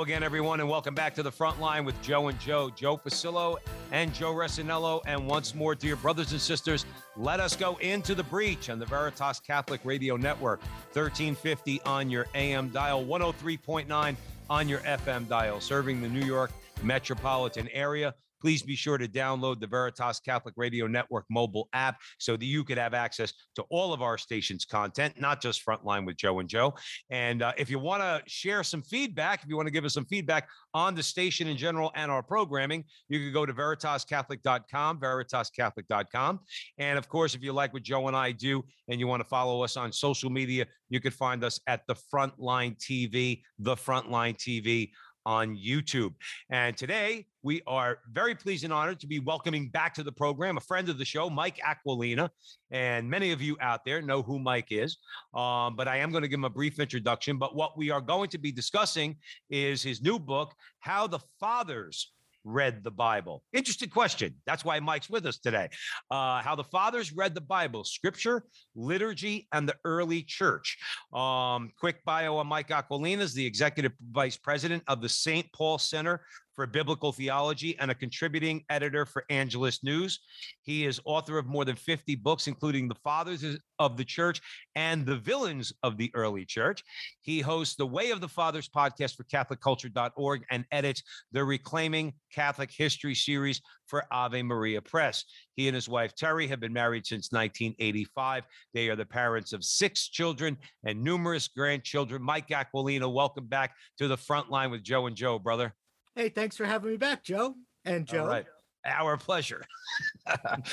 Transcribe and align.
Again, 0.00 0.22
everyone, 0.22 0.60
and 0.60 0.68
welcome 0.68 0.94
back 0.94 1.14
to 1.16 1.22
the 1.22 1.30
front 1.30 1.60
line 1.60 1.84
with 1.84 2.00
Joe 2.00 2.28
and 2.28 2.40
Joe, 2.40 2.70
Joe 2.70 2.96
Pasillo 2.96 3.58
and 3.92 4.14
Joe 4.14 4.32
Resinello. 4.32 5.02
And 5.04 5.26
once 5.26 5.54
more, 5.54 5.74
dear 5.74 5.94
brothers 5.94 6.32
and 6.32 6.40
sisters, 6.40 6.86
let 7.18 7.38
us 7.38 7.54
go 7.54 7.76
into 7.76 8.14
the 8.14 8.22
breach 8.22 8.70
on 8.70 8.78
the 8.78 8.86
Veritas 8.86 9.40
Catholic 9.40 9.82
Radio 9.84 10.16
Network, 10.16 10.62
1350 10.94 11.82
on 11.82 12.08
your 12.08 12.26
AM 12.34 12.70
dial, 12.70 13.04
103.9 13.04 14.16
on 14.48 14.68
your 14.70 14.80
FM 14.80 15.28
dial, 15.28 15.60
serving 15.60 16.00
the 16.00 16.08
New 16.08 16.24
York 16.24 16.50
metropolitan 16.82 17.68
area 17.68 18.14
please 18.40 18.62
be 18.62 18.74
sure 18.74 18.98
to 18.98 19.08
download 19.08 19.60
the 19.60 19.66
Veritas 19.66 20.20
Catholic 20.20 20.54
Radio 20.56 20.86
Network 20.86 21.24
mobile 21.30 21.68
app 21.72 21.98
so 22.18 22.36
that 22.36 22.44
you 22.44 22.64
could 22.64 22.78
have 22.78 22.94
access 22.94 23.32
to 23.54 23.62
all 23.70 23.92
of 23.92 24.02
our 24.02 24.18
station's 24.18 24.64
content, 24.64 25.20
not 25.20 25.40
just 25.40 25.64
Frontline 25.64 26.06
with 26.06 26.16
Joe 26.16 26.38
and 26.38 26.48
Joe. 26.48 26.74
And 27.10 27.42
uh, 27.42 27.52
if 27.56 27.70
you 27.70 27.78
want 27.78 28.02
to 28.02 28.22
share 28.26 28.62
some 28.62 28.82
feedback, 28.82 29.42
if 29.42 29.48
you 29.48 29.56
want 29.56 29.66
to 29.66 29.72
give 29.72 29.84
us 29.84 29.94
some 29.94 30.06
feedback 30.06 30.48
on 30.74 30.94
the 30.94 31.02
station 31.02 31.48
in 31.48 31.56
general 31.56 31.90
and 31.94 32.10
our 32.10 32.22
programming, 32.22 32.84
you 33.08 33.18
can 33.18 33.32
go 33.32 33.44
to 33.44 33.52
veritascatholic.com, 33.52 35.00
veritascatholic.com. 35.00 36.40
And 36.78 36.98
of 36.98 37.08
course, 37.08 37.34
if 37.34 37.42
you 37.42 37.52
like 37.52 37.72
what 37.72 37.82
Joe 37.82 38.08
and 38.08 38.16
I 38.16 38.32
do 38.32 38.64
and 38.88 38.98
you 38.98 39.06
want 39.06 39.22
to 39.22 39.28
follow 39.28 39.62
us 39.62 39.76
on 39.76 39.92
social 39.92 40.30
media, 40.30 40.66
you 40.88 41.00
can 41.00 41.12
find 41.12 41.44
us 41.44 41.60
at 41.66 41.82
the 41.86 41.94
Frontline 42.12 42.76
TV, 42.78 43.42
the 43.58 43.76
Frontline 43.76 44.36
TV 44.36 44.90
on 45.26 45.56
YouTube. 45.56 46.14
And 46.50 46.76
today 46.76 47.26
we 47.42 47.62
are 47.66 47.98
very 48.12 48.34
pleased 48.34 48.64
and 48.64 48.72
honored 48.72 49.00
to 49.00 49.06
be 49.06 49.18
welcoming 49.18 49.68
back 49.68 49.94
to 49.94 50.02
the 50.02 50.12
program 50.12 50.56
a 50.56 50.60
friend 50.60 50.88
of 50.88 50.98
the 50.98 51.04
show, 51.04 51.30
Mike 51.30 51.58
Aquilina. 51.66 52.30
And 52.70 53.08
many 53.08 53.32
of 53.32 53.40
you 53.40 53.56
out 53.60 53.84
there 53.84 54.02
know 54.02 54.22
who 54.22 54.38
Mike 54.38 54.68
is, 54.70 54.98
um, 55.34 55.76
but 55.76 55.88
I 55.88 55.96
am 55.98 56.10
going 56.10 56.22
to 56.22 56.28
give 56.28 56.38
him 56.38 56.44
a 56.44 56.50
brief 56.50 56.78
introduction. 56.78 57.38
But 57.38 57.54
what 57.54 57.76
we 57.76 57.90
are 57.90 58.00
going 58.00 58.30
to 58.30 58.38
be 58.38 58.52
discussing 58.52 59.16
is 59.48 59.82
his 59.82 60.02
new 60.02 60.18
book, 60.18 60.54
How 60.80 61.06
the 61.06 61.20
Fathers 61.38 62.12
read 62.44 62.82
the 62.82 62.90
Bible? 62.90 63.42
Interesting 63.52 63.88
question. 63.88 64.34
That's 64.46 64.64
why 64.64 64.80
Mike's 64.80 65.10
with 65.10 65.26
us 65.26 65.38
today. 65.38 65.68
Uh, 66.10 66.42
how 66.42 66.54
the 66.54 66.64
fathers 66.64 67.12
read 67.12 67.34
the 67.34 67.40
Bible, 67.40 67.84
scripture, 67.84 68.44
liturgy, 68.74 69.48
and 69.52 69.68
the 69.68 69.76
early 69.84 70.22
church. 70.22 70.78
Um, 71.12 71.70
quick 71.78 72.04
bio 72.04 72.36
on 72.36 72.46
Mike 72.46 72.68
Aquilina 72.68 73.20
is 73.20 73.34
the 73.34 73.44
executive 73.44 73.92
vice 74.12 74.36
president 74.36 74.82
of 74.88 75.00
the 75.00 75.08
St. 75.08 75.50
Paul 75.52 75.78
Center 75.78 76.22
for 76.54 76.66
Biblical 76.66 77.12
Theology 77.12 77.78
and 77.78 77.90
a 77.90 77.94
contributing 77.94 78.64
editor 78.68 79.06
for 79.06 79.24
Angelus 79.30 79.82
News. 79.82 80.20
He 80.62 80.86
is 80.86 81.00
author 81.04 81.38
of 81.38 81.46
more 81.46 81.64
than 81.64 81.76
50 81.76 82.16
books, 82.16 82.46
including 82.46 82.88
The 82.88 82.96
Fathers 82.96 83.44
of 83.78 83.96
the 83.96 84.04
Church 84.04 84.40
and 84.74 85.06
The 85.06 85.16
Villains 85.16 85.72
of 85.82 85.96
the 85.96 86.10
Early 86.14 86.44
Church. 86.44 86.82
He 87.22 87.40
hosts 87.40 87.76
the 87.76 87.86
Way 87.86 88.10
of 88.10 88.20
the 88.20 88.28
Fathers 88.28 88.68
podcast 88.68 89.16
for 89.16 89.24
CatholicCulture.org 89.24 90.44
and 90.50 90.64
edits 90.72 91.02
the 91.32 91.44
Reclaiming 91.44 92.12
Catholic 92.32 92.70
History 92.70 93.14
series 93.14 93.60
for 93.86 94.04
Ave 94.12 94.42
Maria 94.42 94.80
Press. 94.80 95.24
He 95.56 95.68
and 95.68 95.74
his 95.74 95.88
wife 95.88 96.14
Terry 96.14 96.46
have 96.46 96.60
been 96.60 96.72
married 96.72 97.06
since 97.06 97.32
1985. 97.32 98.44
They 98.72 98.88
are 98.88 98.96
the 98.96 99.04
parents 99.04 99.52
of 99.52 99.64
six 99.64 100.08
children 100.08 100.56
and 100.84 101.02
numerous 101.02 101.48
grandchildren. 101.48 102.22
Mike 102.22 102.48
Aquilina, 102.48 103.08
welcome 103.08 103.46
back 103.46 103.74
to 103.98 104.08
the 104.08 104.16
front 104.16 104.50
line 104.50 104.70
with 104.70 104.82
Joe 104.82 105.06
and 105.06 105.16
Joe, 105.16 105.38
brother. 105.38 105.74
Hey, 106.14 106.28
thanks 106.28 106.56
for 106.56 106.64
having 106.64 106.90
me 106.90 106.96
back, 106.96 107.22
Joe 107.22 107.54
and 107.84 108.06
Joe. 108.06 108.22
All 108.22 108.28
right. 108.28 108.46
Our 108.86 109.18
pleasure. 109.18 109.62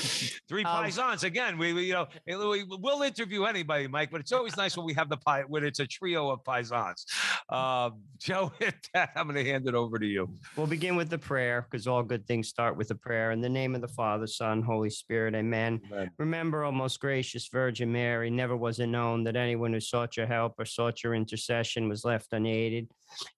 Three 0.47 0.63
Um, 0.63 0.85
paisans 0.85 1.23
again. 1.23 1.57
We, 1.57 1.73
we 1.73 1.87
you 1.87 1.93
know 1.93 2.07
we, 2.25 2.63
will 2.63 3.01
interview 3.01 3.43
anybody, 3.43 3.87
Mike, 3.87 4.11
but 4.11 4.21
it's 4.21 4.31
always 4.31 4.55
nice 4.55 4.77
when 4.77 4.85
we 4.85 4.93
have 4.93 5.09
the 5.09 5.17
pie 5.17 5.43
when 5.47 5.65
it's 5.65 5.79
a 5.79 5.87
trio 5.87 6.29
of 6.29 6.41
paisans. 6.43 7.03
Uh, 7.49 7.89
Joe, 8.17 8.53
with 8.59 8.75
that, 8.93 9.09
I'm 9.15 9.27
going 9.27 9.43
to 9.43 9.49
hand 9.49 9.67
it 9.67 9.75
over 9.75 9.99
to 9.99 10.05
you. 10.05 10.29
We'll 10.55 10.67
begin 10.67 10.95
with 10.95 11.09
the 11.09 11.17
prayer 11.17 11.67
because 11.69 11.85
all 11.85 12.01
good 12.01 12.25
things 12.27 12.47
start 12.47 12.77
with 12.77 12.91
a 12.91 12.95
prayer. 12.95 13.31
In 13.31 13.41
the 13.41 13.49
name 13.49 13.75
of 13.75 13.81
the 13.81 13.87
Father, 13.89 14.27
Son, 14.27 14.61
Holy 14.61 14.89
Spirit, 14.89 15.35
amen. 15.35 15.81
Remember, 16.17 16.63
O 16.63 16.71
most 16.71 17.01
gracious 17.01 17.49
Virgin 17.49 17.91
Mary, 17.91 18.29
never 18.29 18.55
was 18.55 18.79
it 18.79 18.87
known 18.87 19.25
that 19.25 19.35
anyone 19.35 19.73
who 19.73 19.81
sought 19.81 20.15
your 20.15 20.27
help 20.27 20.53
or 20.59 20.65
sought 20.65 21.03
your 21.03 21.13
intercession 21.13 21.89
was 21.89 22.05
left 22.05 22.31
unaided. 22.31 22.89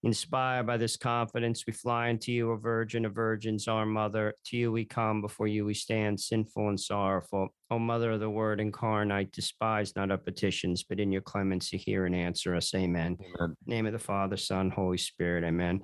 Inspired 0.03 0.67
by 0.67 0.77
this 0.77 0.97
confidence, 0.97 1.65
we 1.65 1.73
fly 1.73 2.09
unto 2.09 2.31
you, 2.31 2.51
O 2.51 2.55
Virgin 2.55 3.05
of 3.05 3.13
Virgins, 3.13 3.67
our 3.67 3.85
Mother. 3.85 4.33
To 4.45 4.57
you 4.57 4.71
we 4.71 4.85
come, 4.85 5.21
before 5.21 5.47
you 5.47 5.65
we 5.65 5.73
stand, 5.73 6.19
sinful 6.19 6.69
and 6.69 6.79
sorrowful. 6.79 7.49
O 7.71 7.79
Mother 7.79 8.11
of 8.11 8.19
the 8.19 8.29
Word 8.29 8.59
incarnate, 8.59 9.31
despise 9.31 9.95
not 9.95 10.11
our 10.11 10.17
petitions, 10.17 10.83
but 10.83 10.99
in 10.99 11.11
your 11.11 11.21
clemency 11.21 11.77
hear 11.77 12.05
and 12.05 12.15
answer 12.15 12.55
us. 12.55 12.73
Amen. 12.73 13.17
Amen. 13.19 13.55
Name 13.65 13.85
of 13.85 13.93
the 13.93 13.99
Father, 13.99 14.37
Son, 14.37 14.69
Holy 14.69 14.97
Spirit. 14.97 15.43
Amen. 15.43 15.81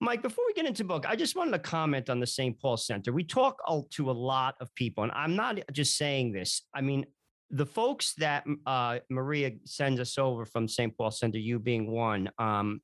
Mike, 0.00 0.20
before 0.20 0.44
we 0.46 0.52
get 0.52 0.66
into 0.66 0.84
book, 0.84 1.06
I 1.08 1.16
just 1.16 1.36
wanted 1.36 1.52
to 1.52 1.58
comment 1.58 2.10
on 2.10 2.20
the 2.20 2.26
St. 2.26 2.60
Paul 2.60 2.76
Center. 2.76 3.12
We 3.12 3.24
talk 3.24 3.60
to 3.92 4.10
a 4.10 4.12
lot 4.12 4.56
of 4.60 4.74
people, 4.74 5.04
and 5.04 5.12
I'm 5.12 5.36
not 5.36 5.58
just 5.72 5.96
saying 5.96 6.32
this. 6.32 6.62
I 6.74 6.82
mean, 6.82 7.06
the 7.50 7.66
folks 7.66 8.14
that 8.14 8.44
uh, 8.66 8.98
Maria 9.10 9.52
sends 9.64 10.00
us 10.00 10.18
over 10.18 10.44
from 10.44 10.68
St. 10.68 10.96
Paul 10.96 11.10
Center, 11.10 11.38
you 11.38 11.58
being 11.58 11.90
one, 11.90 12.30
um, 12.38 12.80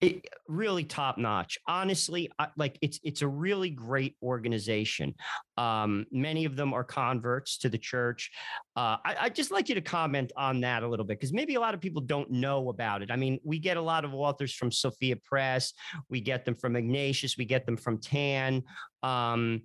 it, 0.00 0.26
really 0.48 0.84
top 0.84 1.18
notch. 1.18 1.58
Honestly, 1.66 2.30
I, 2.38 2.48
like 2.56 2.78
it's 2.82 3.00
it's 3.02 3.22
a 3.22 3.28
really 3.28 3.70
great 3.70 4.16
organization. 4.22 5.14
Um, 5.56 6.06
many 6.10 6.44
of 6.44 6.56
them 6.56 6.74
are 6.74 6.84
converts 6.84 7.58
to 7.58 7.68
the 7.68 7.78
church. 7.78 8.30
Uh, 8.76 8.98
I, 9.04 9.16
I'd 9.20 9.34
just 9.34 9.50
like 9.50 9.68
you 9.68 9.74
to 9.76 9.80
comment 9.80 10.32
on 10.36 10.60
that 10.60 10.82
a 10.82 10.88
little 10.88 11.06
bit 11.06 11.18
because 11.18 11.32
maybe 11.32 11.54
a 11.54 11.60
lot 11.60 11.74
of 11.74 11.80
people 11.80 12.02
don't 12.02 12.30
know 12.30 12.68
about 12.68 13.02
it. 13.02 13.10
I 13.10 13.16
mean, 13.16 13.38
we 13.44 13.58
get 13.58 13.76
a 13.76 13.82
lot 13.82 14.04
of 14.04 14.14
authors 14.14 14.52
from 14.52 14.70
Sophia 14.70 15.16
Press, 15.16 15.72
we 16.08 16.20
get 16.20 16.44
them 16.44 16.56
from 16.56 16.76
Ignatius, 16.76 17.38
we 17.38 17.44
get 17.44 17.64
them 17.64 17.76
from 17.76 17.98
Tan. 17.98 18.62
Um, 19.02 19.62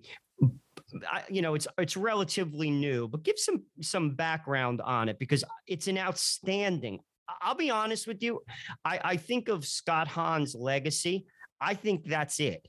I, 1.09 1.23
you 1.29 1.41
know, 1.41 1.55
it's 1.55 1.67
it's 1.77 1.97
relatively 1.97 2.69
new, 2.69 3.07
but 3.07 3.23
give 3.23 3.38
some 3.38 3.63
some 3.81 4.16
background 4.16 4.81
on 4.81 5.09
it 5.09 5.19
because 5.19 5.44
it's 5.67 5.88
an 5.88 5.97
outstanding. 5.97 7.00
I'll 7.41 7.55
be 7.55 7.69
honest 7.69 8.07
with 8.07 8.23
you. 8.23 8.41
I, 8.83 9.00
I 9.03 9.17
think 9.17 9.50
of 9.50 9.66
Scott 9.66 10.07
Hahn's 10.07 10.55
legacy. 10.55 11.25
I 11.61 11.73
think 11.73 12.05
that's 12.05 12.39
it. 12.39 12.67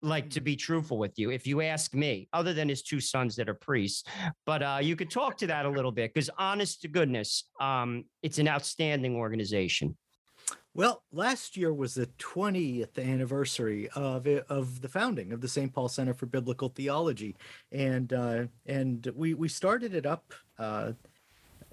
Like 0.00 0.30
to 0.30 0.40
be 0.40 0.54
truthful 0.54 0.96
with 0.96 1.18
you, 1.18 1.30
if 1.30 1.46
you 1.46 1.60
ask 1.60 1.92
me, 1.92 2.28
other 2.32 2.54
than 2.54 2.68
his 2.68 2.82
two 2.82 3.00
sons 3.00 3.34
that 3.36 3.48
are 3.48 3.54
priests, 3.54 4.04
but 4.46 4.62
uh, 4.62 4.78
you 4.80 4.94
could 4.94 5.10
talk 5.10 5.36
to 5.38 5.48
that 5.48 5.66
a 5.66 5.68
little 5.68 5.90
bit 5.90 6.14
because, 6.14 6.30
honest 6.38 6.82
to 6.82 6.88
goodness, 6.88 7.50
um, 7.60 8.04
it's 8.22 8.38
an 8.38 8.46
outstanding 8.46 9.16
organization. 9.16 9.96
Well, 10.74 11.02
last 11.12 11.56
year 11.56 11.72
was 11.72 11.94
the 11.94 12.06
20th 12.18 12.98
anniversary 12.98 13.88
of 13.94 14.26
of 14.26 14.80
the 14.80 14.88
founding 14.88 15.32
of 15.32 15.40
the 15.40 15.48
St. 15.48 15.72
Paul 15.72 15.88
Center 15.88 16.14
for 16.14 16.26
Biblical 16.26 16.68
Theology, 16.68 17.36
and 17.72 18.12
uh, 18.12 18.44
and 18.66 19.10
we 19.14 19.34
we 19.34 19.48
started 19.48 19.94
it 19.94 20.06
up. 20.06 20.32
Uh, 20.58 20.92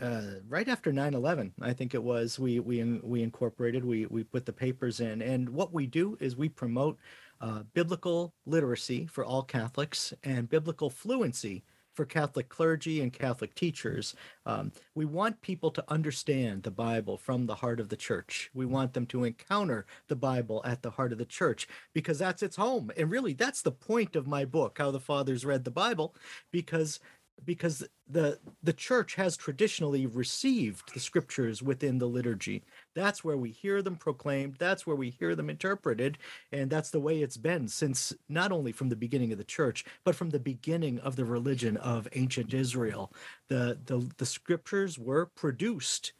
uh, 0.01 0.21
right 0.49 0.67
after 0.67 0.91
9-11 0.91 1.51
i 1.61 1.71
think 1.71 1.93
it 1.93 2.03
was 2.03 2.37
we 2.37 2.59
we 2.59 2.83
we 3.01 3.23
incorporated 3.23 3.85
we 3.85 4.05
we 4.07 4.25
put 4.25 4.45
the 4.45 4.51
papers 4.51 4.99
in 4.99 5.21
and 5.21 5.47
what 5.47 5.73
we 5.73 5.87
do 5.87 6.17
is 6.19 6.35
we 6.35 6.49
promote 6.49 6.97
uh, 7.39 7.63
biblical 7.73 8.33
literacy 8.45 9.05
for 9.05 9.23
all 9.23 9.41
catholics 9.41 10.13
and 10.25 10.49
biblical 10.49 10.89
fluency 10.89 11.63
for 11.95 12.05
Catholic 12.05 12.49
clergy 12.49 13.01
and 13.01 13.11
Catholic 13.11 13.55
teachers. 13.55 14.13
Um, 14.45 14.71
we 14.93 15.05
want 15.05 15.41
people 15.41 15.71
to 15.71 15.83
understand 15.87 16.63
the 16.63 16.71
Bible 16.71 17.17
from 17.17 17.45
the 17.45 17.55
heart 17.55 17.79
of 17.79 17.89
the 17.89 17.95
church. 17.95 18.51
We 18.53 18.65
want 18.65 18.93
them 18.93 19.05
to 19.07 19.23
encounter 19.23 19.85
the 20.07 20.15
Bible 20.15 20.61
at 20.65 20.81
the 20.81 20.91
heart 20.91 21.11
of 21.11 21.17
the 21.17 21.25
church 21.25 21.67
because 21.93 22.19
that's 22.19 22.43
its 22.43 22.57
home. 22.57 22.91
And 22.97 23.09
really, 23.09 23.33
that's 23.33 23.61
the 23.61 23.71
point 23.71 24.15
of 24.15 24.27
my 24.27 24.45
book, 24.45 24.77
How 24.77 24.91
the 24.91 24.99
Fathers 24.99 25.45
Read 25.45 25.63
the 25.63 25.71
Bible, 25.71 26.13
because 26.51 26.99
because 27.43 27.83
the 28.07 28.39
the 28.63 28.73
church 28.73 29.15
has 29.15 29.35
traditionally 29.35 30.05
received 30.05 30.93
the 30.93 30.99
scriptures 30.99 31.61
within 31.61 31.97
the 31.97 32.07
liturgy. 32.07 32.63
That's 32.93 33.23
where 33.23 33.37
we 33.37 33.51
hear 33.51 33.81
them 33.81 33.95
proclaimed. 33.95 34.55
That's 34.57 34.87
where 34.87 34.95
we 34.95 35.09
hear 35.09 35.35
them 35.35 35.49
interpreted. 35.49 36.17
And 36.51 36.69
that's 36.69 36.91
the 36.91 36.99
way 36.99 37.21
it's 37.21 37.37
been 37.37 37.67
since 37.67 38.13
not 38.29 38.51
only 38.51 38.71
from 38.71 38.89
the 38.89 38.95
beginning 38.95 39.31
of 39.31 39.37
the 39.37 39.43
church 39.43 39.85
but 40.03 40.15
from 40.15 40.29
the 40.29 40.39
beginning 40.39 40.99
of 40.99 41.15
the 41.15 41.25
religion 41.25 41.77
of 41.77 42.07
ancient 42.13 42.53
israel. 42.53 43.11
The 43.49 43.77
the, 43.85 44.09
the 44.17 44.25
scriptures 44.25 44.97
were 44.97 45.25
produced 45.25 46.13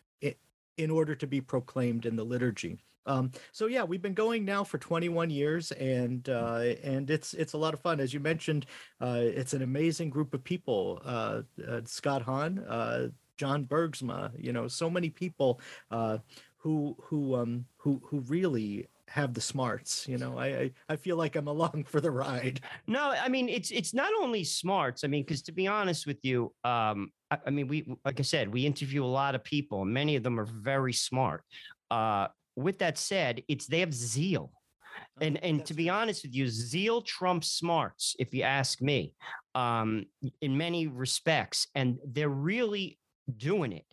in 0.77 0.91
order 0.91 1.15
to 1.15 1.27
be 1.27 1.39
proclaimed 1.39 2.05
in 2.05 2.15
the 2.15 2.25
liturgy 2.25 2.79
um, 3.05 3.31
so 3.51 3.67
yeah, 3.67 3.83
we've 3.83 4.01
been 4.01 4.13
going 4.13 4.45
now 4.45 4.63
for 4.63 4.77
21 4.77 5.29
years, 5.29 5.71
and 5.73 6.27
uh, 6.29 6.73
and 6.83 7.09
it's 7.09 7.33
it's 7.33 7.53
a 7.53 7.57
lot 7.57 7.73
of 7.73 7.81
fun. 7.81 7.99
As 7.99 8.13
you 8.13 8.19
mentioned, 8.19 8.65
uh, 9.01 9.19
it's 9.21 9.53
an 9.53 9.61
amazing 9.61 10.09
group 10.09 10.33
of 10.33 10.43
people. 10.43 11.01
Uh, 11.05 11.41
uh, 11.67 11.81
Scott 11.85 12.21
Hahn, 12.21 12.59
uh, 12.59 13.07
John 13.37 13.65
Bergsma, 13.65 14.31
you 14.37 14.53
know, 14.53 14.67
so 14.67 14.89
many 14.89 15.09
people 15.09 15.59
uh, 15.91 16.17
who 16.57 16.95
who 17.01 17.35
um, 17.35 17.65
who 17.77 18.01
who 18.05 18.21
really 18.21 18.87
have 19.07 19.33
the 19.33 19.41
smarts. 19.41 20.07
You 20.07 20.17
know, 20.17 20.39
I, 20.39 20.71
I 20.89 20.95
feel 20.95 21.15
like 21.15 21.35
I'm 21.35 21.47
along 21.55 21.85
for 21.87 22.01
the 22.01 22.11
ride. 22.11 22.61
No, 22.87 23.11
I 23.11 23.29
mean 23.29 23.49
it's 23.49 23.71
it's 23.71 23.93
not 23.93 24.11
only 24.19 24.43
smarts. 24.43 25.03
I 25.03 25.07
mean, 25.07 25.23
because 25.23 25.43
to 25.43 25.51
be 25.51 25.67
honest 25.67 26.07
with 26.07 26.17
you, 26.23 26.53
um, 26.63 27.11
I, 27.29 27.37
I 27.45 27.49
mean 27.51 27.67
we 27.67 27.85
like 28.03 28.19
I 28.19 28.23
said, 28.23 28.51
we 28.51 28.65
interview 28.65 29.03
a 29.03 29.05
lot 29.05 29.35
of 29.35 29.43
people, 29.43 29.83
and 29.83 29.93
many 29.93 30.15
of 30.15 30.23
them 30.23 30.39
are 30.39 30.45
very 30.45 30.93
smart. 30.93 31.43
Uh, 31.91 32.27
with 32.55 32.79
that 32.79 32.97
said, 32.97 33.43
it's 33.47 33.67
they 33.67 33.79
have 33.81 33.93
zeal. 33.93 34.51
And 35.19 35.41
and 35.43 35.59
That's 35.59 35.69
to 35.69 35.73
be 35.73 35.89
honest 35.89 36.23
with 36.23 36.33
you, 36.33 36.47
zeal 36.47 37.01
trumps 37.01 37.49
smarts, 37.49 38.15
if 38.19 38.33
you 38.33 38.43
ask 38.43 38.81
me, 38.81 39.13
um, 39.53 40.05
in 40.41 40.57
many 40.57 40.87
respects. 40.87 41.67
And 41.75 41.99
they're 42.05 42.29
really 42.29 42.97
doing 43.37 43.73
it. 43.73 43.85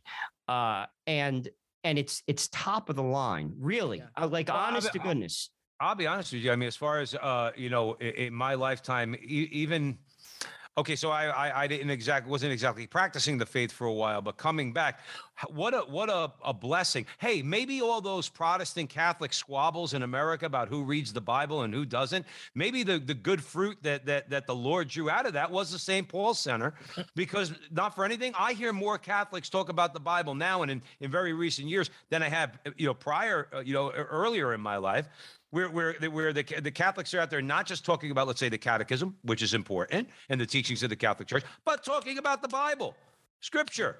Uh, 0.48 0.86
and 1.06 1.48
and 1.84 1.98
it's 1.98 2.22
it's 2.26 2.48
top 2.48 2.88
of 2.88 2.96
the 2.96 3.02
line, 3.02 3.52
really. 3.58 3.98
Yeah. 3.98 4.06
Uh, 4.16 4.28
like 4.28 4.48
Well, 4.48 4.56
honest 4.56 4.94
mean, 4.94 5.02
to 5.02 5.08
goodness. 5.08 5.50
I'll 5.80 5.96
be 5.96 6.06
honest 6.06 6.32
with 6.32 6.42
you. 6.42 6.52
I 6.52 6.56
mean, 6.56 6.68
as 6.68 6.76
far 6.76 7.00
as 7.00 7.14
uh, 7.14 7.50
you 7.56 7.70
know, 7.70 7.94
in, 7.94 8.10
in 8.26 8.34
my 8.34 8.54
lifetime, 8.54 9.16
e- 9.16 9.48
even 9.50 9.98
okay. 10.78 10.96
So 10.96 11.10
I, 11.10 11.26
I 11.26 11.62
I 11.62 11.66
didn't 11.66 11.90
exactly 11.90 12.30
wasn't 12.30 12.52
exactly 12.52 12.86
practicing 12.86 13.38
the 13.38 13.46
faith 13.46 13.72
for 13.72 13.86
a 13.86 13.92
while, 13.92 14.20
but 14.20 14.36
coming 14.36 14.72
back, 14.72 15.00
what 15.48 15.74
a 15.74 15.80
what 15.80 16.08
a, 16.08 16.32
a 16.44 16.54
blessing. 16.54 17.06
Hey, 17.18 17.42
maybe 17.42 17.80
all 17.80 18.00
those 18.00 18.28
Protestant 18.28 18.90
Catholic 18.90 19.32
squabbles 19.32 19.94
in 19.94 20.02
America 20.02 20.46
about 20.46 20.68
who 20.68 20.82
reads 20.82 21.12
the 21.12 21.20
Bible 21.20 21.62
and 21.62 21.72
who 21.72 21.84
doesn't. 21.84 22.26
Maybe 22.54 22.82
the 22.82 22.98
the 22.98 23.14
good 23.14 23.42
fruit 23.42 23.78
that 23.82 24.06
that 24.06 24.30
that 24.30 24.46
the 24.46 24.54
Lord 24.54 24.88
drew 24.88 25.10
out 25.10 25.26
of 25.26 25.32
that 25.34 25.50
was 25.50 25.70
the 25.70 25.78
St. 25.78 26.06
Paul 26.06 26.34
Center, 26.34 26.74
because 27.14 27.52
not 27.70 27.94
for 27.94 28.04
anything, 28.04 28.32
I 28.38 28.52
hear 28.52 28.72
more 28.72 28.98
Catholics 28.98 29.48
talk 29.48 29.68
about 29.68 29.94
the 29.94 30.00
Bible 30.00 30.34
now 30.34 30.62
and 30.62 30.70
in 30.70 30.82
in 31.00 31.10
very 31.10 31.32
recent 31.32 31.68
years 31.68 31.90
than 32.10 32.22
I 32.22 32.28
have 32.28 32.58
you 32.76 32.86
know 32.86 32.94
prior 32.94 33.48
uh, 33.54 33.60
you 33.60 33.74
know 33.74 33.90
earlier 33.90 34.54
in 34.54 34.60
my 34.60 34.76
life 34.76 35.08
where 35.52 35.68
where 35.68 35.92
the- 36.00 36.08
where 36.10 36.32
the 36.32 36.42
the 36.42 36.70
Catholics 36.70 37.14
are 37.14 37.20
out 37.20 37.30
there 37.30 37.40
not 37.40 37.66
just 37.66 37.84
talking 37.84 38.10
about 38.10 38.26
let's 38.26 38.40
say 38.40 38.48
the 38.48 38.58
Catechism, 38.58 39.16
which 39.22 39.42
is 39.42 39.54
important, 39.54 40.08
and 40.28 40.40
the 40.40 40.46
teachings 40.46 40.82
of 40.82 40.90
the 40.90 40.96
Catholic 40.96 41.28
Church, 41.28 41.44
but 41.64 41.84
talking 41.84 42.18
about 42.18 42.42
the 42.42 42.48
Bible, 42.48 42.96
Scripture. 43.40 43.98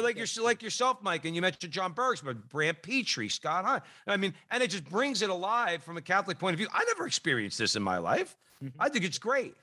Like 0.00 0.16
your, 0.16 0.26
like 0.42 0.62
yourself, 0.62 1.02
Mike, 1.02 1.26
and 1.26 1.36
you 1.36 1.42
mentioned 1.42 1.70
John 1.70 1.92
Bergs, 1.92 2.22
but 2.22 2.48
Brant 2.48 2.80
Pitre, 2.80 3.28
Scott 3.28 3.66
Hahn. 3.66 3.82
I 4.06 4.16
mean, 4.16 4.32
and 4.50 4.62
it 4.62 4.70
just 4.70 4.86
brings 4.86 5.20
it 5.20 5.28
alive 5.28 5.82
from 5.84 5.98
a 5.98 6.00
Catholic 6.00 6.38
point 6.38 6.54
of 6.54 6.58
view. 6.58 6.68
I 6.72 6.82
never 6.86 7.06
experienced 7.06 7.58
this 7.58 7.76
in 7.76 7.82
my 7.82 7.98
life. 7.98 8.38
Mm-hmm. 8.64 8.80
I 8.80 8.88
think 8.88 9.04
it's 9.04 9.18
great. 9.18 9.54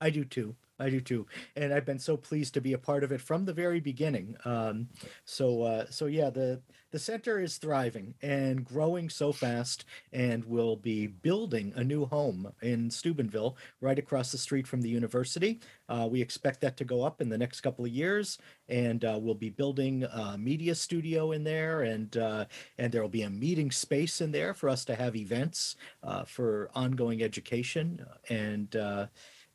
I 0.00 0.10
do 0.10 0.24
too. 0.24 0.56
I 0.80 0.90
do 0.90 1.00
too, 1.00 1.26
and 1.56 1.72
I've 1.72 1.84
been 1.84 1.98
so 1.98 2.16
pleased 2.16 2.54
to 2.54 2.60
be 2.60 2.72
a 2.72 2.78
part 2.78 3.04
of 3.04 3.12
it 3.12 3.20
from 3.20 3.44
the 3.44 3.52
very 3.52 3.80
beginning. 3.80 4.36
Um, 4.44 4.88
so, 5.24 5.62
uh, 5.62 5.86
so 5.90 6.06
yeah, 6.06 6.30
the 6.30 6.60
the 6.90 6.98
center 6.98 7.38
is 7.38 7.56
thriving 7.56 8.14
and 8.20 8.64
growing 8.64 9.08
so 9.08 9.32
fast, 9.32 9.84
and 10.12 10.44
will 10.44 10.76
be 10.76 11.06
building 11.06 11.72
a 11.76 11.84
new 11.84 12.04
home 12.04 12.52
in 12.62 12.90
Steubenville, 12.90 13.56
right 13.80 13.98
across 13.98 14.32
the 14.32 14.38
street 14.38 14.66
from 14.66 14.80
the 14.80 14.88
university. 14.88 15.60
Uh, 15.88 16.08
we 16.10 16.20
expect 16.20 16.60
that 16.60 16.76
to 16.76 16.84
go 16.84 17.02
up 17.02 17.20
in 17.20 17.28
the 17.28 17.38
next 17.38 17.60
couple 17.60 17.84
of 17.84 17.90
years, 17.90 18.38
and 18.68 19.04
uh, 19.04 19.18
we'll 19.20 19.34
be 19.34 19.50
building 19.50 20.04
a 20.04 20.36
media 20.38 20.74
studio 20.74 21.32
in 21.32 21.44
there, 21.44 21.82
and 21.82 22.16
uh, 22.16 22.44
and 22.78 22.92
there 22.92 23.02
will 23.02 23.08
be 23.08 23.22
a 23.22 23.30
meeting 23.30 23.70
space 23.70 24.20
in 24.20 24.32
there 24.32 24.54
for 24.54 24.68
us 24.68 24.84
to 24.84 24.94
have 24.94 25.14
events 25.14 25.76
uh, 26.02 26.24
for 26.24 26.70
ongoing 26.74 27.22
education, 27.22 28.04
and 28.28 28.74
uh, 28.76 29.06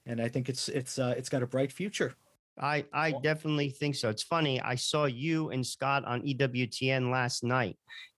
and 0.05 0.21
I 0.21 0.27
think 0.27 0.49
it's 0.49 0.69
it's 0.69 0.99
uh, 0.99 1.13
it's 1.17 1.29
got 1.29 1.43
a 1.43 1.47
bright 1.47 1.71
future. 1.71 2.13
I 2.59 2.85
I 2.93 3.13
definitely 3.23 3.69
think 3.69 3.95
so. 3.95 4.09
It's 4.09 4.23
funny. 4.23 4.61
I 4.61 4.75
saw 4.75 5.05
you 5.05 5.49
and 5.49 5.65
Scott 5.65 6.05
on 6.05 6.21
EWTN 6.21 7.11
last 7.11 7.43
night. 7.43 7.77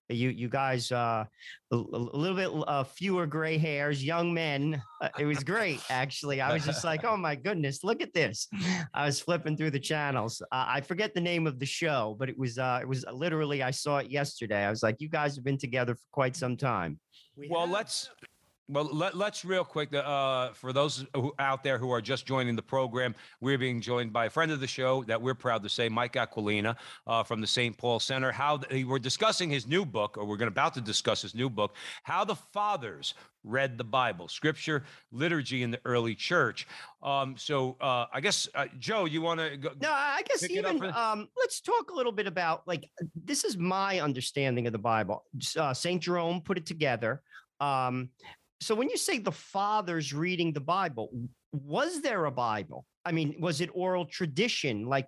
You 0.09 0.29
you 0.29 0.47
guys 0.47 0.89
uh, 0.91 1.25
a, 1.71 1.75
a 1.75 1.75
little 1.75 2.35
bit 2.37 2.49
uh, 2.67 2.83
fewer 2.85 3.25
gray 3.25 3.57
hairs, 3.57 4.01
young 4.05 4.33
men. 4.33 4.81
Uh, 5.01 5.09
it 5.19 5.25
was 5.25 5.43
great, 5.43 5.81
actually. 5.89 6.39
I 6.39 6.53
was 6.53 6.63
just 6.65 6.85
like, 6.85 7.03
oh 7.03 7.17
my 7.17 7.35
goodness, 7.35 7.83
look 7.83 8.01
at 8.01 8.13
this. 8.13 8.47
I 8.93 9.05
was 9.05 9.19
flipping 9.19 9.57
through 9.57 9.71
the 9.71 9.79
channels. 9.81 10.41
Uh, 10.51 10.65
I 10.67 10.79
forget 10.81 11.13
the 11.13 11.19
name 11.19 11.45
of 11.45 11.59
the 11.59 11.65
show, 11.65 12.15
but 12.17 12.29
it 12.29 12.37
was 12.37 12.57
uh, 12.57 12.79
it 12.81 12.87
was 12.87 13.03
literally 13.11 13.63
I 13.63 13.71
saw 13.71 13.97
it 13.97 14.09
yesterday. 14.09 14.63
I 14.63 14.69
was 14.69 14.81
like, 14.81 15.01
you 15.01 15.09
guys 15.09 15.35
have 15.35 15.43
been 15.43 15.57
together 15.57 15.95
for 15.95 16.07
quite 16.13 16.35
some 16.37 16.55
time. 16.55 16.99
We 17.35 17.49
Well, 17.49 17.61
have- 17.61 17.71
let's 17.71 18.09
well 18.69 18.85
let, 18.85 19.15
let's 19.15 19.45
real 19.45 19.63
quick 19.63 19.93
uh, 19.93 20.49
for 20.49 20.73
those 20.73 21.05
who, 21.13 21.33
out 21.39 21.63
there 21.63 21.77
who 21.77 21.89
are 21.91 22.01
just 22.01 22.25
joining 22.25 22.55
the 22.55 22.61
program, 22.61 23.15
we're 23.39 23.57
being 23.57 23.79
joined 23.79 24.11
by 24.11 24.25
a 24.25 24.29
friend 24.29 24.51
of 24.51 24.59
the 24.59 24.67
show 24.67 25.03
that 25.05 25.21
we're 25.21 25.35
proud 25.35 25.63
to 25.63 25.69
say, 25.69 25.87
Mike 25.89 26.13
Aquilina 26.13 26.75
uh, 27.05 27.23
from 27.23 27.41
the 27.41 27.47
St. 27.47 27.77
Paul 27.77 27.99
Center. 27.99 28.31
How 28.31 28.57
th- 28.57 28.85
we're 28.85 28.99
discussing 28.99 29.49
his 29.49 29.67
new 29.67 29.85
book, 29.85 30.17
or 30.17 30.25
we're 30.25 30.37
going 30.37 30.47
about 30.49 30.73
to 30.73 30.81
discuss 30.81 31.21
his 31.21 31.33
new 31.33 31.49
book, 31.49 31.75
How 32.03 32.25
the 32.25 32.35
Fathers 32.35 33.13
Read 33.43 33.77
the 33.77 33.83
Bible, 33.85 34.27
Scripture, 34.27 34.83
Liturgy 35.13 35.63
in 35.63 35.71
the 35.71 35.79
Early 35.85 36.15
Church. 36.15 36.67
Um, 37.01 37.35
so 37.37 37.77
uh, 37.79 38.05
I 38.11 38.19
guess 38.19 38.49
uh, 38.55 38.65
Joe, 38.77 39.05
you 39.05 39.21
want 39.21 39.39
to 39.39 39.55
go? 39.55 39.69
No, 39.81 39.89
I 39.89 40.21
guess 40.27 40.41
Pick 40.41 40.51
it 40.51 40.65
up 40.65 40.75
even 40.75 40.91
for- 40.91 40.97
um, 40.97 41.29
let's 41.37 41.61
talk 41.61 41.89
a 41.91 41.93
little 41.93 42.11
bit 42.11 42.27
about 42.27 42.67
like 42.67 42.89
this 43.15 43.45
is 43.45 43.57
my 43.57 44.01
understanding 44.01 44.67
of 44.67 44.73
the 44.73 44.79
Bible. 44.79 45.23
Uh, 45.55 45.73
Saint 45.73 46.01
Jerome 46.03 46.41
put 46.41 46.57
it 46.57 46.65
together. 46.65 47.21
Um, 47.61 48.09
so 48.59 48.75
when 48.75 48.89
you 48.89 48.97
say 48.97 49.19
the 49.19 49.31
fathers 49.31 50.13
reading 50.13 50.53
the 50.53 50.61
Bible, 50.61 51.09
was 51.51 52.01
there 52.01 52.25
a 52.25 52.31
Bible? 52.31 52.85
I 53.05 53.11
mean, 53.11 53.35
was 53.39 53.61
it 53.61 53.69
oral 53.73 54.05
tradition? 54.05 54.85
Like, 54.85 55.07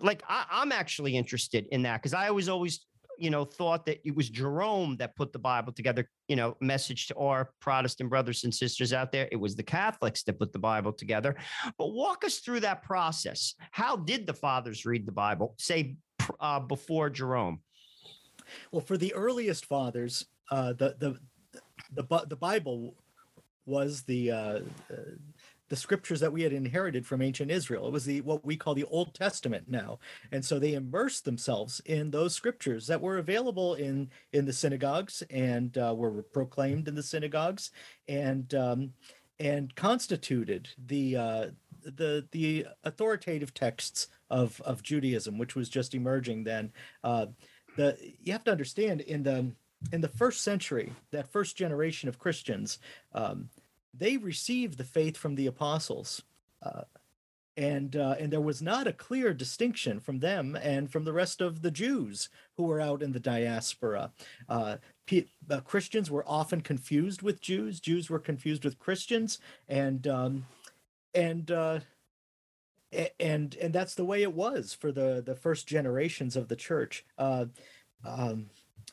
like 0.00 0.22
I, 0.28 0.44
I'm 0.50 0.72
actually 0.72 1.16
interested 1.16 1.66
in 1.72 1.82
that 1.82 2.00
because 2.00 2.14
I 2.14 2.30
was 2.30 2.48
always, 2.48 2.86
you 3.18 3.30
know, 3.30 3.44
thought 3.44 3.86
that 3.86 4.00
it 4.04 4.14
was 4.14 4.28
Jerome 4.28 4.96
that 4.98 5.16
put 5.16 5.32
the 5.32 5.38
Bible 5.38 5.72
together. 5.72 6.08
You 6.28 6.36
know, 6.36 6.56
message 6.60 7.08
to 7.08 7.16
our 7.16 7.50
Protestant 7.60 8.10
brothers 8.10 8.44
and 8.44 8.54
sisters 8.54 8.92
out 8.92 9.12
there. 9.12 9.28
It 9.32 9.36
was 9.36 9.56
the 9.56 9.62
Catholics 9.62 10.22
that 10.24 10.38
put 10.38 10.52
the 10.52 10.58
Bible 10.58 10.92
together. 10.92 11.36
But 11.78 11.92
walk 11.92 12.24
us 12.24 12.38
through 12.38 12.60
that 12.60 12.82
process. 12.82 13.54
How 13.70 13.96
did 13.96 14.26
the 14.26 14.34
fathers 14.34 14.84
read 14.84 15.06
the 15.06 15.12
Bible? 15.12 15.54
Say 15.58 15.96
uh, 16.38 16.60
before 16.60 17.10
Jerome. 17.10 17.60
well 18.70 18.82
for 18.82 18.96
the 18.96 19.14
earliest 19.14 19.66
fathers, 19.66 20.26
uh, 20.50 20.74
the 20.74 20.94
the 20.98 21.18
the 21.94 22.26
the 22.28 22.36
Bible 22.36 22.94
was 23.66 24.02
the 24.02 24.30
uh, 24.30 24.60
the 25.68 25.76
scriptures 25.76 26.20
that 26.20 26.32
we 26.32 26.42
had 26.42 26.52
inherited 26.52 27.06
from 27.06 27.22
ancient 27.22 27.50
Israel. 27.50 27.86
It 27.86 27.92
was 27.92 28.04
the 28.04 28.20
what 28.20 28.44
we 28.44 28.56
call 28.56 28.74
the 28.74 28.84
Old 28.84 29.14
Testament 29.14 29.64
now, 29.68 30.00
and 30.30 30.44
so 30.44 30.58
they 30.58 30.74
immersed 30.74 31.24
themselves 31.24 31.80
in 31.86 32.10
those 32.10 32.34
scriptures 32.34 32.86
that 32.88 33.00
were 33.00 33.18
available 33.18 33.74
in 33.74 34.10
in 34.32 34.44
the 34.44 34.52
synagogues 34.52 35.22
and 35.30 35.76
uh, 35.78 35.94
were 35.96 36.22
proclaimed 36.24 36.88
in 36.88 36.94
the 36.94 37.02
synagogues 37.02 37.70
and 38.08 38.54
um, 38.54 38.92
and 39.40 39.74
constituted 39.74 40.68
the 40.86 41.16
uh, 41.16 41.46
the 41.84 42.26
the 42.32 42.66
authoritative 42.84 43.54
texts 43.54 44.08
of 44.28 44.60
of 44.62 44.82
Judaism, 44.82 45.38
which 45.38 45.54
was 45.54 45.68
just 45.68 45.94
emerging 45.94 46.44
then. 46.44 46.72
Uh, 47.02 47.26
the 47.76 47.96
you 48.20 48.32
have 48.32 48.44
to 48.44 48.52
understand 48.52 49.00
in 49.00 49.22
the 49.22 49.50
in 49.90 50.00
the 50.00 50.08
first 50.08 50.42
century, 50.42 50.92
that 51.10 51.32
first 51.32 51.56
generation 51.56 52.08
of 52.08 52.18
Christians, 52.18 52.78
um, 53.12 53.48
they 53.94 54.16
received 54.16 54.78
the 54.78 54.84
faith 54.84 55.16
from 55.16 55.34
the 55.34 55.46
apostles. 55.46 56.22
Uh, 56.62 56.82
and 57.56 57.96
uh, 57.96 58.14
and 58.18 58.32
there 58.32 58.40
was 58.40 58.62
not 58.62 58.86
a 58.86 58.92
clear 58.92 59.34
distinction 59.34 60.00
from 60.00 60.20
them 60.20 60.56
and 60.56 60.90
from 60.90 61.04
the 61.04 61.12
rest 61.12 61.40
of 61.42 61.60
the 61.60 61.70
Jews 61.70 62.30
who 62.56 62.64
were 62.64 62.80
out 62.80 63.02
in 63.02 63.12
the 63.12 63.20
diaspora. 63.20 64.10
Uh, 64.48 64.76
P- 65.06 65.28
uh, 65.50 65.60
Christians 65.60 66.10
were 66.10 66.24
often 66.26 66.62
confused 66.62 67.20
with 67.20 67.42
Jews. 67.42 67.78
Jews 67.78 68.08
were 68.08 68.18
confused 68.18 68.64
with 68.64 68.78
Christians, 68.78 69.38
and 69.68 70.06
um, 70.06 70.46
and 71.14 71.50
uh, 71.50 71.80
and 73.20 73.54
and 73.56 73.72
that's 73.72 73.94
the 73.94 74.04
way 74.04 74.22
it 74.22 74.32
was 74.32 74.72
for 74.72 74.90
the 74.90 75.22
the 75.24 75.34
first 75.34 75.66
generations 75.66 76.36
of 76.36 76.48
the 76.48 76.56
church. 76.56 77.04
Uh, 77.18 77.46
um, 78.04 78.46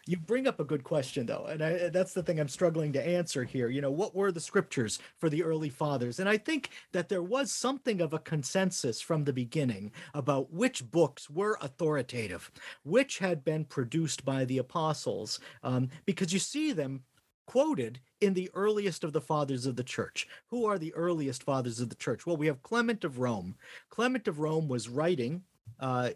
you 0.10 0.18
bring 0.18 0.48
up 0.48 0.60
a 0.60 0.66
good 0.66 0.84
question 0.84 1.28
though 1.28 1.46
and 1.50 1.64
I, 1.64 1.90
that's 1.90 2.14
the 2.14 2.24
thing 2.24 2.40
i'm 2.40 2.48
struggling 2.48 2.92
to 2.94 3.08
answer 3.08 3.44
here 3.44 3.70
you 3.70 3.80
know 3.80 3.92
what 3.92 4.16
were 4.16 4.32
the 4.32 4.40
scriptures 4.40 4.98
for 5.20 5.30
the 5.30 5.44
early 5.44 5.70
fathers 5.70 6.20
and 6.20 6.28
i 6.28 6.36
think 6.36 6.72
that 6.94 7.10
there 7.10 7.22
was 7.22 7.52
something 7.52 8.02
of 8.02 8.14
a 8.14 8.20
consensus 8.20 9.02
from 9.02 9.24
the 9.24 9.34
beginning 9.34 9.92
about 10.16 10.52
which 10.52 10.90
books 10.90 11.30
were 11.30 11.60
authoritative 11.62 12.52
which 12.84 13.20
had 13.20 13.46
been 13.46 13.64
produced 13.64 14.26
by 14.26 14.46
the 14.46 14.58
apostles 14.58 15.40
um, 15.62 15.90
because 16.06 16.34
you 16.34 16.40
see 16.40 16.72
them 16.72 17.04
quoted 17.46 18.00
in 18.22 18.34
the 18.34 18.50
earliest 18.54 19.04
of 19.04 19.12
the 19.12 19.22
fathers 19.22 19.66
of 19.66 19.76
the 19.76 19.84
church. 19.84 20.28
Who 20.50 20.66
are 20.66 20.78
the 20.78 20.94
earliest 20.94 21.42
fathers 21.42 21.80
of 21.80 21.90
the 21.90 21.96
church? 21.96 22.28
Well, 22.28 22.38
we 22.38 22.46
have 22.46 22.62
Clement 22.62 23.04
of 23.04 23.18
Rome. 23.18 23.56
Clement 23.90 24.28
of 24.28 24.40
Rome 24.40 24.68
was 24.68 24.88
writing 24.88 25.42
uh, 25.80 26.12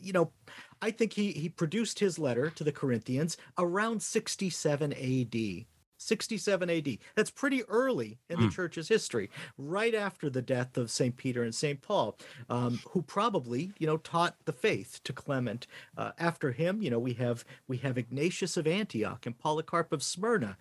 you 0.00 0.12
know, 0.12 0.30
I 0.82 0.90
think 0.90 1.12
he 1.12 1.32
he 1.32 1.48
produced 1.48 1.98
his 1.98 2.18
letter 2.18 2.50
to 2.50 2.64
the 2.64 2.72
Corinthians 2.72 3.36
around 3.58 4.02
67 4.02 4.92
AD. 4.92 5.66
67 6.04 6.70
AD. 6.70 6.98
That's 7.14 7.30
pretty 7.30 7.64
early 7.64 8.18
in 8.28 8.38
the 8.38 8.46
mm. 8.46 8.52
church's 8.52 8.88
history, 8.88 9.30
right 9.56 9.94
after 9.94 10.28
the 10.28 10.42
death 10.42 10.76
of 10.76 10.90
St. 10.90 11.16
Peter 11.16 11.42
and 11.42 11.54
St. 11.54 11.80
Paul, 11.80 12.18
um, 12.50 12.80
who 12.90 13.00
probably, 13.00 13.72
you 13.78 13.86
know, 13.86 13.96
taught 13.96 14.36
the 14.44 14.52
faith 14.52 15.00
to 15.04 15.12
Clement. 15.12 15.66
Uh, 15.96 16.12
after 16.18 16.52
him, 16.52 16.82
you 16.82 16.90
know, 16.90 16.98
we 16.98 17.14
have 17.14 17.44
we 17.68 17.78
have 17.78 17.96
Ignatius 17.96 18.56
of 18.56 18.66
Antioch 18.66 19.24
and 19.24 19.38
Polycarp 19.38 19.92
of 19.92 20.02
Smyrna, 20.02 20.56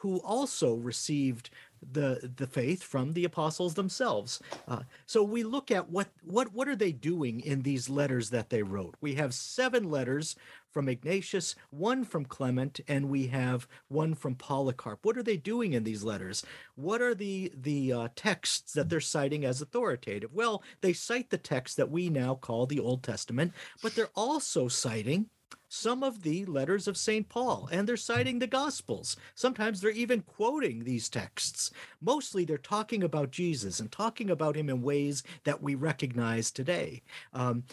who 0.00 0.18
also 0.18 0.74
received 0.74 1.50
the 1.92 2.30
the 2.36 2.46
faith 2.46 2.82
from 2.82 3.12
the 3.12 3.24
apostles 3.24 3.74
themselves. 3.74 4.40
Uh, 4.66 4.80
so 5.06 5.22
we 5.22 5.42
look 5.42 5.70
at 5.70 5.90
what 5.90 6.08
what 6.22 6.52
what 6.52 6.68
are 6.68 6.76
they 6.76 6.92
doing 6.92 7.40
in 7.40 7.62
these 7.62 7.88
letters 7.88 8.30
that 8.30 8.50
they 8.50 8.62
wrote. 8.62 8.94
We 9.00 9.14
have 9.14 9.34
seven 9.34 9.90
letters 9.90 10.36
from 10.70 10.88
Ignatius, 10.88 11.54
one 11.70 12.04
from 12.04 12.24
Clement, 12.24 12.80
and 12.86 13.08
we 13.08 13.28
have 13.28 13.66
one 13.88 14.14
from 14.14 14.34
Polycarp. 14.34 15.04
What 15.04 15.16
are 15.16 15.22
they 15.22 15.36
doing 15.36 15.72
in 15.72 15.84
these 15.84 16.04
letters? 16.04 16.44
What 16.74 17.00
are 17.00 17.14
the 17.14 17.52
the 17.54 17.92
uh, 17.92 18.08
texts 18.14 18.74
that 18.74 18.88
they're 18.88 19.00
citing 19.00 19.44
as 19.44 19.60
authoritative? 19.60 20.32
Well, 20.32 20.62
they 20.80 20.92
cite 20.92 21.30
the 21.30 21.38
text 21.38 21.76
that 21.76 21.90
we 21.90 22.10
now 22.10 22.34
call 22.34 22.66
the 22.66 22.80
Old 22.80 23.02
Testament, 23.02 23.52
but 23.82 23.94
they're 23.94 24.10
also 24.14 24.68
citing 24.68 25.30
some 25.68 26.02
of 26.02 26.22
the 26.22 26.44
letters 26.46 26.88
of 26.88 26.96
St. 26.96 27.28
Paul, 27.28 27.68
and 27.70 27.86
they're 27.88 27.96
citing 27.96 28.38
the 28.38 28.46
Gospels. 28.46 29.16
Sometimes 29.34 29.80
they're 29.80 29.90
even 29.90 30.22
quoting 30.22 30.84
these 30.84 31.08
texts. 31.08 31.70
Mostly 32.00 32.44
they're 32.44 32.58
talking 32.58 33.02
about 33.02 33.30
Jesus 33.30 33.80
and 33.80 33.92
talking 33.92 34.30
about 34.30 34.56
him 34.56 34.68
in 34.68 34.82
ways 34.82 35.22
that 35.44 35.62
we 35.62 35.74
recognize 35.74 36.50
today. 36.50 37.02
Um, 37.32 37.64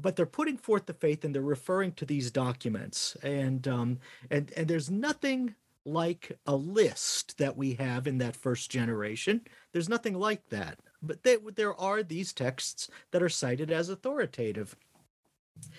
but 0.00 0.16
they're 0.16 0.26
putting 0.26 0.56
forth 0.56 0.86
the 0.86 0.94
faith 0.94 1.24
and 1.24 1.34
they're 1.34 1.42
referring 1.42 1.92
to 1.92 2.06
these 2.06 2.30
documents. 2.30 3.16
And 3.22 3.68
um, 3.68 3.98
and 4.30 4.50
and 4.56 4.66
there's 4.66 4.90
nothing 4.90 5.54
like 5.84 6.38
a 6.46 6.56
list 6.56 7.36
that 7.38 7.56
we 7.56 7.74
have 7.74 8.06
in 8.06 8.18
that 8.18 8.36
first 8.36 8.70
generation. 8.70 9.42
There's 9.72 9.88
nothing 9.88 10.14
like 10.14 10.48
that. 10.48 10.78
But 11.02 11.22
they, 11.22 11.36
there 11.54 11.78
are 11.78 12.02
these 12.02 12.32
texts 12.32 12.88
that 13.10 13.22
are 13.22 13.28
cited 13.28 13.70
as 13.70 13.90
authoritative 13.90 14.76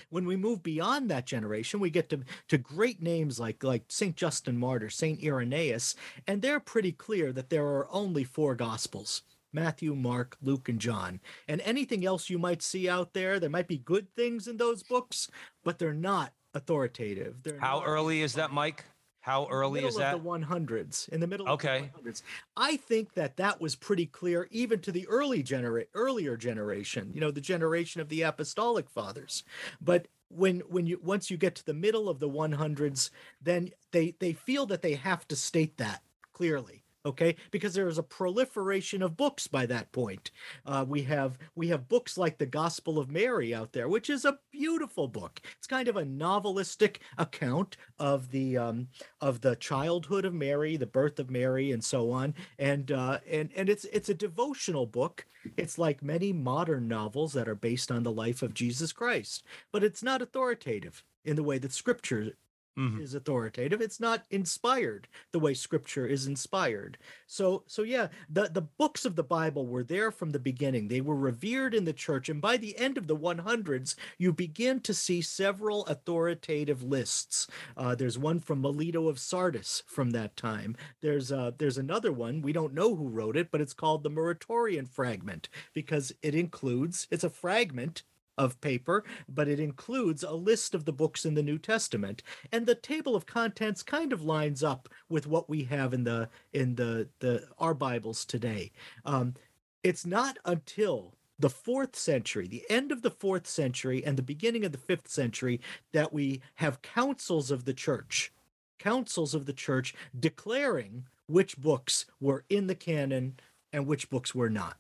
when 0.10 0.26
we 0.26 0.36
move 0.36 0.64
beyond 0.64 1.10
that 1.10 1.26
generation 1.26 1.80
we 1.80 1.90
get 1.90 2.10
to, 2.10 2.20
to 2.48 2.58
great 2.58 3.02
names 3.02 3.40
like 3.40 3.64
like 3.64 3.84
saint 3.90 4.16
justin 4.16 4.58
martyr 4.58 4.90
saint 4.90 5.24
irenaeus 5.24 5.96
and 6.28 6.42
they're 6.42 6.60
pretty 6.60 6.92
clear 6.92 7.32
that 7.32 7.50
there 7.50 7.66
are 7.66 7.88
only 7.92 8.24
four 8.24 8.56
gospels 8.56 9.24
matthew 9.54 9.96
mark 9.96 10.38
luke 10.42 10.70
and 10.70 10.80
john. 10.80 11.20
And 11.48 11.62
anything 11.62 12.06
else 12.06 12.30
you 12.30 12.38
might 12.38 12.62
see 12.62 12.90
out 12.90 13.14
there 13.14 13.40
there 13.40 13.50
might 13.50 13.68
be 13.68 13.78
good 13.78 14.14
things 14.16 14.48
in 14.48 14.58
those 14.58 14.84
books 14.84 15.30
but 15.64 15.80
they're 15.80 15.94
not 15.94 16.34
authoritative. 16.54 17.44
They're 17.44 17.60
how 17.60 17.84
early 17.84 18.22
is 18.22 18.34
that 18.34 18.52
mike 18.52 18.86
how 19.26 19.48
early 19.50 19.84
is 19.84 19.96
that? 19.96 20.12
the 20.12 20.20
100s. 20.20 21.10
In 21.10 21.20
the 21.20 21.26
middle 21.26 21.50
okay. 21.50 21.90
of 21.96 22.04
the 22.04 22.12
100s. 22.12 22.22
I 22.56 22.78
think 22.78 23.16
that 23.16 23.38
that 23.38 23.60
was 23.60 23.74
pretty 23.76 24.06
clear 24.06 24.48
even 24.52 24.82
to 24.82 24.92
the 24.92 25.08
early 25.08 25.42
genera- 25.42 25.88
earlier 25.96 26.38
generation, 26.38 27.10
you 27.12 27.22
know, 27.22 27.32
the 27.32 27.42
generation 27.42 28.02
of 28.02 28.10
the 28.10 28.22
apostolic 28.22 28.88
fathers. 28.88 29.44
But 29.82 30.10
when 30.30 30.60
when 30.70 30.86
you 30.86 31.00
once 31.02 31.32
you 31.32 31.38
get 31.38 31.56
to 31.56 31.66
the 31.66 31.74
middle 31.74 32.08
of 32.08 32.20
the 32.20 32.30
100s, 32.30 33.10
then 33.42 33.72
they 33.92 34.14
they 34.20 34.34
feel 34.34 34.68
that 34.68 34.84
they 34.84 34.94
have 34.94 35.28
to 35.30 35.36
state 35.36 35.78
that 35.78 36.04
clearly 36.32 36.85
okay? 37.06 37.36
Because 37.52 37.74
there 37.74 37.88
is 37.88 37.98
a 37.98 38.04
proliferation 38.04 39.02
of 39.02 39.18
books 39.18 39.48
by 39.48 39.66
that 39.68 39.92
point. 39.92 40.32
Uh, 40.66 40.86
we 40.88 41.04
have 41.04 41.38
we 41.56 41.68
have 41.70 41.88
books 41.88 42.18
like 42.18 42.38
the 42.38 42.46
gospel 42.46 43.00
of 43.00 43.12
mary 43.12 43.54
out 43.54 43.74
there 43.74 43.88
which 43.88 44.10
is 44.10 44.26
a 44.26 44.40
beautiful 44.52 45.08
book. 45.08 45.42
It's 45.58 45.68
kind 45.68 45.88
of 45.88 45.98
a 45.98 46.04
novelistic 46.04 46.98
account 47.18 47.78
of 48.00 48.32
the 48.32 48.58
um, 48.58 48.88
of 49.22 49.42
the 49.42 49.56
childhood 49.56 50.26
of 50.26 50.34
mary 50.34 50.78
the 50.78 50.86
birth 50.86 51.20
of 51.20 51.30
mary 51.30 51.72
and 51.72 51.84
so 51.84 52.12
on. 52.12 52.34
And 52.60 52.92
uh, 52.92 53.20
and 53.30 53.52
and 53.56 53.70
it's 53.70 53.86
it's 53.86 54.10
a 54.10 54.14
devotional 54.14 54.86
book. 54.86 55.26
It's 55.58 55.78
like 55.78 56.02
many 56.02 56.34
modern 56.34 56.88
novels 56.88 57.34
that 57.34 57.48
are 57.48 57.56
based 57.56 57.92
on 57.92 58.04
the 58.04 58.12
life 58.12 58.42
of 58.42 58.54
jesus 58.54 58.92
christ 58.94 59.44
but 59.72 59.84
it's 59.84 60.04
not 60.04 60.22
authoritative 60.22 61.04
in 61.24 61.36
the 61.36 61.44
way 61.44 61.58
that 61.58 61.74
scripture 61.74 62.34
mm-hmm. 62.78 63.02
is 63.02 63.14
authoritative 63.14 63.82
it's 63.82 64.00
not 64.00 64.24
inspired 64.30 65.08
the 65.32 65.40
way 65.40 65.54
scripture 65.54 66.06
is 66.06 66.28
inspired. 66.28 66.98
So 67.28 67.64
so 67.68 67.84
yeah 67.84 68.08
the 68.30 68.50
the 68.50 68.62
books 68.62 69.06
of 69.06 69.16
the 69.16 69.24
bible 69.24 69.66
were 69.68 69.84
there 69.84 70.12
from 70.12 70.32
the 70.32 70.40
beginning. 70.40 70.88
They 70.88 71.02
were 71.02 71.16
revered 71.16 71.74
in 71.74 71.86
the 71.86 71.94
church 71.94 72.30
and 72.30 72.42
by 72.42 72.58
the 72.58 72.78
end 72.78 72.98
of 72.98 73.08
the 73.08 73.18
100s 73.18 73.96
you 74.18 74.34
begin 74.34 74.80
to 74.82 74.94
see 74.94 75.22
several 75.22 75.86
authoritative 75.86 76.84
lists. 76.84 77.48
Uh, 77.78 77.96
there's 77.96 78.18
one 78.18 78.40
from 78.40 78.62
melito 78.62 79.08
of 79.08 79.20
sardis 79.20 79.84
from 79.88 80.12
that 80.12 80.36
time. 80.36 80.76
There's 81.02 81.32
uh, 81.32 81.52
there's 81.58 81.78
another 81.78 82.12
one 82.12 82.42
we 82.42 82.54
don't 82.54 82.74
know 82.74 82.96
who 82.96 83.10
wrote 83.10 83.38
it 83.38 83.52
but 83.52 83.62
it's 83.62 83.74
called 83.74 84.04
the 84.04 84.10
Muratorian 84.10 84.88
fragment 84.88 85.50
because 85.74 86.12
it 86.22 86.36
includes 86.36 87.08
it's 87.12 87.24
a 87.24 87.30
fragment 87.30 88.04
of 88.38 88.60
paper, 88.62 89.04
but 89.30 89.48
it 89.48 89.60
includes 89.60 90.24
a 90.24 90.34
list 90.34 90.76
of 90.76 90.86
the 90.86 90.94
books 90.94 91.26
in 91.26 91.34
the 91.34 91.44
New 91.44 91.58
Testament. 91.58 92.24
And 92.52 92.66
the 92.66 92.76
table 92.76 93.16
of 93.16 93.26
contents 93.26 93.84
kind 93.84 94.14
of 94.14 94.24
lines 94.24 94.64
up 94.64 94.90
with 95.10 95.28
what 95.28 95.50
we 95.50 95.64
have 95.64 95.94
in 95.94 96.04
the 96.04 96.30
in 96.54 96.76
the 96.76 97.08
the 97.20 97.48
our 97.60 97.74
Bibles 97.74 98.26
today. 98.26 98.72
Um, 99.06 99.36
it's 99.84 100.06
not 100.06 100.38
until 100.46 101.16
the 101.38 101.50
fourth 101.50 101.96
century, 101.96 102.48
the 102.48 102.66
end 102.70 102.92
of 102.92 103.02
the 103.02 103.12
fourth 103.12 103.46
century 103.46 104.04
and 104.06 104.18
the 104.18 104.24
beginning 104.24 104.64
of 104.64 104.72
the 104.72 104.78
fifth 104.78 105.10
century, 105.10 105.60
that 105.92 106.14
we 106.14 106.42
have 106.56 106.82
councils 106.82 107.52
of 107.52 107.66
the 107.66 107.74
church, 107.74 108.32
councils 108.80 109.34
of 109.34 109.46
the 109.46 109.54
church 109.54 109.94
declaring 110.18 111.06
which 111.28 111.58
books 111.58 112.06
were 112.22 112.46
in 112.50 112.68
the 112.68 112.76
canon 112.76 113.38
and 113.74 113.86
which 113.86 114.10
books 114.10 114.34
were 114.34 114.50
not 114.50 114.78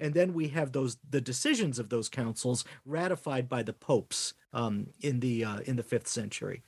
and 0.00 0.12
then 0.14 0.32
we 0.32 0.48
have 0.48 0.72
those 0.72 0.96
the 1.10 1.20
decisions 1.20 1.78
of 1.78 1.88
those 1.88 2.08
councils 2.08 2.64
ratified 2.84 3.48
by 3.48 3.62
the 3.62 3.72
popes 3.72 4.34
um, 4.52 4.86
in 5.00 5.20
the 5.20 5.44
uh, 5.44 5.60
in 5.60 5.76
the 5.76 5.82
fifth 5.82 6.08
century. 6.08 6.62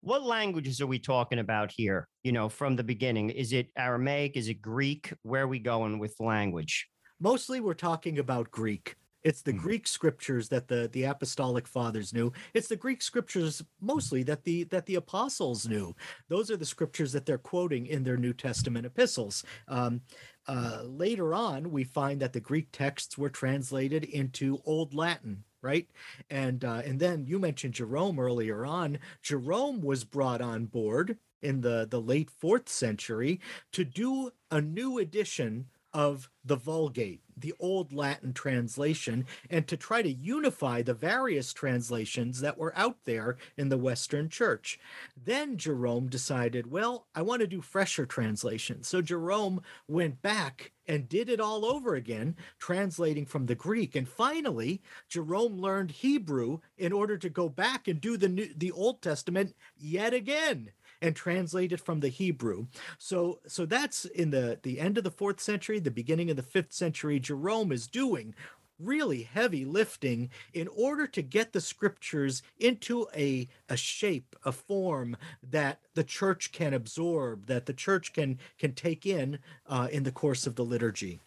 What 0.00 0.22
languages 0.22 0.80
are 0.80 0.86
we 0.86 0.98
talking 0.98 1.38
about 1.38 1.72
here? 1.72 2.08
You 2.22 2.32
know, 2.32 2.48
from 2.48 2.76
the 2.76 2.84
beginning, 2.84 3.30
is 3.30 3.52
it 3.52 3.70
Aramaic? 3.76 4.36
Is 4.36 4.48
it 4.48 4.60
Greek? 4.60 5.12
Where 5.22 5.44
are 5.44 5.48
we 5.48 5.58
going 5.58 5.98
with 5.98 6.20
language? 6.20 6.88
Mostly, 7.20 7.60
we're 7.60 7.74
talking 7.74 8.18
about 8.18 8.50
Greek. 8.50 8.96
It's 9.24 9.40
the 9.40 9.52
mm-hmm. 9.52 9.62
Greek 9.62 9.86
scriptures 9.86 10.48
that 10.50 10.68
the 10.68 10.88
the 10.92 11.04
apostolic 11.04 11.66
fathers 11.66 12.12
knew. 12.12 12.32
It's 12.52 12.68
the 12.68 12.76
Greek 12.76 13.02
scriptures 13.02 13.62
mostly 13.80 14.22
that 14.24 14.44
the 14.44 14.64
that 14.64 14.86
the 14.86 14.96
apostles 14.96 15.66
knew. 15.66 15.96
Those 16.28 16.50
are 16.50 16.56
the 16.56 16.66
scriptures 16.66 17.12
that 17.12 17.24
they're 17.24 17.38
quoting 17.38 17.86
in 17.86 18.04
their 18.04 18.18
New 18.18 18.34
Testament 18.34 18.86
epistles. 18.86 19.42
Um, 19.66 20.02
uh, 20.46 20.82
later 20.84 21.32
on, 21.32 21.70
we 21.70 21.84
find 21.84 22.20
that 22.20 22.34
the 22.34 22.40
Greek 22.40 22.68
texts 22.70 23.16
were 23.16 23.30
translated 23.30 24.04
into 24.04 24.60
Old 24.66 24.92
Latin, 24.92 25.42
right? 25.62 25.88
And 26.28 26.62
uh, 26.64 26.82
and 26.84 27.00
then 27.00 27.24
you 27.26 27.38
mentioned 27.38 27.74
Jerome 27.74 28.18
earlier 28.18 28.66
on. 28.66 28.98
Jerome 29.22 29.80
was 29.80 30.04
brought 30.04 30.42
on 30.42 30.66
board 30.66 31.16
in 31.40 31.62
the 31.62 31.86
the 31.90 32.00
late 32.00 32.30
fourth 32.30 32.68
century 32.68 33.40
to 33.72 33.84
do 33.84 34.30
a 34.50 34.60
new 34.60 34.98
edition 34.98 35.66
of 35.94 36.28
the 36.44 36.56
Vulgate, 36.56 37.22
the 37.36 37.54
old 37.60 37.92
Latin 37.92 38.32
translation, 38.32 39.24
and 39.48 39.66
to 39.68 39.76
try 39.76 40.02
to 40.02 40.12
unify 40.12 40.82
the 40.82 40.92
various 40.92 41.52
translations 41.52 42.40
that 42.40 42.58
were 42.58 42.76
out 42.76 42.98
there 43.04 43.38
in 43.56 43.68
the 43.68 43.78
Western 43.78 44.28
Church. 44.28 44.78
Then 45.16 45.56
Jerome 45.56 46.08
decided, 46.08 46.70
well, 46.70 47.06
I 47.14 47.22
want 47.22 47.40
to 47.40 47.46
do 47.46 47.60
fresher 47.60 48.04
translations. 48.04 48.88
So 48.88 49.00
Jerome 49.00 49.62
went 49.88 50.20
back 50.20 50.72
and 50.86 51.08
did 51.08 51.30
it 51.30 51.40
all 51.40 51.64
over 51.64 51.94
again, 51.94 52.36
translating 52.58 53.24
from 53.24 53.46
the 53.46 53.54
Greek. 53.54 53.94
And 53.94 54.08
finally, 54.08 54.82
Jerome 55.08 55.58
learned 55.58 55.92
Hebrew 55.92 56.58
in 56.76 56.92
order 56.92 57.16
to 57.16 57.30
go 57.30 57.48
back 57.48 57.88
and 57.88 58.00
do 58.00 58.16
the 58.16 58.28
New, 58.28 58.48
the 58.54 58.72
Old 58.72 59.00
Testament 59.00 59.54
yet 59.78 60.12
again 60.12 60.72
and 61.04 61.14
translated 61.14 61.82
from 61.82 62.00
the 62.00 62.08
Hebrew. 62.08 62.66
So 62.98 63.40
so 63.46 63.66
that's 63.66 64.06
in 64.06 64.30
the 64.30 64.58
the 64.62 64.80
end 64.80 64.96
of 64.96 65.04
the 65.04 65.10
4th 65.10 65.38
century, 65.38 65.78
the 65.78 65.90
beginning 65.90 66.30
of 66.30 66.36
the 66.36 66.42
5th 66.42 66.72
century 66.72 67.20
Jerome 67.20 67.72
is 67.72 67.86
doing 67.86 68.34
really 68.80 69.22
heavy 69.22 69.64
lifting 69.64 70.30
in 70.52 70.66
order 70.68 71.06
to 71.06 71.22
get 71.22 71.52
the 71.52 71.60
scriptures 71.60 72.42
into 72.58 73.06
a, 73.14 73.46
a 73.68 73.76
shape, 73.76 74.34
a 74.44 74.50
form 74.50 75.16
that 75.48 75.78
the 75.94 76.02
church 76.02 76.50
can 76.52 76.74
absorb, 76.74 77.46
that 77.46 77.66
the 77.66 77.74
church 77.74 78.14
can 78.14 78.38
can 78.58 78.72
take 78.72 79.04
in 79.04 79.38
uh, 79.68 79.88
in 79.92 80.04
the 80.04 80.12
course 80.12 80.46
of 80.46 80.56
the 80.56 80.64
liturgy. 80.64 81.20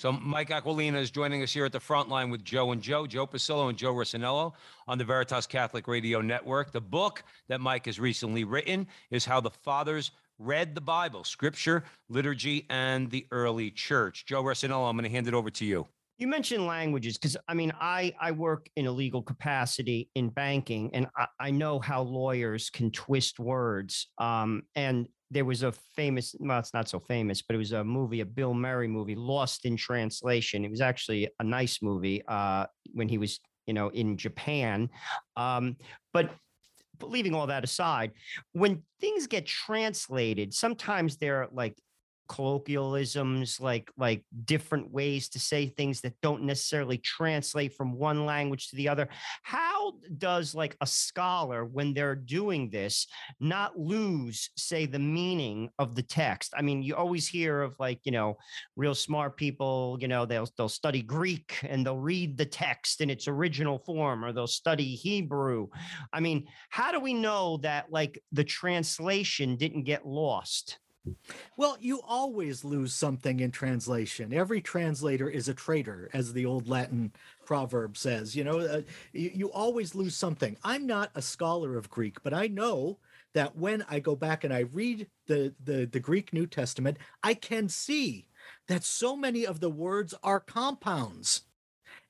So 0.00 0.12
Mike 0.12 0.48
Aquilina 0.48 0.98
is 0.98 1.10
joining 1.10 1.42
us 1.42 1.52
here 1.52 1.66
at 1.66 1.72
the 1.72 1.78
front 1.78 2.08
line 2.08 2.30
with 2.30 2.42
Joe 2.42 2.72
and 2.72 2.80
Joe, 2.80 3.06
Joe 3.06 3.26
Pasillo 3.26 3.68
and 3.68 3.76
Joe 3.76 3.92
Rossinello 3.92 4.54
on 4.88 4.96
the 4.96 5.04
Veritas 5.04 5.46
Catholic 5.46 5.86
Radio 5.86 6.22
Network. 6.22 6.72
The 6.72 6.80
book 6.80 7.22
that 7.50 7.60
Mike 7.60 7.84
has 7.84 8.00
recently 8.00 8.44
written 8.44 8.86
is 9.10 9.26
How 9.26 9.42
the 9.42 9.50
Fathers 9.50 10.12
Read 10.38 10.74
the 10.74 10.80
Bible, 10.80 11.22
Scripture, 11.22 11.84
Liturgy, 12.08 12.64
and 12.70 13.10
the 13.10 13.26
Early 13.30 13.70
Church. 13.70 14.24
Joe 14.24 14.42
Rossinello, 14.42 14.88
I'm 14.88 14.96
going 14.96 15.04
to 15.04 15.10
hand 15.10 15.28
it 15.28 15.34
over 15.34 15.50
to 15.50 15.66
you. 15.66 15.86
You 16.16 16.28
mentioned 16.28 16.64
languages 16.64 17.18
because 17.18 17.36
I 17.46 17.52
mean 17.52 17.70
I 17.78 18.14
I 18.18 18.30
work 18.30 18.70
in 18.76 18.86
a 18.86 18.92
legal 18.92 19.22
capacity 19.22 20.08
in 20.14 20.30
banking 20.30 20.94
and 20.94 21.08
I, 21.14 21.26
I 21.38 21.50
know 21.50 21.78
how 21.78 22.00
lawyers 22.00 22.70
can 22.70 22.90
twist 22.90 23.38
words. 23.38 24.06
Um, 24.16 24.62
and 24.74 25.08
there 25.30 25.44
was 25.44 25.62
a 25.62 25.72
famous 25.72 26.34
well 26.40 26.58
it's 26.58 26.74
not 26.74 26.88
so 26.88 26.98
famous 26.98 27.40
but 27.42 27.54
it 27.54 27.58
was 27.58 27.72
a 27.72 27.84
movie 27.84 28.20
a 28.20 28.26
Bill 28.26 28.54
Murray 28.54 28.88
movie 28.88 29.14
Lost 29.14 29.64
in 29.64 29.76
Translation. 29.76 30.64
It 30.64 30.70
was 30.70 30.80
actually 30.80 31.28
a 31.38 31.44
nice 31.44 31.80
movie 31.82 32.22
uh, 32.26 32.66
when 32.92 33.08
he 33.08 33.18
was 33.18 33.40
you 33.66 33.74
know 33.74 33.88
in 33.88 34.16
Japan. 34.16 34.88
Um, 35.36 35.76
but 36.12 36.30
leaving 37.02 37.34
all 37.34 37.46
that 37.46 37.64
aside, 37.64 38.12
when 38.52 38.82
things 39.00 39.26
get 39.26 39.46
translated, 39.46 40.52
sometimes 40.52 41.16
they're 41.16 41.48
like 41.52 41.76
colloquialisms 42.30 43.60
like 43.60 43.90
like 43.96 44.22
different 44.44 44.88
ways 44.92 45.28
to 45.28 45.40
say 45.40 45.66
things 45.66 46.00
that 46.00 46.14
don't 46.22 46.44
necessarily 46.44 46.96
translate 46.96 47.74
from 47.74 47.98
one 47.98 48.24
language 48.24 48.70
to 48.70 48.76
the 48.76 48.88
other. 48.88 49.08
How 49.42 49.94
does 50.16 50.54
like 50.54 50.76
a 50.80 50.86
scholar 50.86 51.64
when 51.64 51.92
they're 51.92 52.14
doing 52.14 52.70
this 52.70 53.08
not 53.40 53.76
lose 53.76 54.50
say 54.56 54.86
the 54.86 55.00
meaning 55.00 55.70
of 55.80 55.96
the 55.96 56.04
text? 56.04 56.54
I 56.56 56.62
mean 56.62 56.84
you 56.84 56.94
always 56.94 57.26
hear 57.26 57.62
of 57.62 57.74
like 57.80 57.98
you 58.04 58.12
know 58.12 58.38
real 58.76 58.94
smart 58.94 59.36
people 59.36 59.98
you 60.00 60.06
know 60.06 60.24
they'll 60.24 60.48
they'll 60.56 60.68
study 60.68 61.02
greek 61.02 61.58
and 61.64 61.84
they'll 61.84 61.98
read 61.98 62.38
the 62.38 62.46
text 62.46 63.00
in 63.00 63.10
its 63.10 63.26
original 63.26 63.80
form 63.80 64.24
or 64.24 64.32
they'll 64.32 64.46
study 64.46 64.94
hebrew. 64.94 65.66
I 66.12 66.20
mean 66.20 66.46
how 66.68 66.92
do 66.92 67.00
we 67.00 67.12
know 67.12 67.56
that 67.62 67.90
like 67.90 68.22
the 68.30 68.44
translation 68.44 69.56
didn't 69.56 69.82
get 69.82 70.06
lost 70.06 70.78
well, 71.56 71.76
you 71.80 72.00
always 72.06 72.64
lose 72.64 72.94
something 72.94 73.40
in 73.40 73.50
translation. 73.50 74.32
Every 74.32 74.60
translator 74.60 75.28
is 75.28 75.48
a 75.48 75.54
traitor, 75.54 76.10
as 76.12 76.32
the 76.32 76.46
old 76.46 76.68
Latin 76.68 77.12
proverb 77.44 77.96
says. 77.96 78.36
You 78.36 78.44
know, 78.44 78.60
uh, 78.60 78.82
you, 79.12 79.30
you 79.34 79.52
always 79.52 79.94
lose 79.94 80.14
something. 80.16 80.56
I'm 80.62 80.86
not 80.86 81.10
a 81.14 81.22
scholar 81.22 81.76
of 81.76 81.90
Greek, 81.90 82.22
but 82.22 82.34
I 82.34 82.48
know 82.48 82.98
that 83.34 83.56
when 83.56 83.84
I 83.88 84.00
go 84.00 84.16
back 84.16 84.44
and 84.44 84.52
I 84.52 84.60
read 84.60 85.06
the, 85.26 85.54
the, 85.64 85.86
the 85.86 86.00
Greek 86.00 86.32
New 86.32 86.46
Testament, 86.46 86.98
I 87.22 87.34
can 87.34 87.68
see 87.68 88.26
that 88.68 88.84
so 88.84 89.16
many 89.16 89.46
of 89.46 89.60
the 89.60 89.70
words 89.70 90.14
are 90.22 90.40
compounds. 90.40 91.42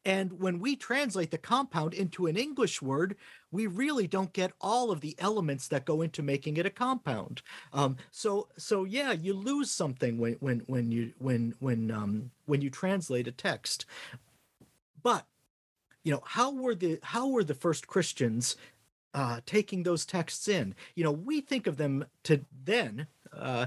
And 0.04 0.40
when 0.40 0.60
we 0.60 0.76
translate 0.76 1.30
the 1.30 1.38
compound 1.38 1.92
into 1.92 2.26
an 2.26 2.36
English 2.36 2.80
word, 2.80 3.16
we 3.52 3.66
really 3.66 4.06
don't 4.06 4.32
get 4.32 4.52
all 4.60 4.90
of 4.90 5.00
the 5.00 5.16
elements 5.18 5.68
that 5.68 5.84
go 5.84 6.02
into 6.02 6.22
making 6.22 6.56
it 6.56 6.66
a 6.66 6.70
compound. 6.70 7.42
Um, 7.72 7.96
so, 8.10 8.48
so 8.56 8.84
yeah, 8.84 9.12
you 9.12 9.34
lose 9.34 9.70
something 9.70 10.18
when 10.18 10.34
when 10.34 10.60
when 10.66 10.92
you 10.92 11.12
when 11.18 11.54
when 11.58 11.90
um, 11.90 12.30
when 12.46 12.60
you 12.60 12.70
translate 12.70 13.28
a 13.28 13.32
text. 13.32 13.86
But 15.02 15.26
you 16.04 16.12
know, 16.12 16.22
how 16.24 16.52
were 16.52 16.74
the 16.74 16.98
how 17.02 17.28
were 17.28 17.44
the 17.44 17.54
first 17.54 17.86
Christians 17.86 18.56
uh, 19.14 19.40
taking 19.46 19.82
those 19.82 20.06
texts 20.06 20.48
in? 20.48 20.74
You 20.94 21.04
know, 21.04 21.12
we 21.12 21.40
think 21.40 21.66
of 21.66 21.76
them 21.76 22.06
to 22.24 22.44
then 22.64 23.06
uh, 23.36 23.66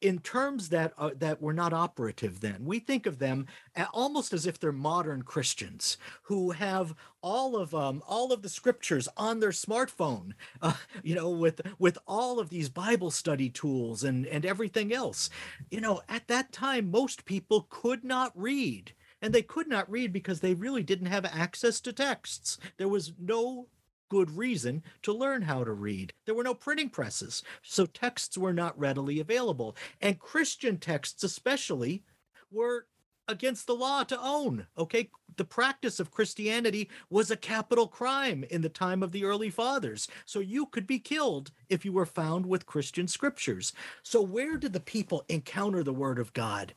in 0.00 0.18
terms 0.18 0.68
that 0.68 0.92
uh, 0.98 1.10
that 1.16 1.40
were 1.40 1.52
not 1.52 1.72
operative 1.72 2.40
then. 2.40 2.64
We 2.64 2.78
think 2.78 3.06
of 3.06 3.18
them 3.18 3.46
almost 3.92 4.32
as 4.32 4.46
if 4.46 4.58
they're 4.58 4.72
modern 4.72 5.22
Christians 5.22 5.96
who 6.22 6.50
have 6.52 6.94
all 7.22 7.56
of 7.56 7.74
um, 7.74 8.02
all 8.06 8.32
of 8.32 8.42
the 8.42 8.48
scriptures 8.48 9.08
on 9.16 9.40
their 9.40 9.50
smartphone, 9.50 10.32
uh, 10.62 10.74
you 11.02 11.14
know, 11.14 11.30
with 11.30 11.60
with 11.78 11.98
all 12.06 12.38
of 12.38 12.50
these 12.50 12.68
Bible 12.68 13.10
study 13.10 13.50
tools 13.50 14.04
and 14.04 14.26
and 14.26 14.44
everything 14.44 14.92
else. 14.92 15.30
You 15.70 15.80
know, 15.80 16.02
at 16.08 16.28
that 16.28 16.52
time, 16.52 16.90
most 16.90 17.24
people 17.24 17.66
could 17.70 18.04
not 18.04 18.32
read 18.34 18.92
and 19.22 19.34
they 19.34 19.42
could 19.42 19.68
not 19.68 19.90
read 19.90 20.12
because 20.12 20.40
they 20.40 20.54
really 20.54 20.82
didn't 20.82 21.06
have 21.06 21.24
access 21.24 21.80
to 21.80 21.92
texts. 21.92 22.58
There 22.76 22.88
was 22.88 23.12
no 23.18 23.66
good 24.08 24.36
reason 24.36 24.82
to 25.02 25.12
learn 25.12 25.42
how 25.42 25.64
to 25.64 25.72
read. 25.72 26.12
There 26.24 26.34
were 26.34 26.44
no 26.44 26.54
printing 26.54 26.90
presses, 26.90 27.42
so 27.62 27.86
texts 27.86 28.38
were 28.38 28.52
not 28.52 28.78
readily 28.78 29.20
available. 29.20 29.76
And 30.00 30.18
Christian 30.18 30.78
texts, 30.78 31.22
especially, 31.24 32.02
were 32.50 32.86
against 33.28 33.66
the 33.66 33.74
law 33.74 34.04
to 34.04 34.20
own. 34.20 34.66
Okay. 34.78 35.10
The 35.36 35.44
practice 35.44 36.00
of 36.00 36.10
Christianity 36.10 36.88
was 37.10 37.30
a 37.30 37.36
capital 37.36 37.88
crime 37.88 38.44
in 38.50 38.62
the 38.62 38.68
time 38.68 39.02
of 39.02 39.12
the 39.12 39.24
early 39.24 39.50
fathers. 39.50 40.08
So 40.24 40.40
you 40.40 40.66
could 40.66 40.86
be 40.86 40.98
killed 40.98 41.50
if 41.68 41.84
you 41.84 41.92
were 41.92 42.06
found 42.06 42.46
with 42.46 42.66
Christian 42.66 43.06
scriptures. 43.06 43.72
So 44.02 44.22
where 44.22 44.56
did 44.56 44.72
the 44.72 44.80
people 44.80 45.24
encounter 45.28 45.82
the 45.82 45.92
word 45.92 46.18
of 46.18 46.32
God? 46.32 46.72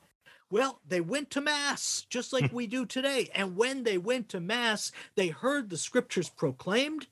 Well, 0.51 0.81
they 0.85 0.99
went 0.99 1.29
to 1.31 1.41
Mass 1.41 2.05
just 2.09 2.33
like 2.33 2.49
hmm. 2.49 2.55
we 2.55 2.67
do 2.67 2.85
today. 2.85 3.29
And 3.35 3.55
when 3.55 3.83
they 3.83 3.97
went 3.97 4.29
to 4.29 4.39
Mass, 4.39 4.91
they 5.15 5.27
heard 5.27 5.69
the 5.69 5.77
scriptures 5.77 6.29
proclaimed 6.29 7.07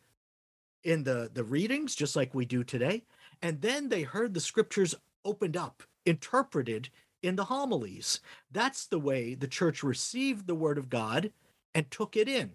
in 0.88 1.04
the 1.04 1.30
the 1.34 1.44
readings 1.44 1.94
just 1.94 2.16
like 2.16 2.34
we 2.34 2.46
do 2.46 2.64
today. 2.64 3.04
And 3.42 3.62
then 3.62 3.90
they 3.90 4.04
heard 4.04 4.34
the 4.34 4.40
scriptures 4.40 4.96
opened 5.24 5.58
up 5.58 5.84
interpreted 6.06 6.90
in 7.22 7.36
the 7.36 7.46
homilies. 7.46 8.22
That's 8.50 8.86
the 8.86 9.00
way 9.00 9.36
the 9.36 9.48
church 9.48 9.84
received 9.84 10.48
the 10.48 10.56
word 10.56 10.78
of 10.78 10.90
god 10.90 11.32
and 11.76 11.92
took 11.92 12.16
it 12.16 12.30
in. 12.30 12.54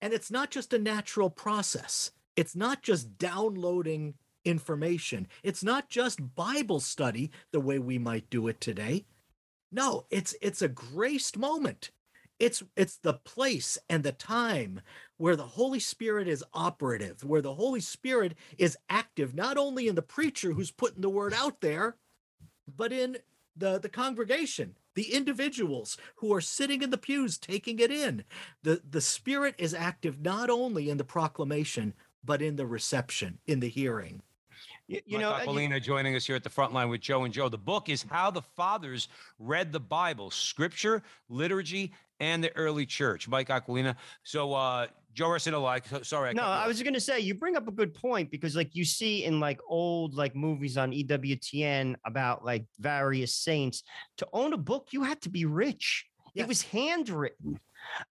And 0.00 0.12
it's 0.12 0.30
not 0.30 0.50
just 0.50 0.72
a 0.72 0.78
natural 0.78 1.28
process. 1.28 2.12
It's 2.36 2.54
not 2.54 2.82
just 2.82 3.18
downloading 3.18 4.14
information. 4.44 5.26
It's 5.42 5.64
not 5.64 5.88
just 5.88 6.34
bible 6.36 6.80
study 6.80 7.32
the 7.50 7.60
way 7.60 7.80
we 7.80 7.98
might 7.98 8.30
do 8.30 8.46
it 8.46 8.60
today. 8.60 9.06
No 9.72 10.06
it's 10.08 10.36
it's 10.40 10.62
a 10.62 10.68
graced 10.68 11.36
moment 11.36 11.90
it's 12.42 12.60
it's 12.76 12.96
the 12.96 13.14
place 13.14 13.78
and 13.88 14.02
the 14.02 14.10
time 14.10 14.80
where 15.16 15.36
the 15.36 15.44
Holy 15.44 15.78
Spirit 15.78 16.26
is 16.26 16.44
operative, 16.52 17.22
where 17.22 17.40
the 17.40 17.54
Holy 17.54 17.78
Spirit 17.78 18.34
is 18.58 18.76
active, 18.90 19.32
not 19.32 19.56
only 19.56 19.86
in 19.86 19.94
the 19.94 20.02
preacher 20.02 20.52
who's 20.52 20.72
putting 20.72 21.02
the 21.02 21.08
word 21.08 21.32
out 21.32 21.60
there, 21.60 21.94
but 22.76 22.92
in 22.92 23.18
the, 23.56 23.78
the 23.78 23.88
congregation, 23.88 24.74
the 24.94 25.14
individuals 25.14 25.96
who 26.16 26.34
are 26.34 26.40
sitting 26.40 26.82
in 26.82 26.90
the 26.90 26.98
pews 26.98 27.38
taking 27.38 27.78
it 27.78 27.92
in. 27.92 28.24
The, 28.64 28.82
the 28.90 29.00
Spirit 29.00 29.54
is 29.56 29.72
active 29.72 30.20
not 30.20 30.50
only 30.50 30.90
in 30.90 30.96
the 30.96 31.04
proclamation, 31.04 31.94
but 32.24 32.42
in 32.42 32.56
the 32.56 32.66
reception, 32.66 33.38
in 33.46 33.60
the 33.60 33.68
hearing. 33.68 34.20
You, 34.92 35.00
you 35.06 35.18
know, 35.18 35.32
Aquilina 35.32 35.80
joining 35.80 36.14
us 36.16 36.26
here 36.26 36.36
at 36.36 36.44
the 36.44 36.50
front 36.50 36.74
line 36.74 36.90
with 36.90 37.00
Joe 37.00 37.24
and 37.24 37.32
Joe. 37.32 37.48
The 37.48 37.56
book 37.56 37.88
is 37.88 38.04
How 38.10 38.30
the 38.30 38.42
Fathers 38.42 39.08
Read 39.38 39.72
the 39.72 39.80
Bible, 39.80 40.30
Scripture, 40.30 41.02
Liturgy, 41.30 41.94
and 42.20 42.44
the 42.44 42.54
Early 42.54 42.84
Church. 42.84 43.26
Mike 43.26 43.48
Aquilina. 43.48 43.96
So, 44.22 44.52
uh, 44.52 44.88
Joe 45.14 45.28
Rossinello, 45.28 45.62
like, 45.62 45.86
sorry. 46.04 46.28
I 46.28 46.32
no, 46.34 46.42
I 46.42 46.66
was 46.66 46.82
going 46.82 46.92
to 46.92 47.00
say 47.00 47.20
you 47.20 47.32
bring 47.32 47.56
up 47.56 47.68
a 47.68 47.72
good 47.72 47.94
point 47.94 48.30
because, 48.30 48.54
like, 48.54 48.74
you 48.74 48.84
see 48.84 49.24
in 49.24 49.40
like 49.40 49.60
old 49.66 50.14
like 50.14 50.36
movies 50.36 50.76
on 50.76 50.92
EWTN 50.92 51.94
about 52.04 52.44
like 52.44 52.66
various 52.78 53.34
saints 53.34 53.84
to 54.18 54.28
own 54.34 54.52
a 54.52 54.58
book, 54.58 54.88
you 54.90 55.04
had 55.04 55.22
to 55.22 55.30
be 55.30 55.46
rich. 55.46 56.04
Yes. 56.34 56.44
It 56.44 56.48
was 56.48 56.62
handwritten. 56.64 57.58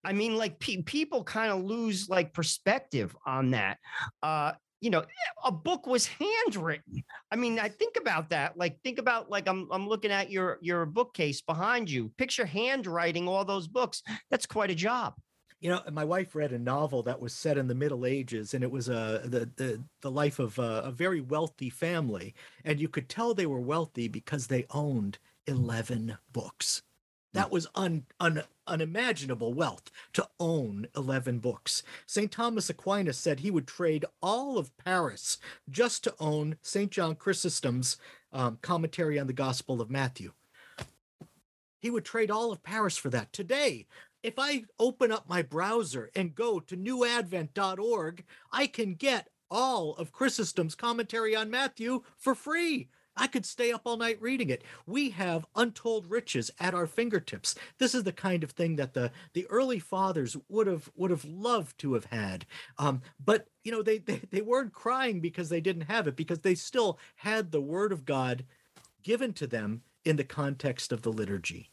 I 0.04 0.14
mean, 0.14 0.36
like 0.36 0.60
pe- 0.60 0.82
people 0.82 1.24
kind 1.24 1.52
of 1.52 1.64
lose 1.64 2.10
like 2.10 2.34
perspective 2.34 3.16
on 3.26 3.52
that. 3.52 3.78
Uh, 4.24 4.54
you 4.82 4.90
know, 4.90 5.04
a 5.46 5.52
book 5.52 5.86
was 5.88 6.08
handwritten. 6.08 7.04
I 7.32 7.36
mean, 7.36 7.60
I 7.60 7.70
think 7.70 7.96
about 7.98 8.30
that. 8.32 8.58
Like, 8.58 8.82
think 8.82 8.98
about 8.98 9.30
like 9.30 9.48
I'm 9.48 9.70
I'm 9.72 9.88
looking 9.88 10.12
at 10.12 10.32
your 10.32 10.58
your 10.62 10.86
bookcase 10.86 11.42
behind 11.42 11.90
you. 11.90 12.12
Picture 12.18 12.46
handwriting 12.46 13.28
all 13.28 13.46
those 13.46 13.68
books. 13.68 14.02
That's 14.30 14.48
quite 14.48 14.72
a 14.72 14.76
job. 14.76 15.14
You 15.60 15.70
know, 15.70 15.82
my 15.92 16.04
wife 16.04 16.34
read 16.34 16.52
a 16.52 16.58
novel 16.58 17.04
that 17.04 17.22
was 17.22 17.34
set 17.34 17.60
in 17.60 17.68
the 17.68 17.76
Middle 17.76 18.08
Ages, 18.08 18.56
and 18.56 18.64
it 18.64 18.72
was 18.72 18.90
a 18.90 18.98
uh, 18.98 19.18
the 19.20 19.50
the 19.56 19.84
the 20.02 20.12
life 20.12 20.40
of 20.40 20.58
a, 20.58 20.82
a 20.86 20.92
very 20.92 21.22
wealthy 21.22 21.70
family, 21.70 22.34
and 22.66 22.80
you 22.80 22.90
could 22.90 23.08
tell 23.08 23.34
they 23.34 23.46
were 23.46 23.62
wealthy 23.62 24.08
because 24.08 24.48
they 24.48 24.66
owned 24.72 25.20
eleven 25.46 26.18
books. 26.34 26.82
That 27.34 27.52
was 27.52 27.68
un, 27.76 28.04
un, 28.20 28.44
unimaginable 28.72 29.54
wealth 29.54 29.92
to 30.14 30.28
own 30.40 30.88
11 30.96 31.40
books. 31.40 31.84
St. 32.06 32.32
Thomas 32.32 32.70
Aquinas 32.70 33.18
said 33.18 33.42
he 33.42 33.52
would 33.52 33.68
trade 33.68 34.06
all 34.22 34.58
of 34.58 34.76
Paris 34.78 35.38
just 35.70 36.06
to 36.06 36.16
own 36.20 36.56
St. 36.62 36.90
John 36.90 37.16
Chrysostom's 37.16 37.98
um, 38.32 38.58
commentary 38.62 39.20
on 39.20 39.28
the 39.28 39.34
Gospel 39.34 39.82
of 39.82 39.92
Matthew. 39.92 40.32
He 41.82 41.90
would 41.90 42.06
trade 42.06 42.32
all 42.32 42.52
of 42.52 42.64
Paris 42.64 42.96
for 42.96 43.10
that. 43.10 43.34
Today, 43.34 43.88
if 44.24 44.36
I 44.38 44.64
open 44.80 45.12
up 45.12 45.28
my 45.28 45.42
browser 45.42 46.10
and 46.16 46.36
go 46.36 46.60
to 46.62 46.78
newadvent.org, 46.78 48.24
I 48.52 48.68
can 48.68 48.94
get 48.94 49.28
all 49.50 49.96
of 49.96 50.14
Chrysostom's 50.14 50.76
commentary 50.76 51.36
on 51.36 51.50
Matthew 51.50 52.04
for 52.18 52.36
free. 52.36 52.88
I 53.16 53.28
could 53.28 53.46
stay 53.46 53.72
up 53.72 53.82
all 53.86 53.98
night 53.98 54.22
reading 54.22 54.50
it. 54.50 54.64
We 54.86 55.10
have 55.12 55.46
untold 55.56 56.10
riches 56.10 56.50
at 56.60 56.74
our 56.74 56.88
fingertips. 56.88 57.56
This 57.78 57.94
is 57.94 58.04
the 58.04 58.14
kind 58.14 58.44
of 58.44 58.52
thing 58.52 58.78
that 58.78 58.94
the 58.94 59.12
the 59.34 59.46
early 59.50 59.80
fathers 59.80 60.38
would 60.50 60.68
have 60.68 60.90
would 60.96 61.12
have 61.12 61.26
loved 61.26 61.78
to 61.80 61.94
have 61.94 62.06
had. 62.06 62.46
Um, 62.78 63.02
but 63.24 63.48
you 63.64 63.72
know, 63.72 63.82
they, 63.82 63.98
they 63.98 64.22
they 64.32 64.42
weren't 64.42 64.74
crying 64.74 65.20
because 65.20 65.50
they 65.50 65.62
didn't 65.62 65.84
have 65.84 66.08
it, 66.08 66.16
because 66.16 66.40
they 66.40 66.56
still 66.56 67.00
had 67.16 67.52
the 67.52 67.62
word 67.62 67.92
of 67.92 68.06
God 68.06 68.46
given 69.04 69.34
to 69.34 69.48
them 69.48 69.82
in 70.06 70.16
the 70.16 70.24
context 70.24 70.92
of 70.92 71.02
the 71.02 71.12
liturgy. 71.12 71.70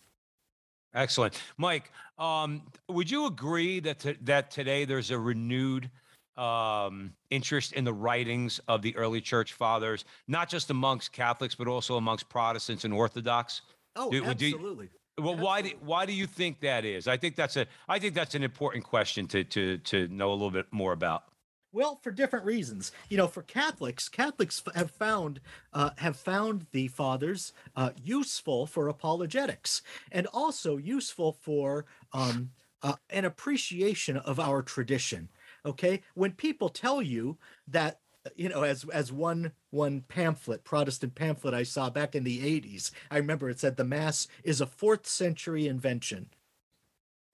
Excellent, 0.94 1.40
Mike. 1.56 1.92
Um, 2.18 2.62
would 2.88 3.10
you 3.10 3.26
agree 3.26 3.80
that 3.80 4.16
that 4.22 4.50
today 4.50 4.84
there's 4.84 5.10
a 5.10 5.18
renewed 5.18 5.90
um, 6.38 7.12
interest 7.30 7.72
in 7.72 7.84
the 7.84 7.92
writings 7.92 8.60
of 8.68 8.82
the 8.82 8.96
early 8.96 9.20
church 9.20 9.52
fathers, 9.52 10.04
not 10.26 10.48
just 10.48 10.70
amongst 10.70 11.12
Catholics, 11.12 11.54
but 11.54 11.66
also 11.66 11.96
amongst 11.96 12.28
Protestants 12.28 12.84
and 12.84 12.94
Orthodox? 12.94 13.62
Oh, 13.96 14.10
Do- 14.10 14.24
absolutely. 14.24 14.88
Well, 15.18 15.36
why 15.36 15.62
do, 15.62 15.70
why 15.80 16.06
do 16.06 16.12
you 16.12 16.26
think 16.26 16.60
that 16.60 16.84
is? 16.84 17.08
I 17.08 17.16
think 17.16 17.34
that's 17.34 17.56
a 17.56 17.66
I 17.88 17.98
think 17.98 18.14
that's 18.14 18.36
an 18.36 18.44
important 18.44 18.84
question 18.84 19.26
to 19.28 19.42
to 19.44 19.78
to 19.78 20.06
know 20.08 20.30
a 20.30 20.34
little 20.34 20.52
bit 20.52 20.66
more 20.70 20.92
about. 20.92 21.24
Well, 21.70 22.00
for 22.02 22.10
different 22.10 22.46
reasons. 22.46 22.92
You 23.08 23.18
know, 23.18 23.26
for 23.26 23.42
Catholics, 23.42 24.08
Catholics 24.08 24.62
have 24.74 24.90
found 24.90 25.40
uh, 25.72 25.90
have 25.98 26.16
found 26.16 26.66
the 26.70 26.88
fathers 26.88 27.52
uh, 27.76 27.90
useful 28.02 28.66
for 28.66 28.88
apologetics 28.88 29.82
and 30.10 30.26
also 30.32 30.76
useful 30.76 31.32
for 31.32 31.84
um, 32.12 32.50
uh, 32.82 32.94
an 33.10 33.24
appreciation 33.24 34.16
of 34.16 34.40
our 34.40 34.62
tradition. 34.62 35.28
Okay, 35.68 36.00
when 36.14 36.32
people 36.32 36.70
tell 36.70 37.02
you 37.02 37.36
that 37.68 38.00
you 38.36 38.48
know 38.48 38.62
as 38.62 38.84
as 38.92 39.12
one 39.12 39.52
one 39.70 40.02
pamphlet 40.02 40.64
protestant 40.64 41.14
pamphlet 41.14 41.54
i 41.54 41.62
saw 41.62 41.88
back 41.88 42.14
in 42.14 42.24
the 42.24 42.60
80s 42.60 42.90
i 43.10 43.16
remember 43.16 43.48
it 43.48 43.58
said 43.58 43.76
the 43.76 43.84
mass 43.84 44.28
is 44.44 44.60
a 44.60 44.66
fourth 44.66 45.06
century 45.06 45.66
invention 45.66 46.28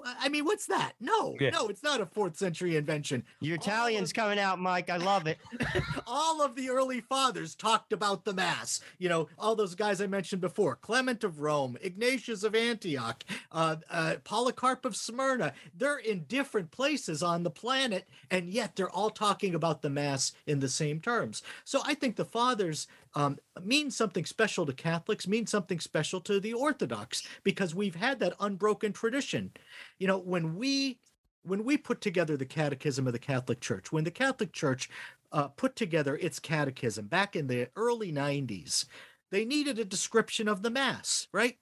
i 0.05 0.29
mean 0.29 0.45
what's 0.45 0.67
that 0.67 0.93
no 1.01 1.35
Yeah. 1.40 1.51
no 1.51 1.69
it's 1.69 1.83
not 1.83 2.01
a 2.01 2.07
fourth 2.07 2.37
century 2.37 2.77
invention 2.77 3.25
Your 3.40 3.57
Italian's 3.57 4.11
of- 4.11 4.14
coming 4.17 4.38
out, 4.38 4.59
Mike. 4.59 4.90
I 4.90 4.97
love 4.99 5.27
it. 5.27 5.38
all 6.07 6.43
of 6.43 6.55
the 6.55 6.69
early 6.71 7.01
fathers 7.01 7.55
talked 7.55 7.93
about 7.93 8.25
the 8.25 8.33
mass 8.35 8.81
you 8.99 9.09
know 9.09 9.29
all 9.38 9.55
those 9.57 9.75
guys 9.75 10.01
i 10.01 10.07
mentioned 10.07 10.40
before 10.40 10.77
clement 10.77 11.25
of 11.25 11.40
rome 11.40 11.77
ignatius 11.81 12.43
of 12.45 12.55
antioch 12.55 13.25
uh, 13.53 13.77
uh, 13.90 14.14
polycarp 14.25 14.85
of 14.85 14.95
smyrna 14.97 15.53
they're 15.77 15.99
in 15.99 16.25
different 16.29 16.71
places 16.71 17.23
on 17.23 17.43
the 17.43 17.51
planet 17.51 18.07
and 18.31 18.51
yet 18.51 18.77
they're 18.77 18.90
all 18.90 19.11
talking 19.11 19.55
about 19.55 19.83
the 19.83 19.90
mass 19.90 20.33
in 20.47 20.61
the 20.61 20.69
same 20.69 21.01
terms 21.01 21.43
so 21.64 21.81
i 21.87 21.95
think 21.95 22.17
the 22.17 22.25
fathers 22.25 22.87
um, 23.14 23.38
mean 23.62 23.90
something 23.90 24.24
special 24.24 24.66
to 24.66 24.72
catholics 24.72 25.27
mean 25.27 25.46
something 25.46 25.81
special 25.81 26.20
to 26.20 26.40
the 26.40 26.53
orthodox 26.53 27.27
because 27.42 27.74
we've 27.74 27.94
had 27.94 28.18
that 28.18 28.35
unbroken 28.40 28.92
tradition 28.92 29.50
you 29.98 30.07
know 30.07 30.18
when 30.18 30.57
we 30.57 30.98
when 31.42 31.62
we 31.62 31.77
put 31.77 32.00
together 32.00 32.37
the 32.37 32.46
catechism 32.46 33.07
of 33.07 33.12
the 33.12 33.18
catholic 33.18 33.61
church 33.61 33.92
when 33.92 34.05
the 34.05 34.11
catholic 34.11 34.53
church 34.53 34.88
uh, 35.35 35.48
put 35.48 35.74
together 35.74 36.16
its 36.16 36.38
catechism 36.38 37.09
back 37.09 37.35
in 37.35 37.48
the 37.48 37.68
early 37.74 38.12
90s, 38.12 38.87
they 39.33 39.44
needed 39.44 39.81
a 39.81 39.85
description 39.85 40.46
of 40.46 40.62
the 40.62 40.70
Mass, 40.70 41.27
right? 41.33 41.59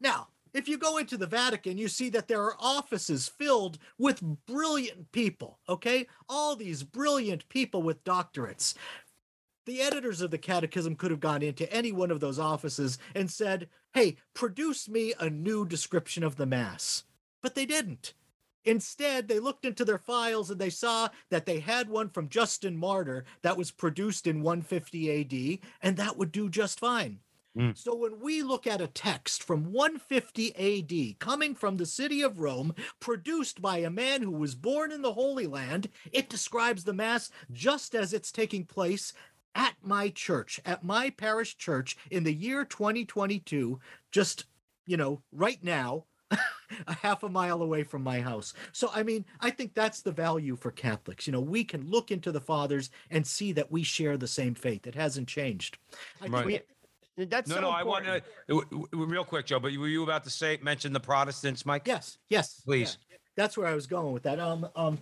Now, 0.00 0.28
if 0.54 0.68
you 0.68 0.78
go 0.78 0.96
into 0.96 1.16
the 1.16 1.26
Vatican, 1.26 1.76
you 1.76 1.88
see 1.88 2.08
that 2.10 2.28
there 2.28 2.42
are 2.42 2.56
offices 2.60 3.28
filled 3.28 3.78
with 3.98 4.22
brilliant 4.46 5.10
people, 5.10 5.58
okay? 5.68 6.06
All 6.28 6.54
these 6.54 6.84
brilliant 6.84 7.48
people 7.48 7.82
with 7.82 8.04
doctorates. 8.04 8.74
The 9.70 9.82
editors 9.82 10.20
of 10.20 10.32
the 10.32 10.36
catechism 10.36 10.96
could 10.96 11.12
have 11.12 11.20
gone 11.20 11.42
into 11.42 11.72
any 11.72 11.92
one 11.92 12.10
of 12.10 12.18
those 12.18 12.40
offices 12.40 12.98
and 13.14 13.30
said, 13.30 13.68
hey, 13.94 14.16
produce 14.34 14.88
me 14.88 15.14
a 15.20 15.30
new 15.30 15.64
description 15.64 16.24
of 16.24 16.34
the 16.34 16.44
Mass. 16.44 17.04
But 17.40 17.54
they 17.54 17.66
didn't. 17.66 18.14
Instead, 18.64 19.28
they 19.28 19.38
looked 19.38 19.64
into 19.64 19.84
their 19.84 19.96
files 19.96 20.50
and 20.50 20.60
they 20.60 20.70
saw 20.70 21.10
that 21.28 21.46
they 21.46 21.60
had 21.60 21.88
one 21.88 22.08
from 22.08 22.28
Justin 22.28 22.76
Martyr 22.76 23.24
that 23.42 23.56
was 23.56 23.70
produced 23.70 24.26
in 24.26 24.42
150 24.42 25.60
AD, 25.60 25.68
and 25.80 25.96
that 25.96 26.16
would 26.18 26.32
do 26.32 26.50
just 26.50 26.80
fine. 26.80 27.20
Mm. 27.56 27.76
So 27.76 27.94
when 27.94 28.20
we 28.20 28.42
look 28.42 28.66
at 28.66 28.80
a 28.80 28.86
text 28.86 29.42
from 29.42 29.72
150 29.72 30.54
AD 30.56 31.18
coming 31.18 31.54
from 31.54 31.76
the 31.76 31.86
city 31.86 32.22
of 32.22 32.38
Rome, 32.38 32.74
produced 33.00 33.60
by 33.60 33.78
a 33.78 33.90
man 33.90 34.22
who 34.22 34.30
was 34.30 34.54
born 34.54 34.92
in 34.92 35.02
the 35.02 35.14
Holy 35.14 35.46
Land, 35.46 35.88
it 36.12 36.28
describes 36.28 36.84
the 36.84 36.92
Mass 36.92 37.30
just 37.52 37.94
as 37.94 38.12
it's 38.12 38.30
taking 38.30 38.64
place 38.64 39.12
at 39.54 39.74
my 39.82 40.08
church, 40.10 40.60
at 40.64 40.84
my 40.84 41.10
parish 41.10 41.56
church 41.56 41.96
in 42.10 42.24
the 42.24 42.32
year 42.32 42.64
2022, 42.64 43.80
just, 44.12 44.44
you 44.86 44.96
know, 44.96 45.22
right 45.32 45.62
now, 45.62 46.04
a 46.86 46.94
half 47.02 47.24
a 47.24 47.28
mile 47.28 47.60
away 47.62 47.82
from 47.82 48.02
my 48.04 48.20
house. 48.20 48.54
So, 48.72 48.88
I 48.94 49.02
mean, 49.02 49.24
I 49.40 49.50
think 49.50 49.74
that's 49.74 50.02
the 50.02 50.12
value 50.12 50.54
for 50.54 50.70
Catholics. 50.70 51.26
You 51.26 51.32
know, 51.32 51.40
we 51.40 51.64
can 51.64 51.90
look 51.90 52.12
into 52.12 52.30
the 52.30 52.40
fathers 52.40 52.90
and 53.10 53.26
see 53.26 53.50
that 53.52 53.72
we 53.72 53.82
share 53.82 54.16
the 54.16 54.28
same 54.28 54.54
faith. 54.54 54.86
It 54.86 54.94
hasn't 54.94 55.26
changed. 55.26 55.78
I 56.20 56.22
think 56.24 56.34
Right. 56.34 56.46
We- 56.46 57.24
That's 57.26 57.48
No, 57.50 57.56
so 57.56 57.60
no, 57.62 57.70
I 57.70 57.82
want 57.82 58.04
to 58.06 58.22
w- 58.48 58.66
w- 58.70 59.04
real 59.04 59.24
quick, 59.24 59.44
Joe. 59.46 59.58
But 59.58 59.76
were 59.76 59.88
you 59.88 60.04
about 60.04 60.22
to 60.24 60.30
say 60.30 60.58
mention 60.62 60.92
the 60.92 61.00
Protestants, 61.00 61.66
Mike? 61.66 61.82
Yes, 61.86 62.16
yes. 62.30 62.62
Please. 62.64 62.96
yeah. 63.10 63.16
That's 63.36 63.58
where 63.58 63.66
I 63.66 63.74
was 63.74 63.86
going 63.86 64.12
with 64.12 64.22
that. 64.22 64.38
Um, 64.40 64.68
um, 64.76 64.98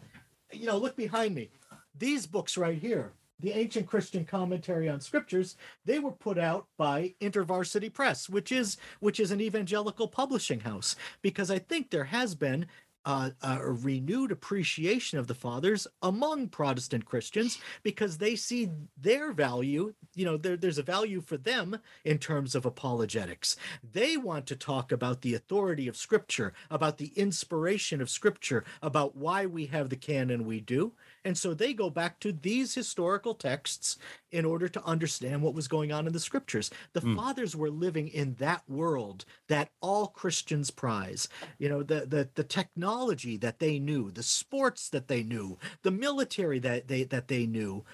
you 0.51 0.67
know, 0.67 0.79
look 0.79 0.97
behind 0.97 1.35
me. 1.35 1.51
These 1.97 2.27
books 2.27 2.57
right 2.57 2.79
here, 2.79 3.13
the 3.41 3.53
Ancient 3.53 3.87
Christian 3.87 4.25
Commentary 4.25 4.89
on 4.89 5.01
Scriptures, 5.01 5.57
they 5.85 5.99
were 5.99 6.13
put 6.13 6.39
out 6.39 6.67
by 6.77 7.15
InterVarsity 7.21 7.93
Press, 7.93 8.29
which 8.29 8.51
is 8.53 8.77
which 9.01 9.21
is 9.21 9.31
an 9.31 9.41
evangelical 9.41 10.09
publishing 10.09 10.61
house. 10.61 10.97
Because 11.23 11.51
I 11.51 11.59
think 11.59 11.91
there 11.91 12.05
has 12.05 12.35
been 12.35 12.67
uh, 13.09 13.31
a 13.43 13.59
renewed 13.73 14.31
appreciation 14.31 15.19
of 15.19 15.27
the 15.29 15.35
fathers 15.35 15.87
among 16.03 16.49
Protestant 16.49 17.07
Christians 17.07 17.59
because 17.83 18.19
they 18.19 18.37
see 18.37 18.69
their 19.01 19.33
value. 19.33 19.95
You 20.15 20.27
know, 20.27 20.37
there, 20.37 20.59
there's 20.59 20.77
a 20.77 20.83
value 20.83 21.23
for 21.23 21.39
them 21.39 21.79
in 22.05 22.19
terms 22.19 22.55
of 22.55 22.67
apologetics. 22.67 23.57
They 23.93 24.19
want 24.19 24.47
to 24.49 24.57
talk 24.57 24.93
about 24.93 25.23
the 25.23 25.35
authority 25.35 25.89
of 25.89 25.97
Scripture, 25.97 26.53
about 26.71 26.99
the 26.99 27.13
inspiration 27.17 28.03
of 28.03 28.11
Scripture, 28.11 28.65
about 28.83 29.17
why 29.17 29.47
we 29.47 29.67
have 29.67 29.89
the 29.89 29.97
canon 29.97 30.45
we 30.45 30.61
do. 30.61 30.93
And 31.29 31.37
so 31.37 31.53
they 31.53 31.75
go 31.75 31.91
back 31.91 32.21
to 32.21 32.33
these 32.33 32.75
historical 32.75 33.35
texts 33.35 33.99
in 34.33 34.47
order 34.47 34.67
to 34.67 34.83
understand 34.87 35.43
what 35.43 35.53
was 35.53 35.69
going 35.69 35.93
on 35.93 36.07
in 36.07 36.15
the 36.15 36.19
scriptures. 36.19 36.71
The 36.95 37.01
hmm. 37.01 37.17
fathers 37.17 37.55
were 37.55 37.69
living 37.69 38.09
in 38.09 38.33
that 38.37 38.63
world 38.67 39.27
that 39.49 39.69
all 39.83 40.07
Christians 40.07 40.71
prize. 40.71 41.29
You 41.59 41.69
know, 41.69 41.83
the, 41.83 42.07
the 42.07 42.31
the 42.35 42.45
technology 42.45 43.37
that 43.37 43.59
they 43.59 43.79
knew, 43.79 44.11
the 44.11 44.23
sports 44.23 44.89
that 44.89 45.09
they 45.09 45.23
knew, 45.23 45.59
the 45.83 45.91
military 45.91 46.61
that 46.61 46.89
they 46.89 47.05
that 47.05 47.29
they 47.29 47.45
knew. 47.45 47.85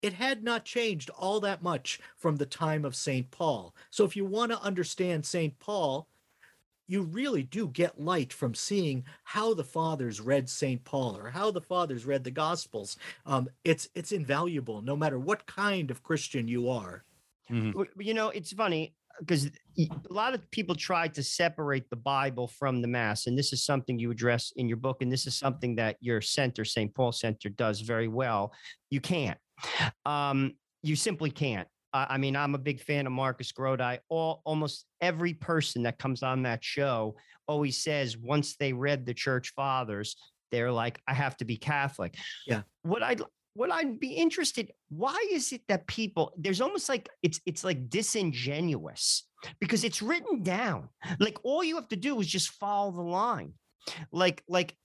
It 0.00 0.14
had 0.14 0.42
not 0.42 0.64
changed 0.64 1.10
all 1.10 1.40
that 1.40 1.62
much 1.62 2.00
from 2.16 2.36
the 2.36 2.46
time 2.46 2.86
of 2.86 2.96
St. 2.96 3.30
Paul. 3.30 3.74
So 3.90 4.06
if 4.06 4.16
you 4.16 4.24
want 4.24 4.50
to 4.52 4.62
understand 4.62 5.26
St. 5.26 5.58
Paul, 5.58 6.06
you 6.88 7.02
really 7.02 7.42
do 7.44 7.68
get 7.68 8.00
light 8.00 8.32
from 8.32 8.54
seeing 8.54 9.04
how 9.24 9.54
the 9.54 9.64
fathers 9.64 10.20
read 10.20 10.48
St. 10.50 10.82
Paul 10.84 11.16
or 11.16 11.30
how 11.30 11.50
the 11.52 11.60
fathers 11.60 12.06
read 12.06 12.24
the 12.24 12.30
Gospels. 12.32 12.96
Um, 13.26 13.48
it's 13.64 13.88
it's 13.94 14.12
invaluable, 14.12 14.82
no 14.82 14.96
matter 14.96 15.18
what 15.20 15.46
kind 15.46 15.90
of 15.90 16.02
Christian 16.02 16.48
you 16.48 16.68
are. 16.70 17.04
W- 17.72 17.90
You 17.98 18.14
know, 18.14 18.30
it's 18.30 18.52
funny 18.52 18.94
because 19.20 19.46
a 19.78 19.88
lot 20.10 20.34
of 20.34 20.50
people 20.50 20.74
try 20.74 21.08
to 21.08 21.22
separate 21.22 21.90
the 21.90 21.96
Bible 21.96 22.48
from 22.48 22.82
the 22.82 22.88
Mass, 22.88 23.26
and 23.26 23.36
this 23.38 23.52
is 23.52 23.64
something 23.64 23.98
you 23.98 24.10
address 24.10 24.52
in 24.56 24.68
your 24.68 24.76
book, 24.78 25.02
and 25.02 25.10
this 25.12 25.26
is 25.26 25.36
something 25.36 25.76
that 25.76 25.96
your 26.00 26.20
center, 26.20 26.64
St. 26.64 26.94
Paul 26.94 27.12
Center, 27.12 27.48
does 27.48 27.80
very 27.80 28.08
well. 28.08 28.52
You 28.90 29.00
can't. 29.00 29.38
Um, 30.06 30.54
you 30.82 30.96
simply 30.96 31.30
can't. 31.30 31.68
I 31.92 32.06
I 32.10 32.18
mean, 32.18 32.36
I'm 32.36 32.54
a 32.54 32.58
big 32.58 32.80
fan 32.80 33.06
of 33.06 33.12
Marcus 33.12 33.52
Grodi. 33.52 33.98
All 34.08 34.42
almost 34.44 34.86
every 35.00 35.34
person 35.34 35.82
that 35.84 35.98
comes 35.98 36.22
on 36.22 36.42
that 36.42 36.62
show 36.62 37.16
always 37.46 37.82
says 37.82 38.16
once 38.16 38.56
they 38.56 38.72
read 38.72 39.06
the 39.06 39.14
Church 39.14 39.52
Fathers, 39.54 40.16
they're 40.50 40.72
like, 40.72 41.00
I 41.06 41.14
have 41.14 41.36
to 41.38 41.44
be 41.44 41.56
Catholic. 41.56 42.16
Yeah. 42.46 42.62
What 42.82 43.02
I'd 43.02 43.22
what 43.54 43.72
I'd 43.72 43.98
be 43.98 44.12
interested, 44.12 44.70
why 44.88 45.16
is 45.32 45.52
it 45.52 45.62
that 45.68 45.86
people 45.86 46.32
there's 46.36 46.60
almost 46.60 46.88
like 46.88 47.08
it's 47.22 47.40
it's 47.44 47.64
like 47.64 47.90
disingenuous 47.90 49.24
because 49.60 49.84
it's 49.84 50.02
written 50.02 50.42
down. 50.42 50.88
Like 51.18 51.38
all 51.42 51.64
you 51.64 51.76
have 51.76 51.88
to 51.88 51.96
do 51.96 52.20
is 52.20 52.26
just 52.26 52.50
follow 52.50 52.92
the 52.92 53.02
line. 53.02 53.54
Like 54.12 54.42
like 54.48 54.76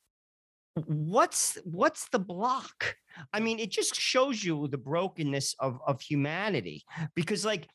what's 0.85 1.57
what's 1.63 2.09
the 2.09 2.19
block? 2.19 2.95
I 3.33 3.39
mean, 3.39 3.59
it 3.59 3.71
just 3.71 3.95
shows 3.95 4.43
you 4.43 4.67
the 4.67 4.77
brokenness 4.77 5.55
of 5.59 5.79
of 5.85 6.01
humanity 6.01 6.83
because 7.15 7.45
like 7.45 7.67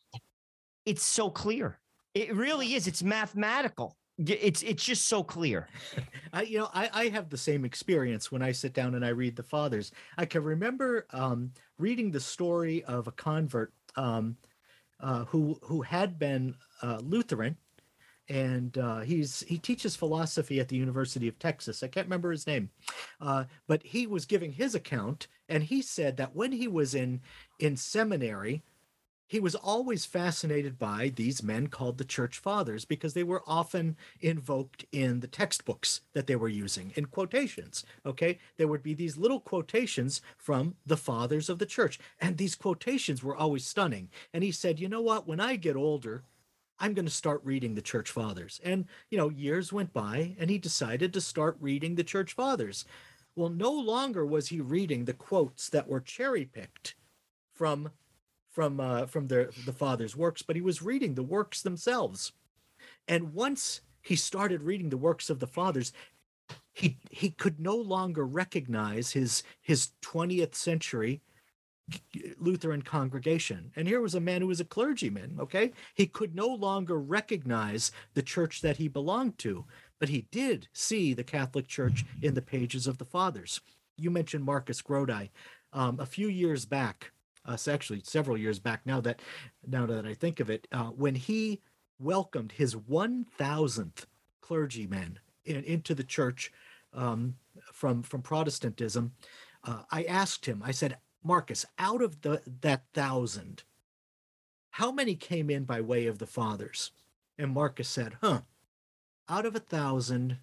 it's 0.85 1.05
so 1.05 1.31
clear. 1.31 1.79
It 2.15 2.35
really 2.35 2.75
is. 2.75 2.87
It's 2.87 3.03
mathematical. 3.03 3.97
it's 4.19 4.63
it's 4.63 4.85
just 4.85 5.07
so 5.07 5.23
clear. 5.23 5.69
I, 6.33 6.43
you 6.43 6.59
know, 6.59 6.71
I, 6.75 6.91
I 6.93 7.09
have 7.09 7.29
the 7.29 7.37
same 7.37 7.65
experience 7.65 8.33
when 8.33 8.43
I 8.43 8.53
sit 8.53 8.75
down 8.75 8.95
and 8.95 9.05
I 9.05 9.11
read 9.11 9.37
the 9.37 9.43
fathers. 9.43 9.93
I 10.17 10.25
can 10.27 10.43
remember 10.43 11.07
um, 11.11 11.53
reading 11.79 12.11
the 12.11 12.21
story 12.21 12.83
of 12.85 13.07
a 13.07 13.13
convert 13.13 13.73
um, 13.97 14.37
uh, 15.01 15.25
who 15.27 15.59
who 15.63 15.83
had 15.83 16.19
been 16.19 16.55
uh, 16.83 16.99
Lutheran, 17.03 17.57
and 18.29 18.77
uh, 18.79 19.01
he's 19.01 19.41
he 19.49 19.59
teaches 19.59 19.97
philosophy 19.97 20.61
at 20.61 20.69
the 20.69 20.77
University 20.77 21.29
of 21.29 21.39
Texas. 21.39 21.83
I 21.83 21.89
can't 21.89 22.07
remember 22.07 22.31
his 22.31 22.47
name, 22.47 22.71
uh, 23.21 23.45
but 23.67 23.83
he 23.83 24.07
was 24.07 24.27
giving 24.27 24.53
his 24.53 24.75
account, 24.75 25.29
and 25.49 25.63
he 25.63 25.83
said 25.83 26.17
that 26.17 26.35
when 26.35 26.53
he 26.53 26.69
was 26.69 26.95
in 26.95 27.21
in 27.59 27.77
seminary, 27.77 28.63
he 29.29 29.41
was 29.41 29.55
always 29.55 30.07
fascinated 30.07 30.79
by 30.79 31.13
these 31.15 31.43
men 31.43 31.67
called 31.67 31.99
the 31.99 32.05
church 32.05 32.39
fathers 32.39 32.85
because 32.85 33.13
they 33.13 33.23
were 33.23 33.43
often 33.47 33.97
invoked 34.21 34.87
in 34.91 35.21
the 35.21 35.27
textbooks 35.27 36.01
that 36.15 36.27
they 36.27 36.37
were 36.37 36.49
using 36.49 36.93
in 36.97 37.05
quotations 37.05 37.85
okay? 38.07 38.39
There 38.57 38.69
would 38.69 38.83
be 38.83 38.95
these 38.95 39.19
little 39.19 39.41
quotations 39.41 40.23
from 40.39 40.75
the 40.87 40.97
fathers 40.97 41.49
of 41.51 41.59
the 41.59 41.67
church 41.67 41.99
and 42.21 42.37
these 42.37 42.57
quotations 42.57 43.23
were 43.23 43.37
always 43.37 43.67
stunning. 43.67 44.09
And 44.33 44.43
he 44.43 44.51
said 44.51 44.81
you 44.81 44.89
know 44.89 45.03
what? 45.03 45.29
When 45.29 45.41
i 45.41 45.57
get 45.57 45.77
older 45.77 46.25
i'm 46.81 46.95
going 46.95 47.05
to 47.05 47.11
start 47.11 47.41
reading 47.45 47.75
the 47.75 47.83
church 47.83 48.11
fathers 48.11 48.61
and 48.65 48.87
you 49.11 49.19
know 49.19 49.29
years 49.31 49.73
went 49.73 49.93
by 49.93 50.37
and 50.39 50.51
he 50.51 50.59
decided 50.59 51.13
to 51.13 51.21
start 51.21 51.57
reading 51.61 51.95
the 51.95 52.05
church 52.05 52.33
fathers 52.33 52.85
well 53.37 53.49
no 53.49 53.73
longer 53.73 54.25
was 54.27 54.49
he 54.49 54.61
reading 54.61 55.05
the 55.05 55.13
quotes 55.13 55.69
that 55.69 55.89
were 55.89 56.01
cherry 56.01 56.45
picked 56.45 56.95
from 57.55 57.91
from 58.59 58.81
uh, 58.81 59.07
from 59.07 59.29
the 59.29 59.53
the 59.67 59.73
father's 59.73 60.17
works, 60.17 60.43
but 60.43 60.57
he 60.57 60.63
was 60.63 60.83
reading 60.83 61.15
the 61.15 61.23
works 61.23 61.63
themselves. 61.63 62.33
And 63.07 63.33
once 63.33 63.83
he 64.03 64.17
started 64.17 64.65
reading 64.65 64.89
the 64.89 64.97
works 64.97 65.31
of 65.31 65.39
the 65.39 65.47
fathers, 65.47 65.93
he 66.73 66.99
he 67.11 67.31
could 67.31 67.61
no 67.61 67.77
longer 67.77 68.27
recognize 68.27 69.13
his 69.13 69.45
his 69.61 69.91
20th 70.03 70.57
century 70.57 71.21
Lutheran 72.39 72.83
congregation. 72.83 73.71
And 73.77 73.89
here 73.89 74.01
was 74.01 74.15
a 74.15 74.21
man 74.21 74.41
who 74.41 74.49
was 74.49 74.61
a 74.61 74.65
clergyman, 74.65 75.37
okay? 75.41 75.73
He 75.95 76.07
could 76.07 76.35
no 76.35 76.49
longer 76.49 76.99
recognize 76.99 77.93
the 78.15 78.23
church 78.23 78.61
that 78.63 78.77
he 78.77 78.89
belonged 78.89 79.39
to, 79.39 79.65
but 79.99 80.09
he 80.09 80.27
did 80.31 80.69
see 80.73 81.15
the 81.15 81.25
Catholic 81.25 81.67
Church 81.67 82.05
in 82.23 82.35
the 82.35 82.43
pages 82.43 82.87
of 82.87 82.99
the 82.99 83.05
fathers. 83.05 83.61
You 83.97 84.11
mentioned 84.11 84.45
Marcus 84.45 84.83
Grodi. 84.83 85.31
Um, 85.73 86.01
a 86.01 86.07
few 86.07 86.29
years 86.29 86.65
back, 86.65 87.13
uh, 87.45 87.57
actually 87.69 88.03
several 88.05 88.37
years 88.37 88.59
back 88.59 88.83
now 88.87 89.01
that 89.01 89.21
now 89.67 89.87
that 89.87 90.07
I 90.07 90.15
think 90.15 90.41
of 90.41 90.51
it, 90.51 90.67
uh, 90.73 90.85
when 90.85 91.15
he 91.15 91.61
welcomed 91.99 92.53
his 92.53 92.75
1000th 92.75 94.07
clergyman 94.41 95.19
in, 95.45 95.63
into 95.65 95.95
the 95.95 96.05
church 96.05 96.53
um, 96.95 97.35
from 97.73 98.03
from 98.03 98.23
Protestantism, 98.23 99.13
uh, 99.65 99.83
I 99.91 100.05
asked 100.05 100.47
him. 100.47 100.63
I 100.65 100.71
said, 100.71 100.97
Marcus, 101.29 101.67
out 101.79 102.01
of 102.01 102.23
the 102.23 102.41
that 102.63 102.85
thousand, 102.95 103.63
how 104.71 104.91
many 104.91 105.15
came 105.15 105.51
in 105.51 105.65
by 105.65 105.79
way 105.79 106.07
of 106.07 106.19
the 106.19 106.27
fathers? 106.27 106.91
And 107.37 107.53
Marcus 107.53 107.87
said, 107.87 108.17
Huh, 108.23 108.41
out 109.29 109.45
of 109.45 109.55
a 109.55 109.61
thousand, 109.61 110.39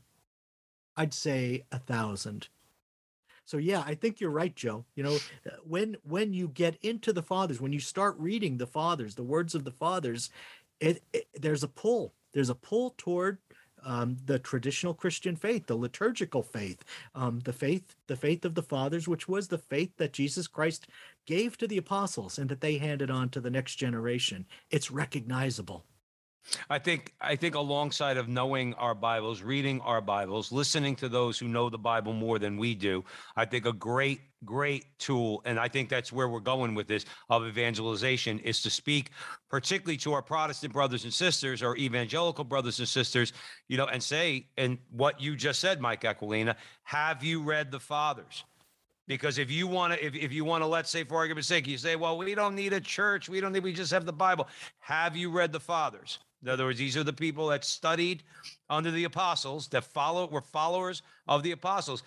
I'd 0.95 1.11
say 1.11 1.63
a 1.71 1.79
thousand. 1.79 2.49
So 3.45 3.57
yeah, 3.57 3.83
I 3.83 3.95
think 3.95 4.21
you're 4.21 4.29
right, 4.29 4.55
Joe. 4.55 4.85
You 4.93 5.03
know, 5.03 5.17
when 5.67 5.97
when 6.03 6.33
you 6.35 6.49
get 6.49 6.77
into 6.83 7.11
the 7.11 7.23
fathers, 7.23 7.59
when 7.59 7.73
you 7.73 7.79
start 7.79 8.15
reading 8.19 8.57
the 8.57 8.67
fathers, 8.67 9.15
the 9.15 9.23
words 9.23 9.55
of 9.55 9.63
the 9.63 9.71
fathers, 9.71 10.29
it, 10.79 11.01
it 11.13 11.27
there's 11.33 11.63
a 11.63 11.67
pull. 11.67 12.13
There's 12.31 12.51
a 12.51 12.55
pull 12.55 12.93
toward 12.95 13.39
um, 13.85 14.17
the 14.25 14.39
traditional 14.39 14.93
Christian 14.93 15.35
faith, 15.35 15.67
the 15.67 15.75
liturgical 15.75 16.43
faith, 16.43 16.83
um, 17.13 17.39
the 17.45 17.53
faith, 17.53 17.95
the 18.07 18.17
faith 18.17 18.43
of 18.43 18.55
the 18.55 18.63
fathers, 18.63 19.07
which 19.07 19.29
was 19.29 19.47
the 19.47 19.57
faith 19.57 19.91
that 19.97 20.13
Jesus 20.13 20.47
Christ 20.47 20.87
gave 21.25 21.57
to 21.57 21.67
the 21.67 21.77
apostles 21.77 22.37
and 22.37 22.49
that 22.49 22.61
they 22.61 22.77
handed 22.77 23.09
on 23.09 23.29
to 23.29 23.39
the 23.39 23.49
next 23.49 23.75
generation. 23.75 24.45
It's 24.69 24.91
recognizable. 24.91 25.85
I 26.69 26.79
think 26.79 27.13
I 27.19 27.35
think 27.35 27.55
alongside 27.55 28.17
of 28.17 28.27
knowing 28.27 28.73
our 28.75 28.93
Bibles, 28.93 29.41
reading 29.41 29.81
our 29.81 30.01
Bibles, 30.01 30.51
listening 30.51 30.95
to 30.97 31.09
those 31.09 31.39
who 31.39 31.47
know 31.47 31.69
the 31.69 31.77
Bible 31.77 32.13
more 32.13 32.39
than 32.39 32.57
we 32.57 32.75
do, 32.75 33.03
I 33.35 33.45
think 33.45 33.65
a 33.65 33.73
great 33.73 34.21
great 34.43 34.85
tool 34.99 35.41
and 35.45 35.59
I 35.59 35.67
think 35.67 35.89
that's 35.89 36.11
where 36.11 36.29
we're 36.29 36.39
going 36.39 36.75
with 36.75 36.87
this 36.87 37.05
of 37.29 37.47
evangelization 37.47 38.37
is 38.39 38.61
to 38.61 38.69
speak 38.69 39.09
particularly 39.49 39.97
to 39.97 40.13
our 40.13 40.21
Protestant 40.21 40.71
brothers 40.71 41.03
and 41.03 41.11
sisters 41.11 41.63
or 41.63 41.75
evangelical 41.77 42.43
brothers 42.43 42.77
and 42.77 42.87
sisters, 42.87 43.33
you 43.67 43.77
know, 43.77 43.87
and 43.87 44.03
say 44.03 44.45
and 44.57 44.77
what 44.91 45.19
you 45.19 45.35
just 45.35 45.59
said 45.59 45.81
Mike 45.81 46.01
Aquilina, 46.01 46.55
have 46.83 47.23
you 47.23 47.41
read 47.41 47.71
the 47.71 47.79
fathers? 47.79 48.43
Because 49.07 49.37
if 49.37 49.51
you 49.51 49.67
want 49.67 49.93
to, 49.93 50.03
if, 50.03 50.15
if 50.15 50.33
you 50.33 50.45
want 50.45 50.63
to, 50.63 50.67
let's 50.67 50.89
say 50.89 51.03
for 51.03 51.17
argument's 51.17 51.47
sake, 51.47 51.67
you 51.67 51.77
say, 51.77 51.95
well, 51.95 52.17
we 52.17 52.33
don't 52.33 52.55
need 52.55 52.73
a 52.73 52.79
church. 52.79 53.29
We 53.29 53.39
don't 53.39 53.51
need, 53.51 53.63
we 53.63 53.71
just 53.71 53.91
have 53.91 54.05
the 54.05 54.13
Bible. 54.13 54.47
Have 54.79 55.15
you 55.15 55.29
read 55.29 55.51
the 55.51 55.59
fathers? 55.59 56.19
In 56.43 56.49
other 56.49 56.65
words, 56.65 56.79
these 56.79 56.95
are 56.95 57.03
the 57.03 57.13
people 57.13 57.47
that 57.47 57.63
studied 57.65 58.23
under 58.69 58.91
the 58.91 59.05
apostles, 59.05 59.67
that 59.69 59.83
follow, 59.83 60.27
were 60.27 60.41
followers 60.41 61.01
of 61.27 61.43
the 61.43 61.51
apostles. 61.51 62.03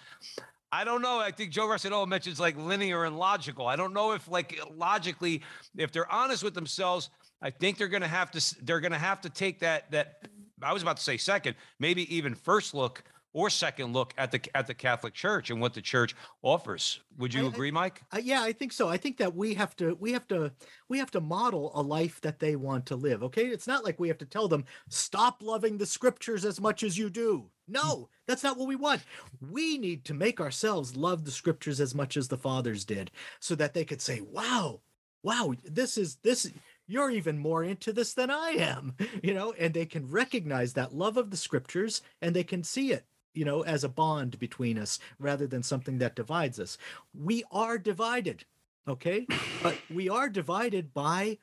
I 0.71 0.85
don't 0.85 1.03
know. 1.03 1.19
I 1.19 1.31
think 1.31 1.51
Joe 1.51 1.67
Rossinello 1.67 2.07
mentions 2.07 2.39
like 2.39 2.57
linear 2.57 3.05
and 3.05 3.19
logical. 3.19 3.67
I 3.67 3.77
don't 3.77 3.95
know 3.95 4.13
if 4.13 4.29
like 4.29 4.61
logically, 4.77 5.43
if 5.77 5.93
they're 5.93 6.11
honest 6.13 6.45
with 6.45 6.55
themselves, 6.55 7.11
I 7.41 7.51
think 7.51 7.79
they're 7.79 7.89
going 7.89 8.03
to 8.03 8.09
have 8.09 8.31
to, 8.33 8.65
they're 8.65 8.81
to 8.93 8.99
have 8.99 9.21
to 9.23 9.31
take 9.31 9.61
that, 9.61 9.91
that 9.93 10.29
I 10.63 10.73
was 10.73 10.83
about 10.83 10.99
to 10.99 11.03
say 11.03 11.17
second, 11.17 11.57
maybe 11.79 12.15
even 12.15 12.35
first 12.35 12.75
look 12.75 13.03
or 13.39 13.49
second 13.49 13.93
look 13.93 14.13
at 14.19 14.33
the 14.33 14.41
at 14.57 14.67
the 14.67 14.75
Catholic 14.75 15.15
Church 15.15 15.49
and 15.49 15.61
what 15.61 15.73
the 15.73 15.81
church 15.81 16.17
offers. 16.43 16.99
Would 17.19 17.33
you 17.33 17.43
I- 17.43 17.45
I- 17.45 17.49
agree, 17.49 17.71
Mike? 17.71 18.03
Uh, 18.13 18.19
yeah, 18.21 18.43
I 18.43 18.53
think 18.53 18.73
so. 18.73 18.89
I 18.89 18.97
think 18.97 19.17
that 19.19 19.37
we 19.37 19.55
have 19.55 19.77
to 19.77 19.97
we 20.01 20.13
have 20.13 20.27
to 20.29 20.51
we 20.89 20.99
have 20.99 21.13
to 21.13 21.21
model 21.21 21.71
a 21.77 21.81
life 21.81 22.21
that 22.23 22.41
they 22.41 22.57
want 22.57 22.85
to 22.87 22.97
live. 22.97 23.23
Okay, 23.23 23.47
it's 23.47 23.69
not 23.69 23.85
like 23.85 24.01
we 24.01 24.09
have 24.09 24.19
to 24.19 24.27
tell 24.27 24.49
them 24.49 24.65
stop 24.89 25.41
loving 25.41 25.79
the 25.79 25.87
scriptures 25.87 26.45
as 26.45 26.61
much 26.61 26.83
as 26.83 26.99
you 26.99 27.09
do. 27.11 27.49
No, 27.69 28.09
that's 28.27 28.43
not 28.43 28.57
what 28.57 28.67
we 28.67 28.75
want. 28.75 29.03
We 29.41 29.79
need 29.79 30.05
to 30.07 30.15
make 30.15 30.41
ourselves 30.41 30.97
love 30.97 31.25
the 31.25 31.31
scriptures 31.31 31.81
as 31.81 31.95
much 31.95 32.17
as 32.17 32.27
the 32.27 32.39
fathers 32.39 32.85
did, 32.85 33.13
so 33.39 33.55
that 33.55 33.73
they 33.73 33.85
could 33.85 34.01
say, 34.03 34.21
"Wow, 34.21 34.81
wow, 35.23 35.55
this 35.65 35.97
is 35.97 36.17
this." 36.17 36.51
You're 36.91 37.11
even 37.11 37.37
more 37.37 37.63
into 37.63 37.93
this 37.93 38.15
than 38.15 38.31
I 38.31 38.53
am, 38.53 38.97
you 39.23 39.35
know, 39.35 39.53
and 39.53 39.75
they 39.75 39.85
can 39.85 40.11
recognize 40.11 40.73
that 40.73 40.95
love 40.95 41.19
of 41.19 41.31
the 41.31 41.37
scriptures 41.37 42.01
and 42.23 42.35
they 42.35 42.45
can 42.45 42.65
see 42.65 42.93
it 42.93 43.05
you 43.35 43.45
know, 43.45 43.63
as 43.63 43.85
a 43.85 43.89
bond 43.89 44.39
between 44.39 44.79
us 44.79 44.99
rather 45.19 45.47
than 45.47 45.63
something 45.63 45.99
that 45.99 46.17
divides 46.17 46.59
us. 46.59 46.79
We 47.15 47.45
are 47.51 47.79
divided, 47.79 48.45
okay? 48.87 49.29
But 49.63 49.81
we 49.89 50.09
are 50.09 50.29
divided 50.29 50.93
by 50.95 51.39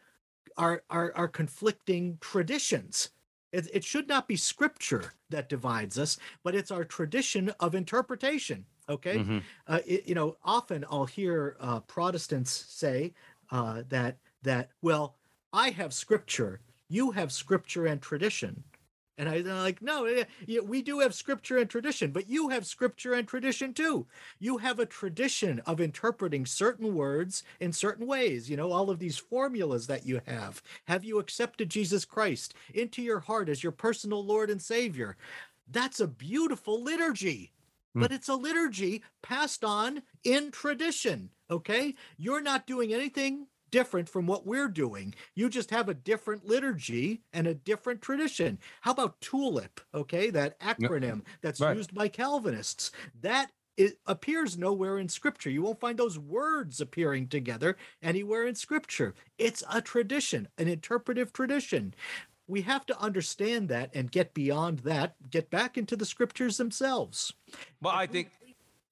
our 0.57 0.83
our, 0.89 1.13
our 1.15 1.27
conflicting 1.27 2.17
traditions. 2.21 3.09
It, 3.51 3.69
it 3.73 3.83
should 3.83 4.07
not 4.07 4.27
be 4.27 4.35
scripture 4.35 5.13
that 5.29 5.49
divides 5.49 5.97
us, 5.97 6.17
but 6.43 6.55
it's 6.55 6.71
our 6.71 6.83
tradition 6.85 7.49
of 7.59 7.75
interpretation. 7.75 8.65
Okay, 8.89 9.17
Mhm. 9.19 9.43
uh, 9.67 9.79
it- 9.85 10.07
you 10.07 10.15
know, 10.15 10.37
often 10.43 10.85
I'll 10.89 11.05
hear 11.05 11.57
uh, 11.59 11.79
Protestants 11.81 12.51
say 12.51 13.13
uh, 13.51 13.83
that 13.89 14.17
that 14.43 14.71
well, 14.81 15.15
I 15.53 15.69
have 15.71 15.93
scripture, 15.93 16.61
you 16.87 17.11
have 17.11 17.31
scripture 17.31 17.85
and 17.85 18.01
tradition, 18.01 18.63
and 19.17 19.29
I, 19.29 19.41
they're 19.41 19.53
like, 19.53 19.81
no, 19.81 20.23
yeah, 20.45 20.59
we 20.59 20.81
do 20.81 20.99
have 20.99 21.13
scripture 21.13 21.57
and 21.57 21.69
tradition, 21.69 22.11
but 22.11 22.29
you 22.29 22.49
have 22.49 22.65
scripture 22.65 23.13
and 23.13 23.27
tradition 23.27 23.73
too. 23.73 24.07
You 24.39 24.57
have 24.57 24.79
a 24.79 24.85
tradition 24.85 25.61
of 25.65 25.79
interpreting 25.79 26.45
certain 26.45 26.93
words 26.93 27.43
in 27.59 27.71
certain 27.71 28.07
ways. 28.07 28.49
You 28.49 28.57
know, 28.57 28.71
all 28.71 28.89
of 28.89 28.99
these 28.99 29.17
formulas 29.17 29.87
that 29.87 30.05
you 30.05 30.21
have. 30.27 30.61
Have 30.87 31.05
you 31.05 31.19
accepted 31.19 31.69
Jesus 31.69 32.03
Christ 32.03 32.53
into 32.73 33.01
your 33.01 33.19
heart 33.19 33.47
as 33.47 33.63
your 33.63 33.71
personal 33.71 34.23
Lord 34.23 34.49
and 34.49 34.61
Savior? 34.61 35.15
That's 35.71 35.99
a 35.99 36.07
beautiful 36.07 36.83
liturgy. 36.83 37.53
Hmm. 37.93 38.01
But 38.01 38.11
it's 38.11 38.27
a 38.29 38.35
liturgy 38.35 39.01
passed 39.23 39.63
on 39.63 40.03
in 40.23 40.51
tradition. 40.51 41.29
Okay. 41.49 41.95
You're 42.17 42.41
not 42.41 42.67
doing 42.67 42.93
anything 42.93 43.47
different 43.71 44.09
from 44.09 44.27
what 44.27 44.45
we're 44.45 44.67
doing. 44.67 45.13
You 45.33 45.49
just 45.49 45.69
have 45.71 45.89
a 45.89 45.93
different 45.93 46.45
liturgy 46.45 47.21
and 47.33 47.47
a 47.47 47.53
different 47.53 48.01
tradition. 48.01 48.59
How 48.81 48.91
about 48.91 49.19
TULIP? 49.21 49.81
Okay, 49.93 50.29
that 50.29 50.59
acronym 50.59 51.23
that's 51.41 51.59
Right. 51.59 51.75
used 51.75 51.93
by 51.93 52.07
Calvinists. 52.07 52.91
That 53.21 53.51
it 53.77 53.99
appears 54.05 54.57
nowhere 54.57 54.97
in 54.97 55.09
scripture. 55.09 55.49
You 55.49 55.61
won't 55.63 55.81
find 55.81 55.99
those 55.99 56.17
words 56.17 56.79
appearing 56.79 57.27
together 57.27 57.75
anywhere 58.01 58.47
in 58.47 58.55
scripture. 58.55 59.13
It's 59.37 59.63
a 59.69 59.81
tradition, 59.81 60.47
an 60.57 60.69
interpretive 60.69 61.33
tradition. 61.33 61.93
We 62.47 62.61
have 62.61 62.85
to 62.85 62.99
understand 62.99 63.67
that 63.69 63.89
and 63.93 64.11
get 64.11 64.33
beyond 64.33 64.79
that, 64.79 65.15
get 65.29 65.49
back 65.49 65.77
into 65.77 65.95
the 65.97 66.05
scriptures 66.05 66.57
themselves. 66.57 67.33
Well, 67.81 67.93
I 67.93 68.07
think. 68.07 68.31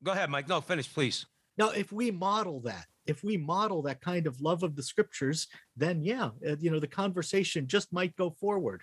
Go 0.03 0.11
ahead, 0.11 0.29
Mike. 0.29 0.49
No, 0.49 0.59
finish, 0.59 0.91
please. 0.93 1.27
Now, 1.57 1.69
if 1.69 1.91
we 1.91 2.11
model 2.11 2.59
that, 2.61 2.85
if 3.05 3.23
we 3.23 3.37
model 3.37 3.81
that 3.83 4.01
kind 4.01 4.27
of 4.27 4.41
love 4.41 4.63
of 4.63 4.75
the 4.75 4.83
scriptures, 4.83 5.47
then 5.75 6.03
yeah, 6.03 6.29
uh, 6.47 6.55
you 6.59 6.71
know, 6.71 6.79
the 6.79 6.87
conversation 6.87 7.67
just 7.67 7.91
might 7.91 8.15
go 8.15 8.29
forward. 8.29 8.81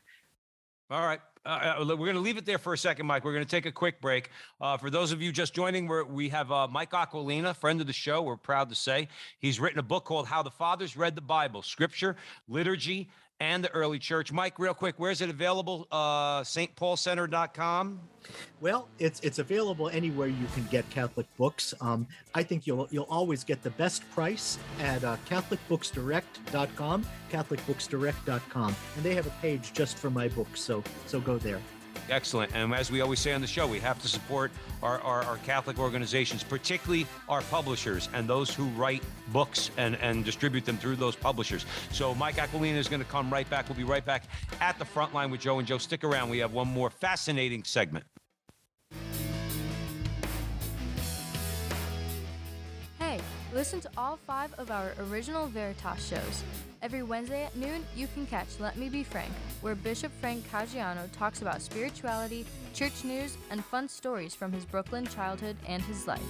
All 0.90 1.06
right. 1.06 1.20
Uh, 1.46 1.76
we're 1.78 1.96
going 1.96 2.14
to 2.14 2.20
leave 2.20 2.36
it 2.36 2.44
there 2.44 2.58
for 2.58 2.74
a 2.74 2.78
second, 2.78 3.06
Mike. 3.06 3.24
We're 3.24 3.32
going 3.32 3.44
to 3.44 3.50
take 3.50 3.64
a 3.64 3.72
quick 3.72 4.00
break. 4.00 4.30
Uh, 4.60 4.76
for 4.76 4.90
those 4.90 5.10
of 5.10 5.22
you 5.22 5.32
just 5.32 5.54
joining, 5.54 5.88
we 6.12 6.28
have 6.28 6.52
uh, 6.52 6.68
Mike 6.68 6.90
Aquilina, 6.90 7.54
friend 7.54 7.80
of 7.80 7.86
the 7.86 7.92
show. 7.94 8.20
We're 8.20 8.36
proud 8.36 8.68
to 8.68 8.74
say 8.74 9.08
he's 9.38 9.58
written 9.58 9.78
a 9.78 9.84
book 9.84 10.04
called 10.04 10.26
"How 10.26 10.42
the 10.42 10.50
Fathers 10.50 10.96
Read 10.96 11.14
the 11.14 11.22
Bible: 11.22 11.62
Scripture, 11.62 12.16
Liturgy, 12.46 13.08
and 13.40 13.64
the 13.64 13.70
Early 13.70 13.98
Church." 13.98 14.32
Mike, 14.32 14.58
real 14.58 14.74
quick, 14.74 14.94
where's 14.98 15.20
it 15.20 15.30
available? 15.30 15.88
Uh, 15.90 16.42
StPaulCenter.com. 16.42 18.00
Well, 18.60 18.88
it's 18.98 19.20
it's 19.20 19.38
available 19.38 19.88
anywhere 19.88 20.28
you 20.28 20.46
can 20.54 20.64
get 20.70 20.88
Catholic 20.90 21.26
books. 21.36 21.74
Um, 21.80 22.06
I 22.34 22.42
think 22.42 22.66
you'll 22.66 22.86
you'll 22.90 23.08
always 23.10 23.42
get 23.44 23.62
the 23.62 23.70
best 23.70 24.08
price 24.10 24.58
at 24.80 25.02
uh, 25.02 25.16
CatholicBooksDirect.com, 25.28 27.06
CatholicBooksDirect.com, 27.30 28.76
and 28.96 29.04
they 29.04 29.14
have 29.14 29.26
a 29.26 29.34
page 29.42 29.72
just 29.72 29.96
for 29.96 30.10
my 30.10 30.28
books. 30.28 30.60
So 30.60 30.84
so 31.06 31.20
go 31.20 31.38
there. 31.38 31.60
Excellent. 32.10 32.54
And 32.54 32.74
as 32.74 32.90
we 32.90 33.00
always 33.00 33.20
say 33.20 33.32
on 33.32 33.40
the 33.40 33.46
show, 33.46 33.66
we 33.66 33.78
have 33.78 34.00
to 34.02 34.08
support 34.08 34.50
our, 34.82 34.98
our, 35.00 35.22
our, 35.22 35.36
Catholic 35.38 35.78
organizations, 35.78 36.42
particularly 36.42 37.06
our 37.28 37.42
publishers 37.42 38.08
and 38.12 38.28
those 38.28 38.52
who 38.52 38.64
write 38.70 39.02
books 39.28 39.70
and, 39.76 39.96
and 39.96 40.24
distribute 40.24 40.64
them 40.64 40.76
through 40.76 40.96
those 40.96 41.14
publishers. 41.14 41.64
So 41.92 42.14
Mike 42.14 42.36
Aquilina 42.36 42.76
is 42.78 42.88
going 42.88 43.02
to 43.02 43.08
come 43.08 43.32
right 43.32 43.48
back. 43.48 43.68
We'll 43.68 43.76
be 43.76 43.84
right 43.84 44.04
back 44.04 44.24
at 44.60 44.78
the 44.78 44.84
front 44.84 45.14
line 45.14 45.30
with 45.30 45.40
Joe 45.40 45.58
and 45.58 45.68
Joe. 45.68 45.78
Stick 45.78 46.02
around. 46.02 46.30
We 46.30 46.38
have 46.38 46.52
one 46.52 46.68
more 46.68 46.90
fascinating 46.90 47.64
segment. 47.64 48.04
Listen 53.52 53.80
to 53.80 53.90
all 53.96 54.16
five 54.26 54.52
of 54.58 54.70
our 54.70 54.92
original 55.10 55.46
Veritas 55.46 56.06
shows. 56.06 56.44
Every 56.82 57.02
Wednesday 57.02 57.44
at 57.44 57.56
noon, 57.56 57.84
you 57.96 58.06
can 58.14 58.26
catch 58.26 58.60
Let 58.60 58.76
Me 58.76 58.88
Be 58.88 59.02
Frank, 59.02 59.32
where 59.60 59.74
Bishop 59.74 60.12
Frank 60.20 60.48
Caggiano 60.50 61.10
talks 61.12 61.42
about 61.42 61.60
spirituality, 61.60 62.46
church 62.74 63.04
news, 63.04 63.36
and 63.50 63.64
fun 63.64 63.88
stories 63.88 64.34
from 64.34 64.52
his 64.52 64.64
Brooklyn 64.64 65.06
childhood 65.06 65.56
and 65.66 65.82
his 65.82 66.06
life. 66.06 66.22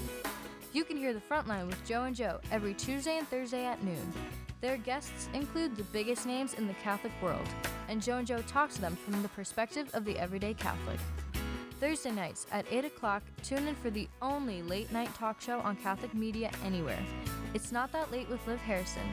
You 0.72 0.84
can 0.84 0.96
hear 0.96 1.12
the 1.12 1.20
Frontline 1.20 1.66
with 1.66 1.84
Joe 1.86 2.04
and 2.04 2.16
Joe 2.16 2.40
every 2.50 2.74
Tuesday 2.74 3.18
and 3.18 3.28
Thursday 3.28 3.64
at 3.64 3.82
noon. 3.84 4.12
Their 4.60 4.76
guests 4.76 5.28
include 5.34 5.76
the 5.76 5.84
biggest 5.84 6.26
names 6.26 6.54
in 6.54 6.66
the 6.66 6.74
Catholic 6.74 7.12
world, 7.22 7.46
and 7.88 8.02
Joe 8.02 8.18
and 8.18 8.26
Joe 8.26 8.42
talk 8.42 8.70
to 8.70 8.80
them 8.80 8.96
from 8.96 9.22
the 9.22 9.28
perspective 9.28 9.90
of 9.94 10.04
the 10.04 10.18
everyday 10.18 10.54
Catholic. 10.54 10.98
Thursday 11.80 12.10
nights 12.10 12.46
at 12.52 12.66
8 12.70 12.84
o'clock, 12.84 13.22
tune 13.42 13.66
in 13.66 13.74
for 13.74 13.88
the 13.88 14.06
only 14.20 14.60
late 14.60 14.92
night 14.92 15.14
talk 15.14 15.40
show 15.40 15.60
on 15.60 15.76
Catholic 15.76 16.12
media 16.12 16.50
anywhere. 16.62 17.02
It's 17.54 17.72
Not 17.72 17.90
That 17.92 18.12
Late 18.12 18.28
with 18.28 18.46
Liv 18.46 18.58
Harrison, 18.58 19.08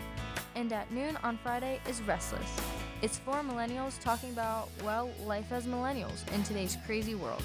and 0.54 0.74
at 0.74 0.92
noon 0.92 1.18
on 1.24 1.38
Friday 1.38 1.80
is 1.88 2.02
Restless. 2.02 2.60
It's 3.02 3.20
four 3.20 3.36
millennials 3.36 3.98
talking 4.02 4.32
about, 4.32 4.68
well, 4.84 5.10
life 5.26 5.50
as 5.54 5.66
millennials 5.66 6.30
in 6.34 6.44
today's 6.44 6.78
crazy 6.86 7.16
world. 7.16 7.42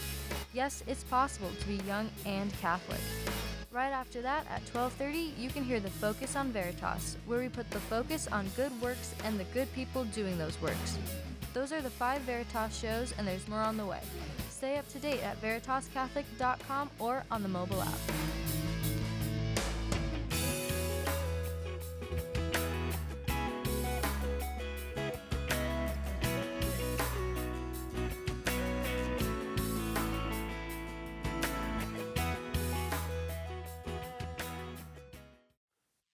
Yes, 0.52 0.82
it's 0.88 1.04
possible 1.04 1.50
to 1.60 1.66
be 1.68 1.76
young 1.86 2.10
and 2.26 2.52
Catholic. 2.54 3.00
Right 3.70 3.92
after 3.92 4.22
that, 4.22 4.44
at 4.50 4.66
12:30, 4.66 5.38
you 5.38 5.50
can 5.50 5.62
hear 5.62 5.78
the 5.78 5.88
Focus 5.88 6.34
on 6.34 6.50
Veritas, 6.50 7.16
where 7.26 7.38
we 7.38 7.48
put 7.48 7.70
the 7.70 7.78
focus 7.78 8.26
on 8.26 8.50
good 8.56 8.72
works 8.82 9.14
and 9.22 9.38
the 9.38 9.44
good 9.54 9.72
people 9.72 10.02
doing 10.06 10.36
those 10.36 10.60
works. 10.60 10.98
Those 11.54 11.70
are 11.70 11.80
the 11.80 11.90
five 11.90 12.22
Veritas 12.22 12.76
shows, 12.76 13.14
and 13.16 13.28
there's 13.28 13.46
more 13.46 13.60
on 13.60 13.76
the 13.76 13.86
way. 13.86 14.00
Stay 14.62 14.78
up 14.78 14.88
to 14.90 14.98
date 15.00 15.20
at 15.24 15.42
veritascatholic.com 15.42 16.88
or 17.00 17.24
on 17.32 17.42
the 17.42 17.48
mobile 17.48 17.82
app. 17.82 18.61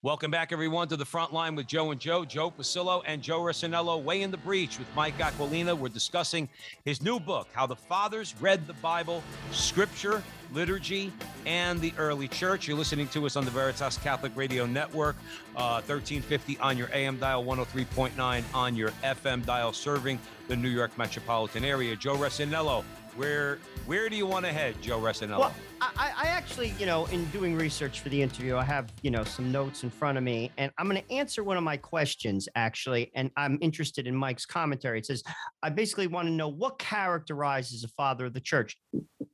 Welcome 0.09 0.31
back, 0.31 0.53
everyone, 0.53 0.89
to 0.89 0.97
the 0.97 1.05
front 1.05 1.35
line 1.35 1.55
with 1.55 1.67
Joe 1.67 1.91
and 1.91 2.01
Joe, 2.01 2.25
Joe 2.25 2.51
Pasillo 2.51 3.03
and 3.05 3.21
Joe 3.21 3.41
Resinello. 3.43 4.03
Way 4.03 4.23
in 4.23 4.31
the 4.31 4.39
breach 4.39 4.79
with 4.79 4.89
Mike 4.97 5.19
Aquilina. 5.19 5.77
We're 5.77 5.91
discussing 5.91 6.49
his 6.87 7.03
new 7.03 7.21
book, 7.21 7.47
How 7.53 7.67
the 7.67 7.77
Fathers 7.77 8.35
Read 8.41 8.67
the 8.67 8.73
Bible, 8.73 9.23
Scripture, 9.53 10.23
Liturgy, 10.55 11.13
and 11.45 11.79
the 11.79 11.93
Early 11.99 12.27
Church. 12.27 12.67
You're 12.67 12.79
listening 12.79 13.09
to 13.09 13.27
us 13.27 13.37
on 13.37 13.45
the 13.45 13.51
Veritas 13.51 13.99
Catholic 13.99 14.33
Radio 14.35 14.65
Network, 14.65 15.17
uh, 15.57 15.83
1350 15.83 16.57
on 16.61 16.79
your 16.79 16.89
AM 16.95 17.19
dial, 17.19 17.45
103.9 17.45 18.45
on 18.55 18.75
your 18.75 18.93
FM 19.05 19.45
dial, 19.45 19.75
serving 19.75 20.19
the 20.49 20.57
New 20.57 20.71
York 20.71 20.97
metropolitan 20.97 21.67
area. 21.67 21.95
Joe 21.95 22.17
Resinello, 22.17 22.83
where 23.19 23.59
where 23.87 24.09
do 24.09 24.17
you 24.17 24.27
want 24.27 24.47
to 24.47 24.53
head, 24.53 24.81
Joe 24.81 25.01
Resinello? 25.01 25.41
Well, 25.41 25.55
I, 25.81 26.13
I 26.17 26.27
actually, 26.29 26.73
you 26.79 26.87
know, 26.87 27.07
in 27.07 27.25
doing 27.27 27.57
research 27.57 28.01
for 28.01 28.09
the 28.09 28.23
interview, 28.23 28.57
I 28.57 28.65
have, 28.65 28.93
you 29.03 29.11
know, 29.11 29.25
some 29.25 29.51
notes 29.51 29.83
in 29.83 29.91
front 29.91 30.17
of 30.17 30.25
me, 30.25 30.53
and 30.57 30.71
I'm 30.79 30.89
going 30.89 31.03
to 31.03 31.13
answer 31.13 31.43
one 31.43 31.57
of 31.57 31.65
my 31.65 31.77
questions 31.77 32.49
actually, 32.55 33.11
and 33.15 33.31
I'm 33.37 33.59
interested 33.61 34.07
in 34.07 34.15
Mike's 34.15 34.47
commentary. 34.47 34.99
It 34.99 35.07
says, 35.07 35.23
I 35.63 35.71
basically 35.71 36.07
want 36.07 36.29
to 36.29 36.33
know 36.33 36.49
what 36.49 36.79
characterizes 36.79 37.83
a 37.85 37.89
father 37.89 38.27
of 38.27 38.35
the 38.35 38.41
church. 38.41 38.77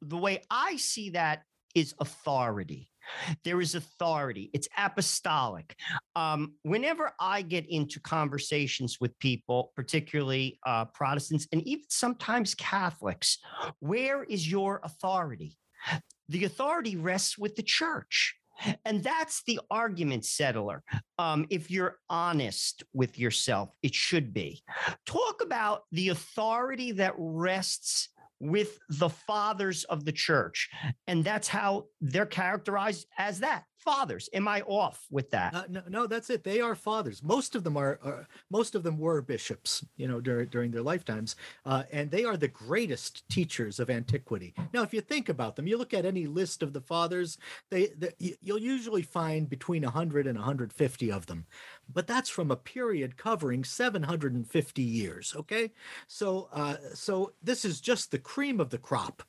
The 0.03 0.16
way 0.18 0.42
I 0.51 0.77
see 0.77 1.11
that 1.11 1.42
is 1.75 1.94
authority. 2.01 2.88
There 3.45 3.61
is 3.61 3.75
authority. 3.75 4.51
It's 4.53 4.69
apostolic. 4.77 5.77
Um, 6.17 6.55
whenever 6.62 7.12
I 7.21 7.43
get 7.43 7.69
into 7.69 8.01
conversations 8.01 8.99
with 9.01 9.19
people, 9.19 9.73
particularly 9.77 10.59
uh, 10.67 10.87
Protestants 10.87 11.47
and 11.53 11.62
even 11.67 11.85
sometimes 11.88 12.55
Catholics, 12.55 13.38
where 13.81 14.25
is 14.25 14.51
your 14.51 14.81
authority? 14.83 15.57
The 16.29 16.45
authority 16.45 16.97
rests 16.97 17.37
with 17.37 17.57
the 17.57 17.62
church. 17.62 18.37
And 18.85 19.03
that's 19.03 19.43
the 19.47 19.61
argument 19.71 20.25
settler. 20.25 20.85
Um, 21.19 21.47
if 21.51 21.71
you're 21.71 21.99
honest 22.09 22.85
with 22.93 23.19
yourself, 23.19 23.71
it 23.83 23.95
should 23.95 24.33
be. 24.33 24.62
Talk 25.07 25.43
about 25.43 25.83
the 25.90 26.11
authority 26.11 26.93
that 26.93 27.14
rests 27.19 28.11
with 28.45 28.79
the 28.89 29.09
fathers 29.09 29.85
of 29.85 30.05
the 30.05 30.13
church. 30.13 30.69
And 31.07 31.25
that's 31.25 31.49
how 31.49 31.87
they're 32.01 32.27
characterized 32.27 33.07
as 33.19 33.41
that 33.41 33.65
fathers. 33.85 34.29
Am 34.33 34.49
I 34.49 34.62
off 34.62 35.07
with 35.11 35.31
that? 35.31 35.55
Uh, 35.55 35.64
no, 35.68 35.83
no, 35.88 36.07
that's 36.07 36.31
it. 36.31 36.42
They 36.42 36.61
are 36.61 36.75
fathers. 36.75 37.23
Most 37.23 37.55
of 37.55 37.64
them 37.64 37.77
are, 37.77 37.99
are 38.03 38.27
most 38.51 38.75
of 38.75 38.83
them 38.83 38.99
were 38.99 39.20
bishops, 39.20 39.85
you 39.97 40.09
know, 40.09 40.20
during 40.20 40.49
during 40.49 40.70
their 40.70 40.83
lifetimes, 40.83 41.37
uh, 41.66 41.85
and 41.92 42.11
they 42.11 42.25
are 42.25 42.37
the 42.37 42.49
greatest 42.49 43.29
teachers 43.29 43.79
of 43.79 43.90
antiquity. 43.90 44.55
Now, 44.73 44.83
if 44.83 44.94
you 44.94 45.01
think 45.01 45.29
about 45.29 45.57
them, 45.57 45.66
you 45.66 45.77
look 45.77 45.94
at 45.94 46.07
any 46.07 46.27
list 46.27 46.62
of 46.62 46.73
the 46.73 46.81
fathers, 46.81 47.38
they, 47.70 47.88
they 47.99 48.12
you'll 48.40 48.59
usually 48.59 49.03
find 49.03 49.49
between 49.49 49.83
100 49.83 50.27
and 50.27 50.38
150 50.38 51.12
of 51.12 51.27
them, 51.27 51.47
but 51.92 52.07
that's 52.07 52.31
from 52.31 52.51
a 52.51 52.57
period 52.57 53.16
covering 53.16 53.64
750 53.64 54.83
years. 54.83 55.35
Okay, 55.37 55.73
so 56.07 56.49
uh, 56.53 56.77
so 56.94 57.33
this 57.42 57.64
is 57.64 57.81
just 57.81 58.11
the 58.11 58.18
cream 58.18 58.61
of 58.61 58.70
the 58.70 58.79
crop 58.79 59.23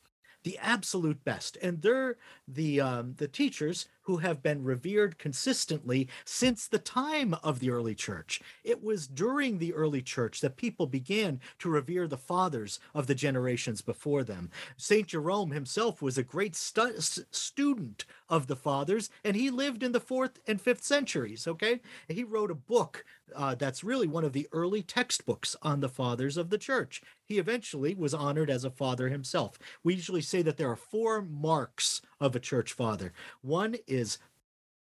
the 0.43 0.57
absolute 0.59 1.25
best 1.25 1.57
and 1.63 1.81
they're 1.81 2.17
the 2.47 2.79
um, 2.79 3.15
the 3.17 3.27
teachers 3.27 3.87
who 4.05 4.17
have 4.17 4.41
been 4.41 4.63
revered 4.63 5.17
consistently 5.17 6.07
since 6.23 6.67
the 6.67 6.79
time 6.79 7.35
of 7.43 7.59
the 7.59 7.69
early 7.69 7.95
church. 7.95 8.41
It 8.63 8.83
was 8.83 9.07
during 9.07 9.57
the 9.57 9.73
early 9.73 10.01
church 10.01 10.41
that 10.41 10.57
people 10.57 10.87
began 10.87 11.39
to 11.59 11.69
revere 11.69 12.07
the 12.07 12.17
fathers 12.17 12.79
of 12.93 13.07
the 13.07 13.15
generations 13.15 13.81
before 13.81 14.23
them. 14.23 14.49
St. 14.77 15.07
Jerome 15.07 15.51
himself 15.51 16.01
was 16.01 16.17
a 16.17 16.23
great 16.23 16.55
stu- 16.55 16.99
student 16.99 18.05
of 18.29 18.47
the 18.47 18.55
fathers, 18.55 19.09
and 19.23 19.35
he 19.35 19.49
lived 19.49 19.83
in 19.83 19.91
the 19.91 19.99
fourth 19.99 20.39
and 20.47 20.61
fifth 20.61 20.83
centuries. 20.83 21.47
Okay. 21.47 21.81
He 22.07 22.23
wrote 22.23 22.51
a 22.51 22.55
book 22.55 23.05
uh, 23.35 23.55
that's 23.55 23.83
really 23.83 24.07
one 24.07 24.23
of 24.23 24.33
the 24.33 24.47
early 24.51 24.81
textbooks 24.81 25.55
on 25.61 25.79
the 25.79 25.89
fathers 25.89 26.37
of 26.37 26.49
the 26.49 26.57
church. 26.57 27.01
He 27.23 27.39
eventually 27.39 27.95
was 27.95 28.13
honored 28.13 28.49
as 28.49 28.63
a 28.63 28.69
father 28.69 29.09
himself. 29.09 29.57
We 29.83 29.95
usually 29.95 30.21
say 30.21 30.41
that 30.43 30.57
there 30.57 30.69
are 30.69 30.75
four 30.75 31.21
marks 31.21 32.01
of 32.19 32.35
a 32.35 32.39
church 32.39 32.73
father. 32.73 33.13
One 33.41 33.75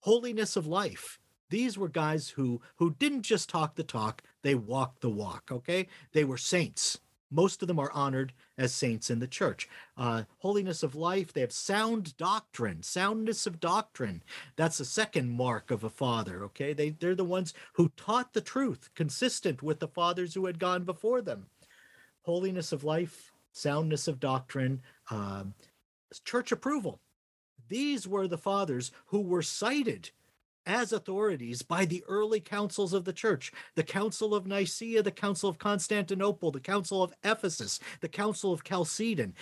holiness 0.01 0.55
of 0.55 0.67
life. 0.67 1.19
These 1.49 1.77
were 1.77 1.89
guys 1.89 2.29
who 2.29 2.61
who 2.77 2.95
didn't 2.97 3.23
just 3.23 3.49
talk 3.49 3.75
the 3.75 3.83
talk, 3.83 4.23
they 4.41 4.55
walked 4.55 5.01
the 5.01 5.09
walk, 5.09 5.49
okay? 5.51 5.87
They 6.13 6.23
were 6.23 6.37
saints. 6.37 6.99
Most 7.33 7.61
of 7.61 7.69
them 7.69 7.79
are 7.79 7.91
honored 7.93 8.33
as 8.57 8.73
saints 8.73 9.09
in 9.09 9.19
the 9.19 9.27
church. 9.27 9.69
Uh, 9.97 10.23
holiness 10.39 10.83
of 10.83 10.95
life, 10.95 11.31
they 11.31 11.39
have 11.39 11.53
sound 11.53 12.17
doctrine, 12.17 12.83
soundness 12.83 13.47
of 13.47 13.61
doctrine. 13.61 14.21
That's 14.57 14.77
the 14.79 14.85
second 14.85 15.29
mark 15.29 15.71
of 15.71 15.85
a 15.85 15.89
father, 15.89 16.43
okay? 16.45 16.73
They, 16.73 16.89
they're 16.89 17.15
the 17.15 17.23
ones 17.23 17.53
who 17.73 17.93
taught 17.95 18.33
the 18.33 18.41
truth, 18.41 18.89
consistent 18.95 19.63
with 19.63 19.79
the 19.79 19.87
fathers 19.87 20.33
who 20.33 20.45
had 20.45 20.59
gone 20.59 20.83
before 20.83 21.21
them. 21.21 21.45
Holiness 22.23 22.73
of 22.73 22.83
life, 22.83 23.31
soundness 23.53 24.09
of 24.09 24.19
doctrine, 24.19 24.81
uh, 25.09 25.45
church 26.25 26.51
approval. 26.51 26.99
These 27.71 28.05
were 28.05 28.27
the 28.27 28.37
fathers 28.37 28.91
who 29.07 29.21
were 29.21 29.41
cited 29.41 30.09
as 30.65 30.91
authorities 30.91 31.61
by 31.61 31.85
the 31.85 32.03
early 32.05 32.41
councils 32.41 32.91
of 32.91 33.05
the 33.05 33.13
church 33.13 33.53
the 33.75 33.83
Council 33.83 34.35
of 34.35 34.45
Nicaea, 34.45 35.01
the 35.01 35.09
Council 35.09 35.49
of 35.49 35.57
Constantinople, 35.57 36.51
the 36.51 36.59
Council 36.59 37.01
of 37.01 37.13
Ephesus, 37.23 37.79
the 38.01 38.09
Council 38.09 38.51
of 38.51 38.65
Chalcedon. 38.65 39.33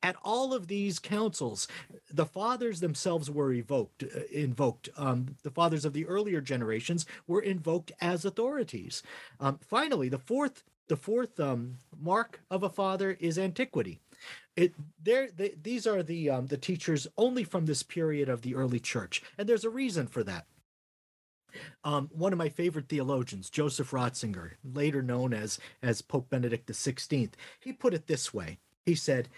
At 0.00 0.14
all 0.22 0.54
of 0.54 0.68
these 0.68 1.00
councils, 1.00 1.66
the 2.08 2.24
fathers 2.24 2.78
themselves 2.78 3.28
were 3.28 3.52
evoked, 3.52 4.04
uh, 4.04 4.20
invoked. 4.30 4.88
Um, 4.96 5.34
the 5.42 5.50
fathers 5.50 5.84
of 5.84 5.92
the 5.92 6.06
earlier 6.06 6.40
generations 6.40 7.04
were 7.26 7.42
invoked 7.42 7.90
as 8.00 8.24
authorities. 8.24 9.02
Um, 9.40 9.58
finally, 9.60 10.08
the 10.08 10.18
fourth, 10.20 10.62
the 10.86 10.96
fourth 10.96 11.40
um, 11.40 11.78
mark 12.00 12.42
of 12.48 12.62
a 12.62 12.70
father 12.70 13.16
is 13.18 13.40
antiquity. 13.40 13.98
It 14.56 14.74
there 15.02 15.30
they, 15.30 15.54
these 15.60 15.86
are 15.86 16.02
the 16.02 16.30
um, 16.30 16.46
the 16.46 16.56
teachers 16.56 17.06
only 17.16 17.44
from 17.44 17.66
this 17.66 17.82
period 17.82 18.28
of 18.28 18.42
the 18.42 18.54
early 18.54 18.80
church, 18.80 19.22
and 19.38 19.48
there's 19.48 19.64
a 19.64 19.70
reason 19.70 20.06
for 20.06 20.22
that. 20.24 20.46
Um, 21.84 22.08
one 22.12 22.32
of 22.32 22.38
my 22.38 22.48
favorite 22.48 22.88
theologians, 22.88 23.50
Joseph 23.50 23.90
Ratzinger, 23.90 24.52
later 24.64 25.02
known 25.02 25.32
as 25.32 25.58
as 25.82 26.02
Pope 26.02 26.30
Benedict 26.30 26.68
XVI, 26.68 27.30
he 27.60 27.72
put 27.72 27.94
it 27.94 28.06
this 28.06 28.32
way. 28.34 28.58
He 28.84 28.94
said, 28.94 29.28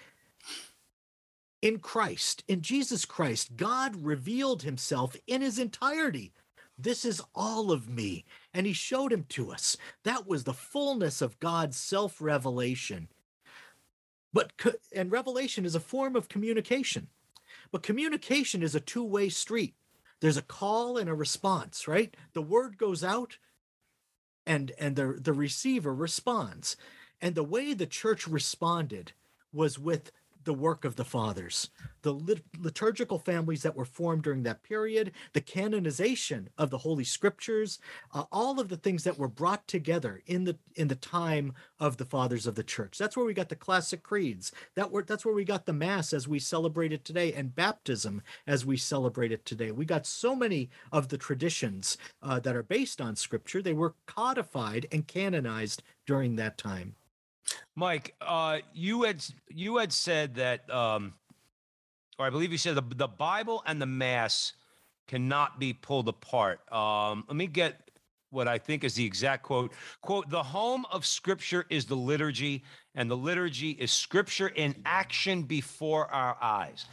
"In 1.63 1.79
Christ, 1.79 2.43
in 2.49 2.61
Jesus 2.61 3.05
Christ, 3.05 3.57
God 3.57 3.97
revealed 3.97 4.63
Himself 4.63 5.17
in 5.27 5.43
His 5.43 5.59
entirety." 5.59 6.33
This 6.77 7.05
is 7.05 7.23
all 7.35 7.71
of 7.71 7.89
me. 7.89 8.25
And 8.53 8.67
he 8.67 8.73
showed 8.73 9.13
him 9.13 9.25
to 9.31 9.53
us. 9.53 9.77
That 10.03 10.27
was 10.27 10.45
the 10.45 10.53
fullness 10.53 11.23
of 11.23 11.39
God's 11.41 11.77
self 11.77 12.21
But, 14.35 14.53
and 14.95 15.11
revelation 15.11 15.65
is 15.65 15.75
a 15.75 15.81
form 15.81 16.17
of 16.17 16.29
communication. 16.29 17.09
But 17.73 17.83
communication 17.83 18.63
is 18.63 18.75
a 18.75 18.81
two 18.81 19.05
way 19.05 19.31
street. 19.31 19.75
There's 20.21 20.37
a 20.37 20.43
call 20.43 20.99
and 20.99 21.09
a 21.09 21.15
response 21.15 21.89
right? 21.89 22.15
The 22.35 22.43
word 22.43 22.77
goes 22.77 23.03
out 23.03 23.39
and 24.47 24.73
and 24.79 24.97
the 24.97 25.19
the 25.21 25.33
receiver 25.33 25.95
responds. 25.95 26.77
And 27.23 27.35
the 27.35 27.45
way 27.45 27.73
the 27.73 27.87
church 27.87 28.27
responded 28.27 29.13
was 29.53 29.79
with 29.79 30.11
the 30.45 30.55
work 30.55 30.85
of 30.85 30.97
the 30.97 31.05
fathers, 31.05 31.71
the 32.03 32.13
lit- 32.13 32.45
liturgical 32.59 33.19
families 33.19 33.63
that 33.63 33.77
were 33.77 33.85
formed 33.85 34.23
during 34.23 34.43
that 34.43 34.63
period, 34.63 35.13
the 35.33 35.41
canonization 35.41 36.49
of 36.59 36.71
the 36.71 36.79
Holy 36.79 37.05
Scriptures, 37.05 37.79
uh, 38.13 38.25
all 38.31 38.61
of 38.61 38.69
the 38.69 38.77
things 38.77 39.05
that 39.05 39.19
were 39.19 39.29
brought 39.29 39.67
together 39.67 40.23
in 40.27 40.45
the 40.45 40.57
in 40.77 40.89
the 40.89 40.95
time 40.95 41.53
of 41.79 41.97
the 41.97 42.05
fathers 42.05 42.47
of 42.47 42.55
the 42.55 42.63
church. 42.63 42.99
That's 42.99 43.17
where 43.17 43.27
we 43.27 43.35
got 43.35 43.49
the 43.49 43.57
classic 43.57 44.03
creeds. 44.03 44.53
That 44.75 44.91
were 44.91 45.03
that's 45.03 45.25
where 45.25 45.35
we 45.35 45.45
got 45.45 45.67
the 45.67 45.73
Mass 45.73 46.13
as 46.13 46.29
we 46.29 46.39
celebrate 46.39 46.93
it 46.93 47.05
today, 47.05 47.33
and 47.33 47.55
baptism 47.55 48.23
as 48.47 48.65
we 48.65 48.77
celebrate 48.77 49.33
it 49.33 49.45
today. 49.45 49.71
We 49.71 49.85
got 49.85 50.07
so 50.07 50.37
many 50.37 50.71
of 50.93 51.09
the 51.09 51.19
traditions 51.19 51.97
uh, 52.23 52.41
that 52.41 52.57
are 52.57 52.63
based 52.63 53.01
on 53.01 53.17
Scripture. 53.17 53.63
They 53.63 53.73
were 53.73 53.95
codified 54.07 54.87
and 54.93 55.07
canonized 55.07 55.83
during 56.07 56.37
that 56.37 56.59
time. 56.59 56.95
Mike, 57.77 58.15
uh, 58.21 58.59
you 58.73 59.03
had 59.03 59.25
you 59.49 59.79
had 59.79 59.93
said 59.93 60.37
that, 60.37 60.69
um, 60.71 61.15
or 62.19 62.27
I 62.27 62.31
believe 62.31 62.53
you 62.53 62.59
said 62.59 62.77
the 62.77 62.85
the 62.95 63.09
Bible 63.09 63.63
and 63.67 63.81
the 63.81 63.87
Mass 63.87 64.53
cannot 65.09 65.59
be 65.59 65.73
pulled 65.73 66.09
apart. 66.09 66.61
Um, 66.73 67.25
let 67.29 67.37
me 67.37 67.47
get 67.47 67.91
what 68.31 68.49
I 68.49 68.59
think 68.59 68.85
is 68.85 68.95
the 68.95 69.05
exact 69.05 69.43
quote. 69.43 69.73
Quote: 70.03 70.29
"The 70.31 70.43
home 70.43 70.87
of 70.91 71.05
Scripture 71.05 71.67
is 71.69 71.87
the 71.87 71.97
liturgy, 71.97 72.63
and 72.95 73.11
the 73.11 73.17
liturgy 73.17 73.71
is 73.71 73.93
Scripture 73.93 74.49
in 74.49 74.75
action 74.85 75.43
before 75.43 76.07
our 76.13 76.37
eyes." 76.41 76.87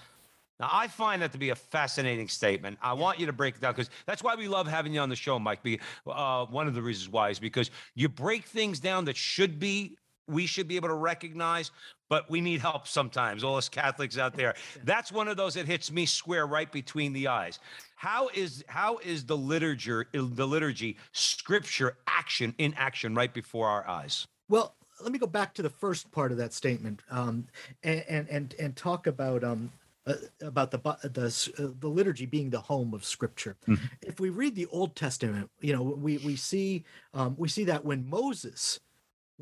Now, 0.59 0.69
I 0.71 0.87
find 0.87 1.23
that 1.23 1.31
to 1.31 1.39
be 1.39 1.49
a 1.49 1.55
fascinating 1.55 2.27
statement. 2.27 2.77
I 2.83 2.93
want 2.93 3.19
you 3.19 3.25
to 3.25 3.33
break 3.33 3.55
it 3.55 3.61
down 3.61 3.73
because 3.73 3.89
that's 4.05 4.21
why 4.21 4.35
we 4.35 4.47
love 4.47 4.67
having 4.67 4.93
you 4.93 4.99
on 4.99 5.09
the 5.09 5.15
show, 5.15 5.39
Mike. 5.39 5.63
Be, 5.63 5.79
uh, 6.05 6.45
one 6.45 6.67
of 6.67 6.75
the 6.75 6.83
reasons 6.83 7.09
why 7.09 7.29
is 7.29 7.39
because 7.39 7.71
you 7.95 8.07
break 8.07 8.45
things 8.45 8.79
down 8.79 9.05
that 9.05 9.17
should 9.17 9.59
be 9.59 9.97
we 10.27 10.45
should 10.45 10.67
be 10.67 10.75
able 10.75 10.89
to 10.89 10.95
recognize, 10.95 11.71
but 12.09 12.29
we 12.29 12.41
need 12.41 12.61
help 12.61 12.87
sometimes. 12.87 13.43
All 13.43 13.57
us 13.57 13.69
Catholics 13.69 14.17
out 14.17 14.35
there. 14.35 14.55
That's 14.83 15.11
one 15.11 15.27
of 15.27 15.37
those 15.37 15.53
that 15.55 15.65
hits 15.65 15.91
me 15.91 16.05
square 16.05 16.47
right 16.47 16.71
between 16.71 17.13
the 17.13 17.27
eyes. 17.27 17.59
How 17.95 18.29
is 18.29 18.63
how 18.67 18.97
is 18.97 19.25
the 19.25 19.37
liturgy 19.37 20.03
the 20.13 20.47
liturgy 20.47 20.97
scripture 21.11 21.97
action 22.07 22.55
in 22.57 22.73
action 22.75 23.13
right 23.15 23.33
before 23.33 23.67
our 23.67 23.87
eyes? 23.87 24.27
Well, 24.49 24.75
let 25.01 25.11
me 25.11 25.19
go 25.19 25.27
back 25.27 25.53
to 25.55 25.61
the 25.61 25.69
first 25.69 26.11
part 26.11 26.31
of 26.31 26.37
that 26.37 26.53
statement 26.53 27.01
um, 27.09 27.47
and, 27.83 28.03
and 28.09 28.29
and 28.29 28.55
and 28.59 28.75
talk 28.75 29.07
about 29.07 29.43
um, 29.43 29.71
uh, 30.07 30.15
about 30.41 30.71
the 30.71 30.79
the 31.03 31.51
uh, 31.57 31.71
the 31.79 31.87
liturgy 31.87 32.25
being 32.25 32.49
the 32.49 32.59
home 32.59 32.93
of 32.93 33.05
Scripture. 33.05 33.55
Mm-hmm. 33.67 33.85
If 34.01 34.19
we 34.19 34.29
read 34.29 34.55
the 34.55 34.65
Old 34.67 34.95
Testament, 34.95 35.49
you 35.59 35.73
know, 35.73 35.83
we 35.83 36.17
we 36.19 36.35
see 36.35 36.83
um, 37.13 37.35
we 37.37 37.47
see 37.47 37.63
that 37.65 37.85
when 37.85 38.09
Moses 38.09 38.79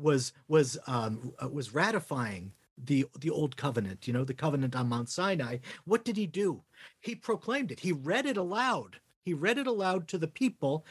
was 0.00 0.32
was 0.48 0.78
um, 0.86 1.32
uh, 1.42 1.48
was 1.48 1.74
ratifying 1.74 2.52
the 2.82 3.06
the 3.18 3.30
old 3.30 3.56
covenant 3.56 4.06
you 4.06 4.12
know 4.12 4.24
the 4.24 4.34
covenant 4.34 4.74
on 4.74 4.88
mount 4.88 5.08
sinai. 5.08 5.58
What 5.84 6.04
did 6.04 6.16
he 6.16 6.26
do? 6.26 6.62
He 7.00 7.14
proclaimed 7.14 7.70
it. 7.70 7.80
He 7.80 7.92
read 7.92 8.26
it 8.26 8.36
aloud. 8.36 9.00
He 9.22 9.34
read 9.34 9.58
it 9.58 9.66
aloud 9.66 10.08
to 10.08 10.18
the 10.18 10.26
people 10.28 10.84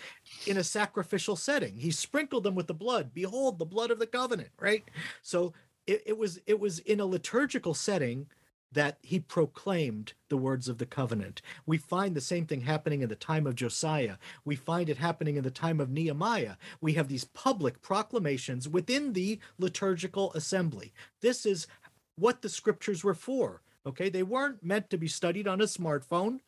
in 0.46 0.58
a 0.58 0.64
sacrificial 0.64 1.36
setting. 1.36 1.76
He 1.78 1.92
sprinkled 1.92 2.44
them 2.44 2.56
with 2.56 2.68
the 2.68 2.74
blood. 2.74 3.12
Behold 3.14 3.58
the 3.58 3.66
blood 3.66 3.92
of 3.92 4.00
the 4.00 4.08
covenant 4.08 4.50
right? 4.60 4.84
So 5.22 5.54
it, 5.88 6.04
it 6.06 6.18
was 6.18 6.40
it 6.46 6.60
was 6.60 6.80
in 6.80 7.00
a 7.00 7.06
liturgical 7.06 7.74
setting 7.74 8.28
that 8.72 8.98
he 9.02 9.20
proclaimed 9.20 10.14
the 10.30 10.38
words 10.38 10.68
of 10.68 10.78
the 10.78 10.86
covenant. 10.86 11.42
We 11.66 11.78
find 11.78 12.16
the 12.16 12.22
same 12.22 12.46
thing 12.46 12.62
happening 12.62 13.02
in 13.02 13.10
the 13.10 13.16
time 13.16 13.48
of 13.48 13.56
Josiah. 13.56 14.18
We 14.46 14.56
find 14.56 14.90
it 14.90 14.98
happening 14.98 15.38
in 15.38 15.44
the 15.44 15.52
time 15.52 15.80
of 15.80 15.90
Nehemiah. 15.90 16.56
We 16.80 16.94
have 16.94 17.08
these 17.08 17.26
public 17.26 17.82
proclamations 17.82 18.68
within 18.68 19.14
the 19.14 19.40
liturgical 19.58 20.32
assembly. 20.34 20.94
This 21.22 21.46
is 21.46 21.68
what 22.16 22.42
the 22.42 22.50
scriptures 22.50 23.04
were 23.04 23.16
for. 23.16 23.62
Okay, 23.86 24.10
they 24.10 24.24
weren't 24.24 24.64
meant 24.64 24.90
to 24.90 24.98
be 24.98 25.08
studied 25.08 25.48
on 25.48 25.62
a 25.62 25.66
smartphone. 25.66 26.42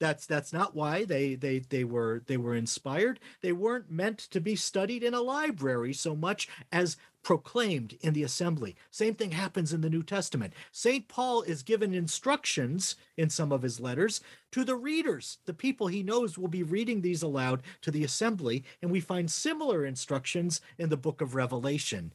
That's 0.00 0.24
that's 0.24 0.52
not 0.52 0.74
why 0.74 1.04
they 1.04 1.34
they 1.34 1.60
they 1.60 1.84
were 1.84 2.22
they 2.26 2.38
were 2.38 2.54
inspired. 2.54 3.20
They 3.42 3.52
weren't 3.52 3.90
meant 3.90 4.18
to 4.18 4.40
be 4.40 4.56
studied 4.56 5.02
in 5.02 5.14
a 5.14 5.20
library 5.20 5.92
so 5.92 6.16
much 6.16 6.48
as 6.72 6.96
proclaimed 7.22 7.98
in 8.00 8.14
the 8.14 8.22
assembly. 8.22 8.74
Same 8.90 9.14
thing 9.14 9.32
happens 9.32 9.74
in 9.74 9.82
the 9.82 9.90
New 9.90 10.02
Testament. 10.02 10.54
St. 10.72 11.06
Paul 11.06 11.42
is 11.42 11.62
given 11.62 11.92
instructions 11.92 12.96
in 13.18 13.28
some 13.28 13.52
of 13.52 13.60
his 13.60 13.78
letters 13.78 14.22
to 14.52 14.64
the 14.64 14.74
readers, 14.74 15.36
the 15.44 15.52
people 15.52 15.86
he 15.86 16.02
knows 16.02 16.38
will 16.38 16.48
be 16.48 16.62
reading 16.62 17.02
these 17.02 17.22
aloud 17.22 17.62
to 17.82 17.90
the 17.90 18.02
assembly, 18.02 18.64
and 18.80 18.90
we 18.90 19.00
find 19.00 19.30
similar 19.30 19.84
instructions 19.84 20.62
in 20.78 20.88
the 20.88 20.96
book 20.96 21.20
of 21.20 21.34
Revelation 21.34 22.12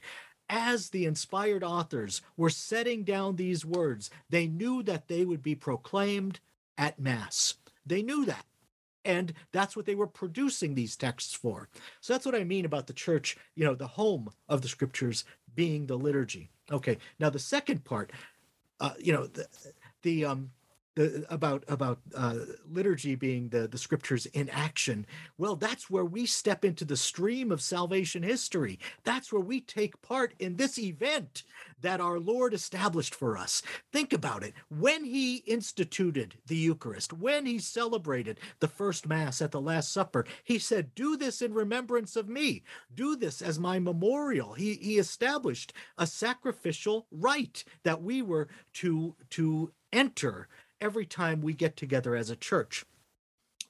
as 0.50 0.90
the 0.90 1.06
inspired 1.06 1.64
authors 1.64 2.22
were 2.38 2.50
setting 2.50 3.04
down 3.04 3.36
these 3.36 3.66
words, 3.66 4.10
they 4.30 4.48
knew 4.48 4.84
that 4.84 5.08
they 5.08 5.26
would 5.26 5.42
be 5.42 5.56
proclaimed 5.56 6.40
at 6.78 7.00
Mass. 7.00 7.56
They 7.86 8.02
knew 8.02 8.26
that. 8.26 8.46
And 9.04 9.34
that's 9.52 9.76
what 9.76 9.86
they 9.86 9.94
were 9.94 10.08
producing 10.08 10.74
these 10.74 10.96
texts 10.96 11.34
for. 11.34 11.70
So 12.02 12.14
that's 12.14 12.26
what 12.26 12.34
I 12.34 12.44
mean 12.44 12.66
about 12.66 12.88
the 12.88 12.94
church, 12.94 13.38
you 13.56 13.64
know, 13.64 13.76
the 13.76 13.88
home 13.88 14.30
of 14.50 14.62
the 14.62 14.68
scriptures 14.68 15.26
being 15.54 15.86
the 15.86 15.98
liturgy. 15.98 16.50
Okay. 16.72 16.98
Now 17.20 17.30
the 17.30 17.40
second 17.40 17.84
part, 17.84 18.12
uh, 18.80 18.94
you 19.00 19.14
know, 19.14 19.28
the, 19.28 19.48
the 20.02 20.26
um 20.26 20.50
the, 20.96 21.26
about 21.30 21.64
about 21.68 22.00
uh, 22.16 22.38
liturgy 22.70 23.16
being 23.16 23.50
the 23.50 23.68
the 23.68 23.78
scriptures 23.78 24.26
in 24.28 24.50
action. 24.50 25.06
Well 25.38 25.56
that's 25.56 25.90
where 25.90 26.06
we 26.06 26.26
step 26.26 26.66
into 26.66 26.86
the 26.86 26.98
stream 26.98 27.52
of 27.52 27.62
salvation 27.62 28.24
history. 28.24 28.80
That's 29.04 29.32
where 29.32 29.42
we 29.42 29.62
take 29.62 30.02
part 30.02 30.34
in 30.40 30.56
this 30.56 30.80
event 30.80 31.44
that 31.82 32.02
our 32.02 32.20
lord 32.20 32.54
established 32.54 33.14
for 33.14 33.38
us. 33.38 33.62
Think 33.92 34.14
about 34.14 34.44
it. 34.44 34.54
When 34.70 35.04
he 35.04 35.38
instituted 35.38 36.36
the 36.48 36.56
eucharist 36.56 37.14
when 37.14 37.46
he 37.46 37.60
celebrated 37.60 38.40
the 38.60 38.68
first 38.68 39.08
mass 39.08 39.42
at 39.42 39.52
the 39.52 39.62
last 39.62 39.92
supper 39.92 40.26
he 40.44 40.58
said 40.58 40.96
do 40.96 41.18
this 41.18 41.42
in 41.42 41.54
remembrance 41.54 42.16
of 42.16 42.30
me. 42.30 42.64
Do 42.94 43.16
this 43.16 43.42
as 43.42 43.60
my 43.60 43.80
memorial. 43.80 44.54
He 44.54 44.76
he 44.76 44.98
established 44.98 45.74
a 45.98 46.08
sacrificial 46.08 47.08
rite 47.12 47.66
that 47.84 48.02
we 48.02 48.22
were 48.22 48.48
to 48.76 49.16
to 49.32 49.74
enter 49.92 50.48
every 50.82 51.06
time 51.06 51.42
we 51.42 51.54
get 51.54 51.76
together 51.76 52.16
as 52.16 52.30
a 52.30 52.36
church. 52.36 52.86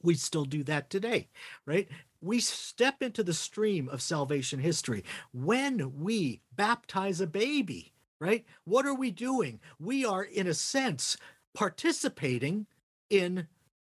We 0.02 0.16
still 0.16 0.46
do 0.46 0.64
that 0.64 0.90
today, 0.90 1.30
right? 1.66 1.88
We 2.22 2.40
step 2.40 3.02
into 3.02 3.24
the 3.24 3.34
stream 3.34 3.90
of 3.90 4.02
salvation 4.02 4.60
history 4.60 5.04
when 5.32 6.02
we 6.02 6.42
baptize 6.56 7.22
a 7.22 7.28
baby, 7.28 7.94
right? 8.20 8.46
What 8.64 8.86
are 8.86 8.94
we 8.94 9.12
doing? 9.12 9.60
We 9.80 10.06
are, 10.06 10.24
in 10.24 10.48
a 10.48 10.54
sense, 10.54 11.18
participating 11.54 12.68
in 13.10 13.48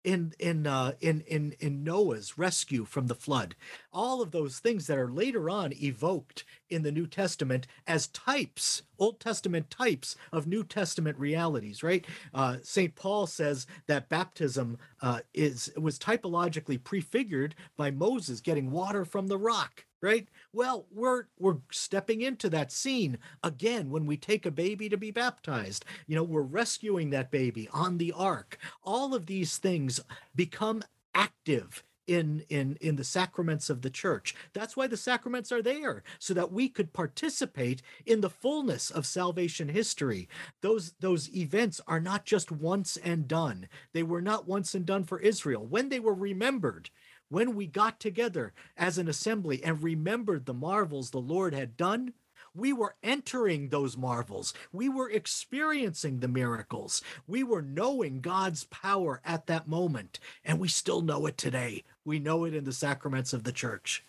in 0.03 0.33
in 0.39 0.65
uh, 0.65 0.93
in 1.01 1.21
in 1.21 1.55
in 1.59 1.83
Noah's 1.83 2.37
rescue 2.37 2.85
from 2.85 3.07
the 3.07 3.15
flood. 3.15 3.55
All 3.91 4.21
of 4.21 4.31
those 4.31 4.59
things 4.59 4.87
that 4.87 4.97
are 4.97 5.11
later 5.11 5.49
on 5.49 5.73
evoked 5.73 6.43
in 6.69 6.83
the 6.83 6.91
New 6.91 7.07
Testament 7.07 7.67
as 7.87 8.07
types, 8.07 8.83
Old 8.97 9.19
Testament 9.19 9.69
types 9.69 10.15
of 10.31 10.47
New 10.47 10.63
Testament 10.63 11.17
realities, 11.17 11.83
right? 11.83 12.05
Uh, 12.33 12.57
St. 12.61 12.93
Paul 12.95 13.27
says 13.27 13.67
that 13.87 14.09
baptism 14.09 14.77
uh, 15.01 15.19
is 15.33 15.71
was 15.77 15.97
typologically 15.97 16.83
prefigured 16.83 17.55
by 17.77 17.91
Moses 17.91 18.41
getting 18.41 18.71
water 18.71 19.05
from 19.05 19.27
the 19.27 19.37
rock 19.37 19.85
right 20.01 20.29
well 20.53 20.85
we're 20.91 21.25
we're 21.37 21.57
stepping 21.71 22.21
into 22.21 22.49
that 22.49 22.71
scene 22.71 23.17
again 23.43 23.89
when 23.89 24.05
we 24.05 24.15
take 24.15 24.45
a 24.45 24.51
baby 24.51 24.87
to 24.87 24.97
be 24.97 25.11
baptized 25.11 25.83
you 26.07 26.15
know 26.15 26.23
we're 26.23 26.41
rescuing 26.41 27.09
that 27.09 27.31
baby 27.31 27.67
on 27.73 27.97
the 27.97 28.13
ark 28.15 28.57
all 28.83 29.13
of 29.13 29.25
these 29.25 29.57
things 29.57 29.99
become 30.35 30.81
active 31.13 31.83
in 32.09 32.43
in 32.49 32.77
in 32.81 32.95
the 32.95 33.03
sacraments 33.03 33.69
of 33.69 33.83
the 33.83 33.89
church. 33.89 34.35
That's 34.53 34.75
why 34.75 34.87
the 34.87 34.97
sacraments 34.97 35.51
are 35.51 35.61
there 35.61 36.03
so 36.17 36.33
that 36.33 36.51
we 36.51 36.67
could 36.67 36.91
participate 36.91 37.81
in 38.05 38.21
the 38.21 38.29
fullness 38.29 38.89
of 38.89 39.05
salvation 39.05 39.69
history. 39.69 40.27
Those 40.61 40.93
those 40.99 41.33
events 41.35 41.79
are 41.87 41.99
not 41.99 42.25
just 42.25 42.51
once 42.51 42.97
and 42.97 43.27
done. 43.27 43.69
They 43.93 44.03
were 44.03 44.21
not 44.21 44.47
once 44.47 44.73
and 44.73 44.85
done 44.85 45.03
for 45.03 45.19
israel. 45.19 45.65
When 45.65 45.89
they 45.89 45.99
were 45.99 46.15
remembered 46.15 46.89
when 47.29 47.55
we 47.55 47.67
got 47.67 47.99
together 47.99 48.53
as 48.75 48.97
an 48.97 49.07
assembly 49.07 49.63
and 49.63 49.83
remembered 49.83 50.47
the 50.47 50.53
marvels 50.53 51.11
the 51.11 51.19
Lord 51.19 51.53
had 51.53 51.77
done, 51.77 52.13
we 52.53 52.73
were 52.73 52.95
entering 53.03 53.69
those 53.69 53.97
marvels. 53.97 54.53
We 54.71 54.89
were 54.89 55.09
experiencing 55.09 56.19
the 56.19 56.27
miracles. 56.27 57.01
We 57.27 57.43
were 57.43 57.61
knowing 57.61 58.21
God's 58.21 58.65
power 58.65 59.21
at 59.25 59.47
that 59.47 59.67
moment, 59.67 60.19
and 60.43 60.59
we 60.59 60.67
still 60.67 61.01
know 61.01 61.25
it 61.25 61.37
today. 61.37 61.83
We 62.05 62.19
know 62.19 62.45
it 62.45 62.53
in 62.53 62.63
the 62.63 62.73
sacraments 62.73 63.33
of 63.33 63.43
the 63.43 63.51
church. 63.51 64.03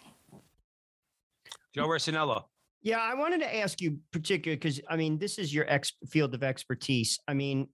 Joe 1.74 1.86
Resinello. 1.86 2.45
Yeah, 2.82 2.99
I 2.99 3.14
wanted 3.14 3.41
to 3.41 3.57
ask 3.57 3.80
you 3.80 3.99
particularly 4.11 4.57
because 4.57 4.80
I 4.88 4.97
mean, 4.97 5.18
this 5.18 5.38
is 5.38 5.53
your 5.53 5.66
ex- 5.68 5.93
field 6.09 6.34
of 6.34 6.43
expertise. 6.43 7.18
I 7.28 7.34
mean, 7.34 7.68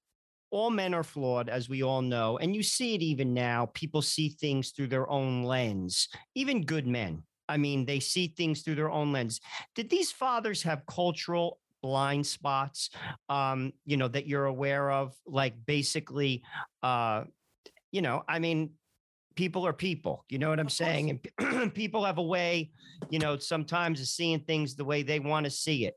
all 0.51 0.71
men 0.71 0.95
are 0.95 1.03
flawed, 1.03 1.49
as 1.49 1.69
we 1.69 1.83
all 1.83 2.03
know. 2.03 2.39
And 2.39 2.55
you 2.55 2.63
see 2.63 2.95
it 2.95 3.03
even 3.03 3.35
now. 3.35 3.71
People 3.75 4.03
see 4.03 4.29
things 4.29 4.71
through 4.71 4.89
their 4.89 5.09
own 5.09 5.43
lens, 5.43 6.09
even 6.35 6.65
good 6.65 6.87
men. 6.87 7.23
I 7.49 7.57
mean, 7.57 7.85
they 7.85 8.01
see 8.01 8.29
things 8.29 8.63
through 8.63 8.77
their 8.77 8.91
own 8.91 9.13
lens. 9.13 9.41
Did 9.75 9.91
these 9.91 10.11
fathers 10.11 10.63
have 10.63 10.87
cultural 10.87 11.59
blind 11.83 12.27
spots, 12.27 12.91
um, 13.29 13.73
you 13.85 13.97
know, 13.97 14.09
that 14.09 14.27
you're 14.27 14.47
aware 14.47 14.91
of? 14.91 15.15
Like 15.27 15.55
basically, 15.67 16.43
uh, 16.83 17.25
you 17.93 18.03
know, 18.03 18.25
I 18.29 18.39
mean, 18.39 18.71
people 19.37 19.67
are 19.67 19.73
people, 19.73 20.25
you 20.29 20.39
know 20.39 20.49
what 20.49 20.59
I'm 20.59 20.69
saying? 20.69 21.21
And 21.39 21.75
people 21.75 22.05
have 22.05 22.19
a 22.19 22.23
way, 22.23 22.71
you 23.11 23.19
know, 23.19 23.37
sometimes 23.39 24.01
of 24.01 24.09
seeing 24.09 24.41
things 24.41 24.75
the 24.75 24.85
way 24.85 25.03
they 25.03 25.21
want 25.21 25.45
to 25.45 25.51
see 25.51 25.87
it. 25.87 25.95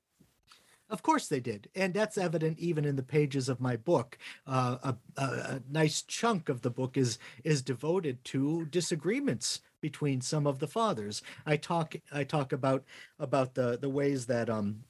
Of 0.90 1.04
course 1.04 1.28
they 1.28 1.40
did, 1.40 1.70
and 1.76 1.94
that's 1.94 2.18
evident 2.18 2.58
even 2.58 2.84
in 2.84 2.96
the 2.96 3.04
pages 3.04 3.48
of 3.48 3.62
my 3.62 3.76
book. 3.76 4.18
Uh, 4.48 4.78
a, 4.82 5.22
a, 5.22 5.24
a, 5.24 5.62
nice 5.70 6.02
chunk 6.02 6.50
of 6.50 6.64
the 6.64 6.72
book 6.72 6.98
is 6.98 7.20
is 7.44 7.62
devoted 7.62 8.24
to 8.26 8.66
disagreements 8.66 9.62
between 9.82 10.22
some 10.22 10.48
of 10.48 10.60
the 10.60 10.68
fathers. 10.68 11.22
I 11.46 11.58
talk 11.58 11.96
I 12.12 12.24
talk 12.24 12.54
about 12.54 12.84
about 13.20 13.56
the 13.56 13.78
the 13.78 13.90
ways 13.90 14.26
that 14.28 14.50
um 14.50 14.84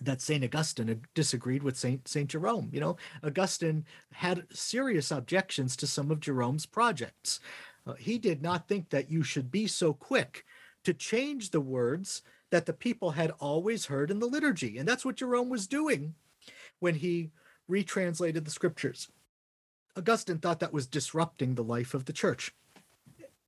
that 0.00 0.20
Saint 0.20 0.44
Augustine 0.44 1.02
disagreed 1.14 1.62
with 1.62 1.76
Saint 1.76 2.06
Saint 2.06 2.30
Jerome. 2.30 2.70
You 2.72 2.80
know, 2.80 2.96
Augustine 3.22 3.84
had 4.12 4.46
serious 4.52 5.10
objections 5.10 5.76
to 5.76 5.86
some 5.86 6.10
of 6.10 6.20
Jerome's 6.20 6.66
projects. 6.66 7.40
Uh, 7.86 7.94
he 7.94 8.18
did 8.18 8.42
not 8.42 8.68
think 8.68 8.90
that 8.90 9.10
you 9.10 9.22
should 9.22 9.50
be 9.50 9.66
so 9.66 9.92
quick 9.92 10.44
to 10.84 10.92
change 10.92 11.50
the 11.50 11.60
words 11.60 12.22
that 12.50 12.66
the 12.66 12.72
people 12.72 13.10
had 13.12 13.32
always 13.38 13.86
heard 13.86 14.10
in 14.10 14.20
the 14.20 14.26
liturgy. 14.26 14.78
And 14.78 14.88
that's 14.88 15.04
what 15.04 15.16
Jerome 15.16 15.48
was 15.48 15.66
doing 15.66 16.14
when 16.80 16.94
he 16.94 17.30
retranslated 17.68 18.44
the 18.44 18.50
scriptures. 18.50 19.08
Augustine 19.96 20.38
thought 20.38 20.60
that 20.60 20.72
was 20.72 20.86
disrupting 20.86 21.54
the 21.54 21.64
life 21.64 21.92
of 21.92 22.04
the 22.04 22.12
church. 22.12 22.54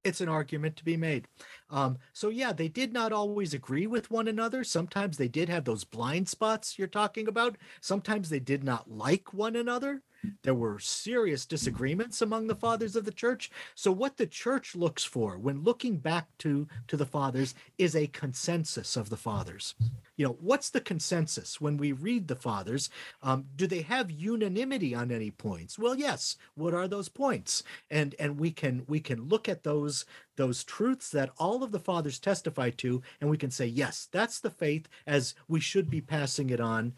It's 0.02 0.20
an 0.20 0.28
argument 0.28 0.76
to 0.76 0.84
be 0.84 0.96
made. 0.96 1.28
Um, 1.68 1.98
so, 2.12 2.30
yeah, 2.30 2.52
they 2.52 2.68
did 2.68 2.92
not 2.92 3.12
always 3.12 3.52
agree 3.52 3.86
with 3.86 4.10
one 4.10 4.28
another. 4.28 4.64
Sometimes 4.64 5.16
they 5.16 5.28
did 5.28 5.48
have 5.48 5.64
those 5.64 5.84
blind 5.84 6.28
spots 6.28 6.78
you're 6.78 6.88
talking 6.88 7.28
about. 7.28 7.56
Sometimes 7.80 8.30
they 8.30 8.40
did 8.40 8.64
not 8.64 8.90
like 8.90 9.34
one 9.34 9.56
another. 9.56 10.02
There 10.42 10.54
were 10.54 10.78
serious 10.78 11.46
disagreements 11.46 12.20
among 12.20 12.46
the 12.46 12.54
fathers 12.54 12.96
of 12.96 13.04
the 13.04 13.12
church. 13.12 13.50
So 13.74 13.90
what 13.90 14.16
the 14.16 14.26
church 14.26 14.74
looks 14.74 15.04
for 15.04 15.38
when 15.38 15.62
looking 15.62 15.96
back 15.96 16.28
to 16.38 16.68
to 16.88 16.96
the 16.96 17.06
fathers 17.06 17.54
is 17.78 17.96
a 17.96 18.06
consensus 18.08 18.96
of 18.96 19.08
the 19.08 19.16
fathers. 19.16 19.74
You 20.20 20.26
know, 20.26 20.36
what's 20.38 20.68
the 20.68 20.82
consensus 20.82 21.62
when 21.62 21.78
we 21.78 21.92
read 21.92 22.28
the 22.28 22.36
fathers? 22.36 22.90
Um, 23.22 23.46
do 23.56 23.66
they 23.66 23.80
have 23.80 24.10
unanimity 24.10 24.94
on 24.94 25.10
any 25.10 25.30
points? 25.30 25.78
Well, 25.78 25.94
yes. 25.94 26.36
What 26.56 26.74
are 26.74 26.86
those 26.86 27.08
points? 27.08 27.62
And 27.90 28.14
and 28.18 28.38
we 28.38 28.50
can 28.50 28.84
we 28.86 29.00
can 29.00 29.30
look 29.30 29.48
at 29.48 29.62
those 29.62 30.04
those 30.36 30.62
truths 30.62 31.08
that 31.12 31.30
all 31.38 31.62
of 31.62 31.72
the 31.72 31.80
fathers 31.80 32.18
testify 32.18 32.68
to, 32.68 33.00
and 33.22 33.30
we 33.30 33.38
can 33.38 33.50
say, 33.50 33.64
yes, 33.64 34.08
that's 34.12 34.40
the 34.40 34.50
faith 34.50 34.88
as 35.06 35.34
we 35.48 35.58
should 35.58 35.88
be 35.88 36.02
passing 36.02 36.50
it 36.50 36.60
on 36.60 36.92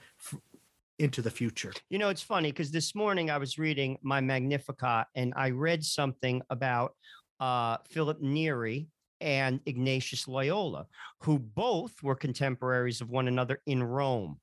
into 0.99 1.23
the 1.23 1.31
future. 1.31 1.73
You 1.91 1.99
know, 1.99 2.09
it's 2.09 2.23
funny 2.23 2.51
because 2.51 2.73
this 2.73 2.93
morning 2.93 3.31
I 3.31 3.39
was 3.39 3.57
reading 3.57 3.99
my 4.03 4.21
Magnificat 4.21 5.07
and 5.15 5.33
I 5.37 5.51
read 5.51 5.85
something 5.85 6.43
about 6.51 6.97
uh, 7.39 7.77
Philip 7.89 8.21
Neri 8.21 8.89
and 9.23 9.61
Ignatius 9.67 10.29
Loyola, 10.29 10.87
who 11.21 11.39
both 11.39 12.03
were 12.03 12.17
contemporaries 12.17 13.01
of 13.01 13.09
one 13.09 13.29
another 13.29 13.63
in 13.67 13.83
Rome. 13.83 14.41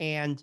And 0.00 0.42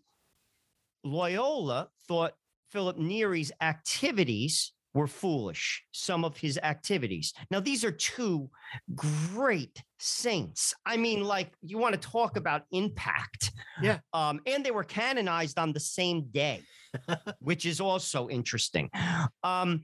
Loyola 1.04 1.90
thought 2.08 2.34
Philip 2.70 2.98
Neri's 2.98 3.52
activities 3.60 4.72
were 4.94 5.08
foolish, 5.08 5.84
some 5.92 6.26
of 6.26 6.38
his 6.38 6.60
activities. 6.62 7.34
Now, 7.50 7.60
these 7.60 7.84
are 7.84 7.92
two 7.92 8.50
great 8.94 9.82
saints. 10.00 10.74
I 10.86 10.98
mean, 10.98 11.24
like, 11.24 11.52
you 11.62 11.78
want 11.78 12.00
to 12.00 12.10
talk 12.10 12.38
about 12.38 12.64
impact. 12.72 13.52
Yeah. 13.82 14.00
Um, 14.14 14.42
and 14.46 14.66
they 14.66 14.72
were 14.72 14.84
canonized 14.84 15.58
on 15.58 15.72
the 15.72 15.80
same 15.80 16.26
day, 16.32 16.62
which 17.40 17.66
is 17.66 17.80
also 17.80 18.28
interesting. 18.30 18.90
Um, 19.44 19.84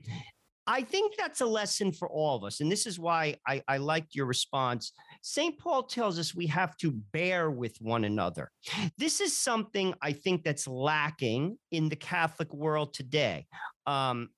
I 0.68 0.82
think 0.82 1.14
that's 1.16 1.40
a 1.40 1.46
lesson 1.46 1.90
for 1.92 2.08
all 2.08 2.36
of 2.36 2.44
us. 2.44 2.60
And 2.60 2.70
this 2.70 2.86
is 2.86 2.98
why 2.98 3.36
I, 3.46 3.62
I 3.66 3.78
liked 3.78 4.14
your 4.14 4.26
response. 4.26 4.92
St. 5.22 5.58
Paul 5.58 5.82
tells 5.82 6.18
us 6.18 6.34
we 6.34 6.46
have 6.48 6.76
to 6.76 6.92
bear 7.12 7.50
with 7.50 7.76
one 7.80 8.04
another. 8.04 8.50
This 8.98 9.20
is 9.20 9.36
something 9.36 9.94
I 10.02 10.12
think 10.12 10.44
that's 10.44 10.68
lacking 10.68 11.58
in 11.72 11.88
the 11.88 11.96
Catholic 11.96 12.52
world 12.52 12.92
today. 12.92 13.46
Um, 13.86 14.28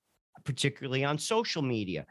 particularly 0.43 1.03
on 1.03 1.17
social 1.17 1.61
media. 1.61 2.05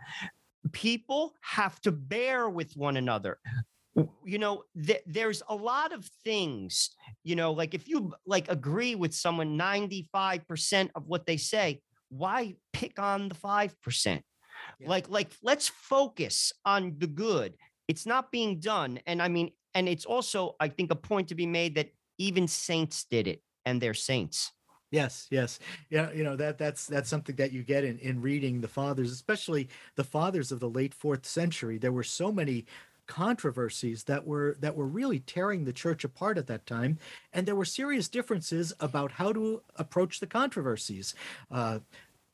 People 0.72 1.34
have 1.40 1.80
to 1.82 1.92
bear 1.92 2.48
with 2.48 2.72
one 2.76 2.96
another. 2.96 3.38
You 4.24 4.38
know, 4.38 4.62
th- 4.86 5.02
there's 5.06 5.42
a 5.48 5.54
lot 5.54 5.92
of 5.92 6.08
things, 6.24 6.90
you 7.24 7.34
know, 7.34 7.52
like 7.52 7.74
if 7.74 7.88
you 7.88 8.14
like 8.24 8.50
agree 8.50 8.94
with 8.94 9.12
someone 9.14 9.58
95% 9.58 10.90
of 10.94 11.06
what 11.06 11.26
they 11.26 11.36
say, 11.36 11.80
why 12.10 12.56
pick 12.72 12.98
on 12.98 13.28
the 13.28 13.34
5%? 13.34 14.22
Yeah. 14.78 14.88
Like, 14.88 15.08
like 15.08 15.30
let's 15.42 15.68
focus 15.68 16.52
on 16.64 16.96
the 16.98 17.06
good. 17.06 17.54
It's 17.88 18.06
not 18.06 18.30
being 18.30 18.60
done. 18.60 19.00
And 19.06 19.22
I 19.22 19.28
mean, 19.28 19.50
and 19.74 19.88
it's 19.88 20.04
also, 20.04 20.56
I 20.60 20.68
think, 20.68 20.90
a 20.90 20.96
point 20.96 21.28
to 21.28 21.34
be 21.34 21.46
made 21.46 21.76
that 21.76 21.90
even 22.18 22.46
saints 22.46 23.04
did 23.04 23.26
it 23.26 23.42
and 23.64 23.80
they're 23.80 23.94
saints. 23.94 24.52
Yes, 24.90 25.28
yes. 25.30 25.60
Yeah, 25.88 26.10
you 26.12 26.24
know 26.24 26.34
that 26.34 26.58
that's 26.58 26.86
that's 26.86 27.08
something 27.08 27.36
that 27.36 27.52
you 27.52 27.62
get 27.62 27.84
in 27.84 27.98
in 28.00 28.20
reading 28.20 28.60
the 28.60 28.68
fathers, 28.68 29.12
especially 29.12 29.68
the 29.94 30.02
fathers 30.02 30.50
of 30.50 30.58
the 30.58 30.68
late 30.68 30.94
4th 31.00 31.24
century. 31.24 31.78
There 31.78 31.92
were 31.92 32.02
so 32.02 32.32
many 32.32 32.66
controversies 33.10 34.04
that 34.04 34.24
were 34.24 34.56
that 34.60 34.76
were 34.76 34.86
really 34.86 35.18
tearing 35.18 35.64
the 35.64 35.72
church 35.72 36.04
apart 36.04 36.38
at 36.38 36.46
that 36.46 36.64
time. 36.64 36.96
And 37.32 37.44
there 37.44 37.56
were 37.56 37.64
serious 37.64 38.08
differences 38.08 38.72
about 38.78 39.12
how 39.12 39.32
to 39.32 39.62
approach 39.74 40.20
the 40.20 40.28
controversies. 40.28 41.12
Uh, 41.50 41.80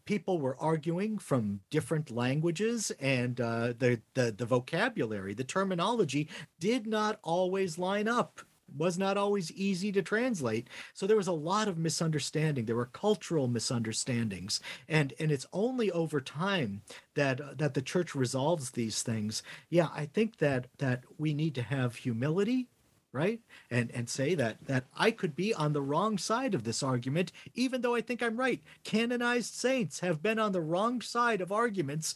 people 0.04 0.38
were 0.38 0.56
arguing 0.60 1.16
from 1.16 1.60
different 1.70 2.10
languages 2.10 2.92
and 3.00 3.40
uh, 3.40 3.72
the, 3.78 4.00
the 4.14 4.34
the 4.36 4.46
vocabulary 4.46 5.34
the 5.34 5.44
terminology 5.44 6.28
did 6.60 6.86
not 6.86 7.18
always 7.22 7.78
line 7.78 8.06
up 8.06 8.40
was 8.76 8.98
not 8.98 9.16
always 9.16 9.52
easy 9.52 9.92
to 9.92 10.02
translate. 10.02 10.68
So 10.94 11.06
there 11.06 11.16
was 11.16 11.26
a 11.26 11.32
lot 11.32 11.68
of 11.68 11.78
misunderstanding. 11.78 12.64
There 12.64 12.76
were 12.76 12.86
cultural 12.86 13.48
misunderstandings. 13.48 14.60
And 14.88 15.14
and 15.18 15.30
it's 15.30 15.46
only 15.52 15.90
over 15.90 16.20
time 16.20 16.82
that 17.14 17.40
uh, 17.40 17.54
that 17.56 17.74
the 17.74 17.82
church 17.82 18.14
resolves 18.14 18.70
these 18.70 19.02
things. 19.02 19.42
Yeah 19.70 19.88
i 19.94 20.06
think 20.06 20.38
that 20.38 20.66
that 20.78 21.04
we 21.18 21.34
need 21.34 21.54
to 21.54 21.62
have 21.62 21.96
humility 21.96 22.68
right? 23.12 23.40
And 23.70 23.90
and 23.92 24.10
say 24.10 24.34
that 24.34 24.66
that 24.66 24.84
i 24.94 25.10
could 25.10 25.34
be 25.34 25.54
on 25.54 25.72
the 25.72 25.80
wrong 25.80 26.18
side 26.18 26.54
of 26.54 26.64
this 26.64 26.82
argument 26.82 27.32
even 27.54 27.80
though 27.80 27.94
i 27.94 28.00
think 28.00 28.22
i'm 28.22 28.36
right. 28.36 28.60
Canonized 28.84 29.54
saints 29.54 30.00
have 30.00 30.22
been 30.22 30.38
on 30.38 30.52
the 30.52 30.60
wrong 30.60 31.00
side 31.00 31.40
of 31.40 31.50
arguments 31.50 32.14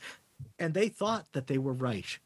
and 0.58 0.74
they 0.74 0.88
thought 0.88 1.26
that 1.32 1.46
they 1.46 1.58
were 1.58 1.72
right. 1.72 2.18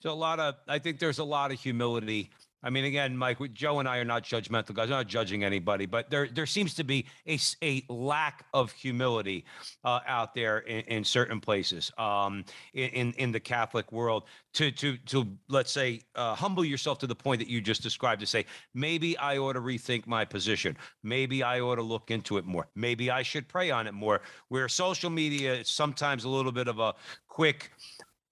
So 0.00 0.10
a 0.10 0.14
lot 0.14 0.40
of, 0.40 0.56
I 0.68 0.78
think 0.78 0.98
there's 0.98 1.18
a 1.18 1.24
lot 1.24 1.52
of 1.52 1.60
humility. 1.60 2.30
I 2.64 2.70
mean, 2.70 2.86
again, 2.86 3.14
Mike, 3.16 3.38
Joe 3.52 3.78
and 3.78 3.88
I 3.88 3.98
are 3.98 4.04
not 4.04 4.22
judgmental 4.24 4.74
guys. 4.74 4.84
I'm 4.84 4.90
not 4.90 5.06
judging 5.06 5.44
anybody, 5.44 5.84
but 5.84 6.10
there 6.10 6.28
there 6.28 6.46
seems 6.46 6.72
to 6.74 6.84
be 6.84 7.06
a, 7.28 7.38
a 7.62 7.84
lack 7.90 8.46
of 8.54 8.72
humility 8.72 9.44
uh, 9.84 10.00
out 10.06 10.34
there 10.34 10.60
in, 10.60 10.80
in 10.86 11.04
certain 11.04 11.40
places 11.40 11.92
um, 11.98 12.44
in 12.72 13.12
in 13.12 13.30
the 13.32 13.40
Catholic 13.40 13.92
world. 13.92 14.24
To 14.54 14.70
to 14.72 14.96
to 14.96 15.28
let's 15.48 15.70
say 15.70 16.00
uh, 16.14 16.34
humble 16.34 16.64
yourself 16.64 16.98
to 17.00 17.06
the 17.06 17.14
point 17.14 17.40
that 17.40 17.48
you 17.48 17.60
just 17.60 17.82
described. 17.82 18.20
To 18.20 18.26
say 18.26 18.46
maybe 18.72 19.16
I 19.18 19.36
ought 19.36 19.52
to 19.52 19.60
rethink 19.60 20.06
my 20.06 20.24
position. 20.24 20.76
Maybe 21.02 21.42
I 21.42 21.60
ought 21.60 21.76
to 21.76 21.82
look 21.82 22.10
into 22.10 22.38
it 22.38 22.46
more. 22.46 22.66
Maybe 22.74 23.10
I 23.10 23.22
should 23.22 23.46
pray 23.46 23.70
on 23.70 23.86
it 23.86 23.92
more. 23.92 24.22
Where 24.48 24.68
social 24.70 25.10
media 25.10 25.54
is 25.54 25.68
sometimes 25.68 26.24
a 26.24 26.30
little 26.30 26.52
bit 26.52 26.68
of 26.68 26.78
a 26.78 26.94
quick 27.28 27.72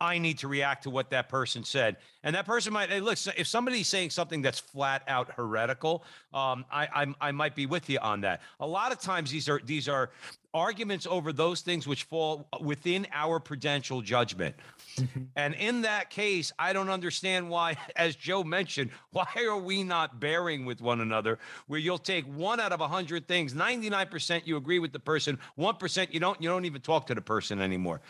I 0.03 0.19
need 0.19 0.39
to 0.39 0.49
react 0.49 0.83
to 0.83 0.91
what 0.91 1.11
that 1.11 1.29
person 1.29 1.63
said. 1.63 1.97
And 2.25 2.35
that 2.35 2.45
person 2.45 2.73
might, 2.73 2.91
hey, 2.91 2.99
look, 2.99 3.17
if 3.37 3.47
somebody's 3.47 3.87
saying 3.87 4.11
something 4.11 4.43
that's 4.43 4.59
flat 4.59 5.05
out 5.07 5.31
heretical, 5.37 6.03
um, 6.35 6.65
I, 6.73 6.89
I, 6.93 7.29
I 7.29 7.31
might 7.31 7.55
be 7.55 7.67
with 7.67 7.89
you 7.89 8.01
on 8.01 8.23
that. 8.23 8.43
A 8.59 8.67
lot 8.67 8.91
of 8.91 8.99
times 8.99 9.31
these 9.31 9.49
are 9.49 9.61
these 9.65 9.89
are 9.89 10.11
arguments 10.55 11.07
over 11.07 11.33
those 11.33 11.61
things 11.61 11.87
which 11.87 12.03
fall 12.03 12.49
within 12.61 13.07
our 13.13 13.39
prudential 13.39 14.03
judgment. 14.03 14.57
Mm-hmm. 14.97 15.23
And 15.37 15.55
in 15.55 15.83
that 15.83 16.11
case, 16.11 16.51
I 16.59 16.73
don't 16.73 16.91
understand 16.91 17.49
why, 17.49 17.77
as 17.97 18.17
Joe 18.17 18.43
mentioned, 18.43 18.91
why 19.13 19.29
are 19.47 19.57
we 19.57 19.85
not 19.85 20.19
bearing 20.19 20.65
with 20.65 20.81
one 20.81 21.01
another? 21.01 21.39
Where 21.69 21.79
you'll 21.79 21.97
take 21.97 22.25
one 22.25 22.59
out 22.59 22.73
of 22.73 22.81
a 22.81 22.89
hundred 22.89 23.29
things, 23.29 23.55
99% 23.55 24.49
you 24.49 24.57
agree 24.57 24.81
with 24.81 24.93
the 24.93 24.99
person, 24.99 25.39
1% 25.57 26.13
you 26.13 26.19
don't, 26.19 26.43
you 26.43 26.49
don't 26.49 26.65
even 26.65 26.81
talk 26.81 27.07
to 27.07 27.15
the 27.15 27.23
person 27.23 27.61
anymore. 27.61 28.01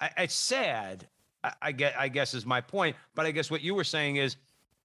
I, 0.00 0.10
it's 0.18 0.34
sad 0.34 1.06
I, 1.62 1.72
get, 1.72 1.94
I 1.98 2.08
guess 2.08 2.34
is 2.34 2.46
my 2.46 2.60
point. 2.60 2.96
But 3.14 3.26
I 3.26 3.30
guess 3.30 3.50
what 3.50 3.62
you 3.62 3.74
were 3.74 3.84
saying 3.84 4.16
is 4.16 4.36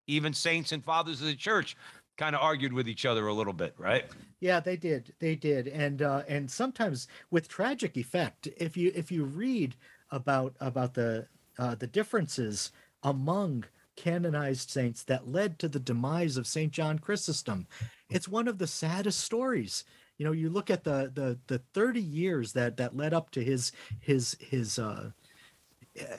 even 0.08 0.34
saints 0.34 0.72
and 0.72 0.84
fathers 0.84 1.22
of 1.22 1.28
the 1.28 1.36
church 1.36 1.76
kind 2.18 2.36
of 2.36 2.42
argued 2.42 2.74
with 2.74 2.88
each 2.88 3.06
other 3.06 3.28
a 3.28 3.34
little 3.34 3.54
bit, 3.54 3.74
right? 3.78 4.06
Yeah, 4.40 4.60
they 4.60 4.76
did. 4.76 5.14
They 5.20 5.36
did, 5.36 5.68
and 5.68 6.02
uh, 6.02 6.24
and 6.28 6.50
sometimes 6.50 7.08
with 7.30 7.48
tragic 7.48 7.98
effect. 7.98 8.48
If 8.58 8.76
you 8.76 8.92
if 8.96 9.12
you 9.12 9.24
read 9.24 9.76
about 10.10 10.56
about 10.60 10.94
the 10.94 11.28
uh, 11.58 11.76
the 11.76 11.88
differences 11.88 12.72
among 13.04 13.66
canonized 13.96 14.70
saints 14.70 15.04
that 15.04 15.28
led 15.28 15.60
to 15.60 15.68
the 15.68 15.80
demise 15.80 16.38
of 16.38 16.48
Saint 16.48 16.72
John 16.72 17.00
Chrysostom, 17.00 17.68
it's 18.10 18.28
one 18.28 18.48
of 18.48 18.58
the 18.58 18.68
saddest 18.68 19.20
stories. 19.20 19.84
You 20.18 20.26
know, 20.26 20.32
you 20.32 20.50
look 20.50 20.70
at 20.70 20.84
the 20.84 21.12
the 21.14 21.40
the 21.48 21.60
thirty 21.74 22.02
years 22.02 22.54
that 22.54 22.78
that 22.78 22.96
led 22.96 23.14
up 23.14 23.32
to 23.32 23.44
his 23.44 23.72
his 24.00 24.38
his 24.40 24.78
uh, 24.78 25.12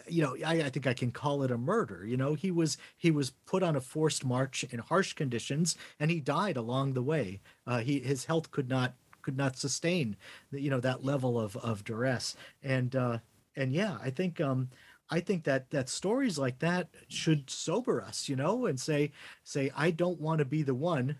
you 0.06 0.22
know 0.22 0.36
I, 0.44 0.62
I, 0.62 0.70
think 0.70 0.86
i 0.86 0.92
can 0.92 1.10
call 1.10 1.42
it 1.42 1.50
a 1.50 1.56
murder 1.56 2.04
you 2.04 2.16
know? 2.16 2.34
He 2.34 2.50
was 2.50 2.76
he 2.96 3.10
was 3.10 3.30
put 3.46 3.62
on 3.62 3.76
a 3.76 3.80
forced 3.80 4.24
march 4.24 4.64
in 4.70 4.78
harsh 4.78 5.14
conditions 5.14 5.76
and 5.98 6.10
he 6.10 6.20
died 6.20 6.56
along 6.56 6.92
the 6.92 7.02
way. 7.02 7.40
Uh, 7.66 7.78
he 7.78 8.00
his 8.00 8.26
health 8.26 8.50
could 8.50 8.68
not 8.68 8.94
could 9.22 9.36
not 9.36 9.56
sustain 9.56 10.16
you 10.50 10.70
know 10.70 10.80
that 10.80 11.04
level 11.04 11.40
of 11.40 11.56
of 11.56 11.84
duress. 11.84 12.36
And 12.62 12.94
uh 12.94 13.18
and 13.56 13.72
yeah 13.72 13.98
i 14.02 14.10
think 14.10 14.40
um 14.40 14.68
I 15.10 15.20
think 15.20 15.44
that 15.44 15.70
that 15.70 15.90
stories 15.90 16.38
like 16.38 16.58
that 16.60 16.88
should 17.08 17.50
sober 17.50 18.02
us, 18.02 18.30
you 18.30 18.36
know, 18.36 18.64
and 18.64 18.80
say 18.80 19.12
say 19.44 19.70
I 19.76 19.90
don't 19.90 20.18
want 20.18 20.38
to 20.38 20.46
be 20.46 20.62
the 20.62 20.74
one 20.74 21.16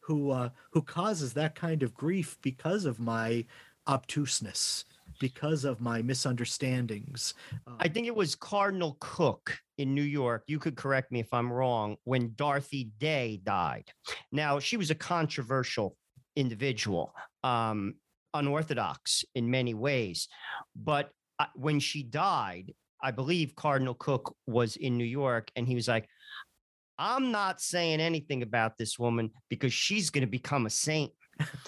who 0.00 0.30
uh, 0.30 0.48
who 0.70 0.80
causes 0.80 1.34
that 1.34 1.54
kind 1.54 1.82
of 1.82 1.92
grief 1.92 2.38
because 2.40 2.86
of 2.86 2.98
my 2.98 3.44
obtuseness 3.86 4.86
because 5.20 5.64
of 5.64 5.80
my 5.80 6.02
misunderstandings. 6.02 7.34
I 7.78 7.86
think 7.86 8.08
it 8.08 8.16
was 8.16 8.34
Cardinal 8.34 8.96
Cooke 8.98 9.56
in 9.78 9.94
New 9.94 10.02
York. 10.02 10.42
You 10.48 10.58
could 10.58 10.74
correct 10.74 11.12
me 11.12 11.20
if 11.20 11.32
I'm 11.32 11.52
wrong. 11.52 11.96
When 12.04 12.32
Dorothy 12.34 12.90
Day 12.98 13.40
died, 13.44 13.92
now 14.32 14.58
she 14.58 14.76
was 14.76 14.90
a 14.90 14.96
controversial 14.96 15.96
individual, 16.34 17.14
um, 17.44 17.94
unorthodox 18.34 19.24
in 19.34 19.50
many 19.50 19.74
ways, 19.74 20.26
but 20.74 21.10
uh, 21.38 21.46
when 21.54 21.78
she 21.78 22.02
died, 22.02 22.72
I 23.02 23.12
believe 23.12 23.54
Cardinal 23.54 23.94
Cooke 23.94 24.34
was 24.46 24.76
in 24.76 24.98
New 24.98 25.04
York, 25.04 25.50
and 25.54 25.68
he 25.68 25.76
was 25.76 25.86
like. 25.86 26.08
I'm 27.02 27.30
not 27.30 27.62
saying 27.62 27.98
anything 27.98 28.42
about 28.42 28.76
this 28.76 28.98
woman 28.98 29.30
because 29.48 29.72
she's 29.72 30.10
going 30.10 30.20
to 30.20 30.30
become 30.30 30.66
a 30.66 30.70
saint. 30.70 31.10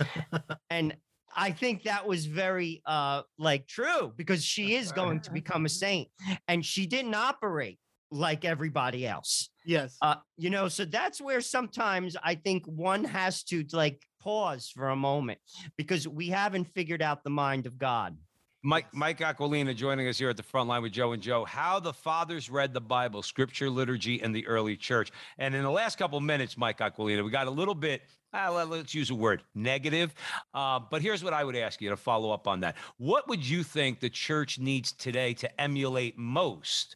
and 0.70 0.94
I 1.37 1.51
think 1.51 1.85
that 1.85 2.07
was 2.07 2.26
very 2.26 2.83
uh 2.87 3.22
like 3.39 3.66
true 3.66 4.12
because 4.16 4.45
she 4.45 4.74
is 4.74 4.93
going 4.93 5.20
to 5.20 5.33
become 5.33 5.64
a 5.64 5.68
saint 5.68 6.09
and 6.49 6.64
she 6.64 6.87
didn't 6.87 7.14
operate 7.14 7.78
like 8.11 8.45
everybody 8.45 9.07
else. 9.07 9.51
Yes. 9.64 9.97
Uh 10.03 10.16
you 10.37 10.51
know, 10.51 10.68
so 10.68 10.85
that's 10.85 11.20
where 11.20 11.41
sometimes 11.41 12.16
I 12.22 12.35
think 12.35 12.66
one 12.66 13.05
has 13.05 13.43
to 13.45 13.64
like 13.72 14.03
pause 14.20 14.70
for 14.74 14.91
a 14.91 14.97
moment 14.97 15.41
because 15.76 16.07
we 16.07 16.28
haven't 16.28 16.64
figured 16.74 17.03
out 17.03 17.24
the 17.24 17.30
mind 17.30 17.66
of 17.66 17.78
God. 17.78 18.16
Mike 18.64 18.94
Mike 18.94 19.18
Aquilina 19.18 19.74
joining 19.74 20.06
us 20.06 20.18
here 20.18 20.30
at 20.30 20.36
the 20.36 20.42
front 20.42 20.68
line 20.68 20.82
with 20.82 20.92
Joe 20.92 21.12
and 21.12 21.22
Joe. 21.22 21.44
How 21.44 21.80
the 21.80 21.92
fathers 21.92 22.48
read 22.48 22.72
the 22.72 22.80
Bible, 22.80 23.20
Scripture, 23.22 23.68
liturgy, 23.68 24.22
and 24.22 24.32
the 24.32 24.46
early 24.46 24.76
church. 24.76 25.10
And 25.38 25.52
in 25.54 25.64
the 25.64 25.70
last 25.70 25.98
couple 25.98 26.20
minutes, 26.20 26.56
Mike 26.56 26.78
Aquilina, 26.78 27.24
we 27.24 27.30
got 27.32 27.48
a 27.48 27.50
little 27.50 27.74
bit. 27.74 28.02
Uh, 28.32 28.64
let's 28.64 28.94
use 28.94 29.10
a 29.10 29.14
word 29.16 29.42
negative. 29.56 30.14
Uh, 30.54 30.78
but 30.78 31.02
here's 31.02 31.24
what 31.24 31.34
I 31.34 31.42
would 31.42 31.56
ask 31.56 31.80
you 31.82 31.90
to 31.90 31.96
follow 31.96 32.30
up 32.30 32.46
on 32.46 32.60
that. 32.60 32.76
What 32.98 33.28
would 33.28 33.46
you 33.46 33.64
think 33.64 33.98
the 33.98 34.08
church 34.08 34.60
needs 34.60 34.92
today 34.92 35.34
to 35.34 35.60
emulate 35.60 36.16
most 36.16 36.94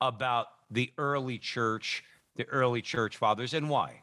about 0.00 0.48
the 0.72 0.92
early 0.98 1.38
church, 1.38 2.02
the 2.34 2.46
early 2.46 2.82
church 2.82 3.16
fathers, 3.16 3.54
and 3.54 3.70
why? 3.70 4.00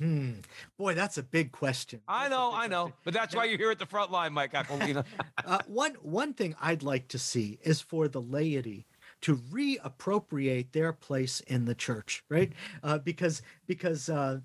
Hmm. 0.00 0.34
Boy, 0.76 0.94
that's 0.94 1.18
a 1.18 1.22
big 1.22 1.50
question. 1.50 2.00
That's 2.06 2.26
I 2.26 2.28
know, 2.28 2.52
I 2.54 2.68
know, 2.68 2.82
question. 2.84 2.98
but 3.04 3.14
that's 3.14 3.34
why 3.34 3.46
you're 3.46 3.58
here 3.58 3.72
at 3.72 3.80
the 3.80 3.86
front 3.86 4.12
line, 4.12 4.32
Mike 4.32 4.52
Aquilina. 4.52 5.04
uh, 5.44 5.58
one 5.66 5.94
one 6.02 6.34
thing 6.34 6.54
I'd 6.60 6.84
like 6.84 7.08
to 7.08 7.18
see 7.18 7.58
is 7.62 7.80
for 7.80 8.06
the 8.06 8.20
laity 8.20 8.86
to 9.22 9.36
reappropriate 9.36 10.70
their 10.70 10.92
place 10.92 11.40
in 11.40 11.64
the 11.64 11.74
church, 11.74 12.22
right? 12.28 12.52
Uh, 12.84 12.98
because 12.98 13.42
because 13.66 14.08
uh, 14.08 14.38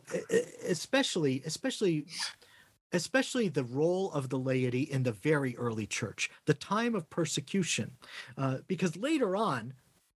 especially 0.67 1.43
especially 1.45 2.05
especially 2.91 3.47
the 3.47 3.63
role 3.63 4.11
of 4.11 4.29
the 4.29 4.39
laity 4.39 4.81
in 4.81 5.03
the 5.03 5.11
very 5.11 5.55
early 5.57 5.85
church, 5.85 6.31
the 6.45 6.53
time 6.53 6.95
of 6.95 7.09
persecution, 7.09 7.91
uh, 8.37 8.57
because 8.67 8.95
later 8.95 9.35
on, 9.35 9.73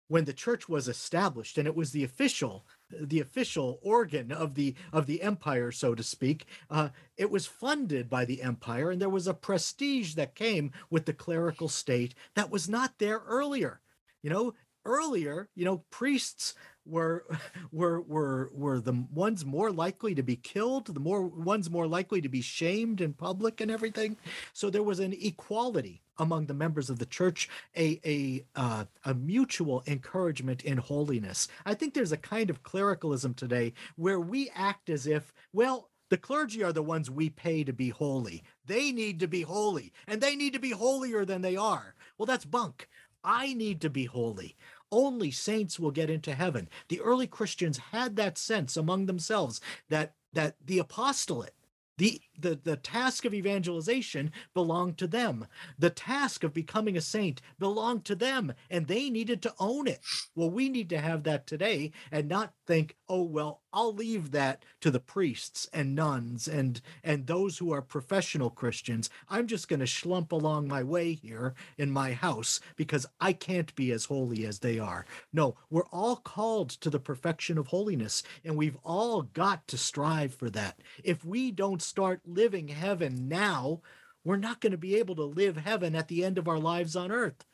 when 0.09 0.25
the 0.25 0.33
church 0.33 0.69
was 0.69 0.87
established 0.87 1.57
and 1.59 1.67
it 1.67 1.75
was 1.75 1.93
the 1.93 2.05
official 2.05 2.65
the 3.01 3.21
official 3.21 3.79
organ 3.83 4.33
of 4.33 4.55
the 4.55 4.75
of 4.93 5.07
the 5.07 5.23
empire 5.23 5.71
so 5.73 5.95
to 5.95 6.03
speak. 6.03 6.47
Uh, 6.71 6.89
it 7.17 7.31
was 7.31 7.47
funded 7.47 8.09
by 8.09 8.25
the 8.25 8.43
empire 8.43 8.91
and 8.91 9.01
there 9.01 9.09
was 9.09 9.27
a 9.27 9.35
prestige 9.35 10.15
that 10.15 10.35
came 10.35 10.73
with 10.91 11.07
the 11.07 11.13
clerical 11.13 11.69
state 11.69 12.15
that 12.35 12.51
was 12.51 12.69
not 12.69 12.99
there 12.99 13.23
earlier. 13.27 13.81
You 14.23 14.31
know 14.31 14.55
earlier 14.87 15.49
you 15.55 15.65
know 15.65 15.79
priests 15.91 16.55
were 16.85 17.25
were 17.73 18.01
were 18.01 18.51
were 18.53 18.81
the 18.81 19.07
ones 19.13 19.45
more 19.45 19.71
likely 19.71 20.15
to 20.15 20.23
be 20.23 20.37
killed 20.37 20.87
the 20.87 21.01
more 21.01 21.23
ones 21.27 21.71
more 21.71 21.87
likely 21.87 22.21
to 22.21 22.29
be 22.29 22.41
shamed 22.41 23.01
in 23.01 23.13
public 23.13 23.61
and 23.61 23.71
everything 23.71 24.17
so 24.53 24.71
there 24.71 24.83
was 24.83 25.01
an 25.01 25.15
equality 25.21 26.03
among 26.19 26.47
the 26.47 26.55
members 26.55 26.91
of 26.91 26.99
the 26.99 27.07
church 27.07 27.49
a 27.77 28.01
a 28.05 28.45
uh, 28.59 28.85
a 29.05 29.15
mutual 29.15 29.83
encouragement 29.87 30.63
in 30.63 30.79
holiness 30.79 31.49
i 31.65 31.75
think 31.75 31.95
there's 31.95 32.13
a 32.13 32.17
kind 32.17 32.51
of 32.51 32.63
clericalism 32.63 33.35
today 33.35 33.73
where 33.97 34.21
we 34.21 34.51
act 34.55 34.89
as 34.91 35.07
if 35.07 35.33
well 35.53 35.91
the 36.11 36.19
clergy 36.19 36.63
are 36.63 36.73
the 36.73 36.83
ones 36.83 37.11
we 37.11 37.31
pay 37.31 37.65
to 37.65 37.73
be 37.73 37.89
holy. 37.89 38.45
They 38.67 38.93
need 38.93 39.19
to 39.21 39.27
be 39.27 39.43
holy, 39.43 39.93
and 40.07 40.21
they 40.21 40.37
need 40.37 40.53
to 40.53 40.59
be 40.59 40.71
holier 40.71 41.25
than 41.25 41.41
they 41.41 41.57
are. 41.57 41.95
Well, 42.19 42.27
that's 42.27 42.45
bunk. 42.45 42.89
I 43.25 43.55
need 43.55 43.81
to 43.81 43.91
be 43.91 44.05
holy. 44.05 44.55
Only 44.95 45.33
saints 45.33 45.81
will 45.81 45.91
get 45.91 46.09
into 46.09 46.37
heaven. 46.37 46.69
The 46.87 47.01
early 47.01 47.27
Christians 47.27 47.79
had 47.91 48.15
that 48.15 48.39
sense 48.39 48.77
among 48.77 49.07
themselves 49.07 49.61
that 49.89 50.15
that 50.33 50.55
the 50.65 50.79
apostolate 50.79 51.55
the, 51.97 52.21
the, 52.39 52.59
the 52.63 52.77
task 52.77 53.25
of 53.25 53.35
evangelization 53.35 54.33
belonged 54.53 54.99
to 54.99 55.07
them. 55.07 55.47
The 55.79 55.91
task 55.91 56.45
of 56.45 56.55
becoming 56.55 56.97
a 56.97 57.01
saint 57.01 57.41
belonged 57.59 58.05
to 58.07 58.15
them, 58.15 58.53
and 58.71 58.87
they 58.87 59.11
needed 59.11 59.43
to 59.43 59.55
own 59.59 59.87
it. 59.87 60.01
Well, 60.35 60.51
we 60.51 60.69
need 60.69 60.89
to 60.91 61.01
have 61.01 61.23
that 61.25 61.47
today 61.47 61.93
and 62.11 62.29
not 62.29 62.53
think, 62.67 62.97
oh, 63.09 63.23
well, 63.23 63.61
I'll 63.73 63.93
leave 63.93 64.31
that 64.31 64.65
to 64.81 64.91
the 64.91 65.01
priests 65.01 65.69
and 65.73 65.95
nuns 65.95 66.47
and, 66.47 66.81
and 67.03 67.27
those 67.27 67.59
who 67.59 67.73
are 67.73 67.83
professional 67.83 68.51
Christians. 68.51 69.11
I'm 69.29 69.47
just 69.47 69.69
going 69.69 69.81
to 69.81 69.87
schlump 69.87 70.31
along 70.31 70.69
my 70.69 70.83
way 70.83 71.15
here 71.15 71.55
in 71.77 71.91
my 71.91 72.13
house 72.13 72.61
because 72.77 73.07
I 73.21 73.33
can't 73.33 73.75
be 73.75 73.91
as 73.91 74.05
holy 74.05 74.47
as 74.47 74.61
they 74.61 74.79
are. 74.79 75.05
No, 75.33 75.57
we're 75.71 75.87
all 75.87 76.17
called 76.17 76.71
to 76.71 76.91
the 76.91 77.01
perfection 77.01 77.59
of 77.59 77.67
holiness, 77.67 78.23
and 78.45 78.57
we've 78.57 78.79
all 78.85 79.23
got 79.23 79.67
to 79.69 79.77
strive 79.77 80.35
for 80.35 80.51
that. 80.51 80.79
If 81.03 81.25
we 81.25 81.51
don't 81.51 81.83
start 81.83 82.21
living 82.27 82.69
heaven 82.69 83.29
now, 83.29 83.81
we're 84.25 84.37
not 84.37 84.61
going 84.61 84.73
to 84.73 84.79
be 84.79 84.97
able 84.97 85.15
to 85.17 85.25
live 85.25 85.57
heaven 85.57 85.95
at 85.95 86.09
the 86.09 86.25
end 86.25 86.39
of 86.39 86.49
our 86.49 86.59
lives 86.59 86.97
on 86.97 87.13
earth. 87.13 87.45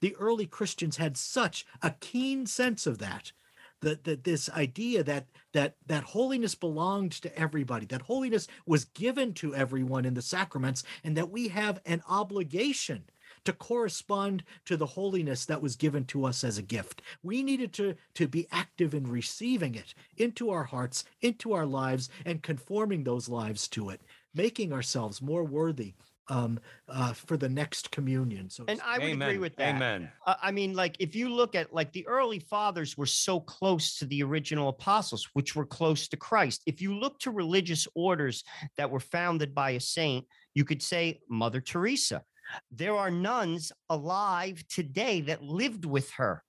The 0.00 0.16
early 0.16 0.46
Christians 0.46 0.96
had 0.96 1.16
such 1.16 1.64
a 1.82 1.94
keen 2.00 2.46
sense 2.46 2.86
of 2.86 2.98
that. 2.98 3.32
That, 3.80 4.04
that 4.04 4.22
this 4.22 4.48
idea 4.48 5.02
that 5.02 5.26
that 5.54 5.74
that 5.86 6.04
holiness 6.04 6.54
belonged 6.54 7.10
to 7.10 7.36
everybody 7.36 7.84
that 7.86 8.02
holiness 8.02 8.46
was 8.64 8.84
given 8.84 9.34
to 9.34 9.56
everyone 9.56 10.04
in 10.04 10.14
the 10.14 10.22
sacraments 10.22 10.84
and 11.02 11.16
that 11.16 11.30
we 11.30 11.48
have 11.48 11.80
an 11.84 12.00
obligation 12.08 13.06
to 13.44 13.52
correspond 13.52 14.44
to 14.66 14.76
the 14.76 14.86
holiness 14.86 15.44
that 15.46 15.62
was 15.62 15.76
given 15.76 16.04
to 16.06 16.24
us 16.24 16.44
as 16.44 16.58
a 16.58 16.62
gift. 16.62 17.02
We 17.22 17.42
needed 17.42 17.72
to, 17.74 17.94
to 18.14 18.28
be 18.28 18.46
active 18.52 18.94
in 18.94 19.06
receiving 19.06 19.74
it 19.74 19.94
into 20.16 20.50
our 20.50 20.64
hearts, 20.64 21.04
into 21.20 21.52
our 21.52 21.66
lives, 21.66 22.08
and 22.24 22.42
conforming 22.42 23.04
those 23.04 23.28
lives 23.28 23.68
to 23.68 23.90
it, 23.90 24.00
making 24.34 24.72
ourselves 24.72 25.20
more 25.20 25.44
worthy 25.44 25.94
um, 26.28 26.60
uh, 26.88 27.12
for 27.12 27.36
the 27.36 27.48
next 27.48 27.90
communion. 27.90 28.48
So, 28.48 28.64
and 28.68 28.80
I 28.84 28.98
would 28.98 29.08
Amen. 29.08 29.28
agree 29.28 29.38
with 29.38 29.56
that. 29.56 29.74
Amen. 29.74 30.10
Uh, 30.26 30.36
I 30.40 30.50
mean, 30.50 30.74
like 30.74 30.96
if 30.98 31.14
you 31.14 31.28
look 31.28 31.54
at 31.54 31.74
like 31.74 31.92
the 31.92 32.06
early 32.06 32.38
fathers 32.38 32.96
were 32.96 33.06
so 33.06 33.40
close 33.40 33.98
to 33.98 34.06
the 34.06 34.22
original 34.22 34.68
apostles, 34.68 35.28
which 35.34 35.56
were 35.56 35.66
close 35.66 36.08
to 36.08 36.16
Christ. 36.16 36.62
If 36.66 36.80
you 36.80 36.94
look 36.94 37.18
to 37.20 37.30
religious 37.30 37.88
orders 37.94 38.44
that 38.76 38.90
were 38.90 39.00
founded 39.00 39.54
by 39.54 39.70
a 39.70 39.80
saint, 39.80 40.26
you 40.54 40.64
could 40.64 40.82
say 40.82 41.20
Mother 41.28 41.60
Teresa. 41.60 42.22
There 42.70 42.94
are 42.96 43.10
nuns 43.10 43.72
alive 43.88 44.64
today 44.68 45.20
that 45.22 45.42
lived 45.42 45.84
with 45.84 46.10
her. 46.12 46.42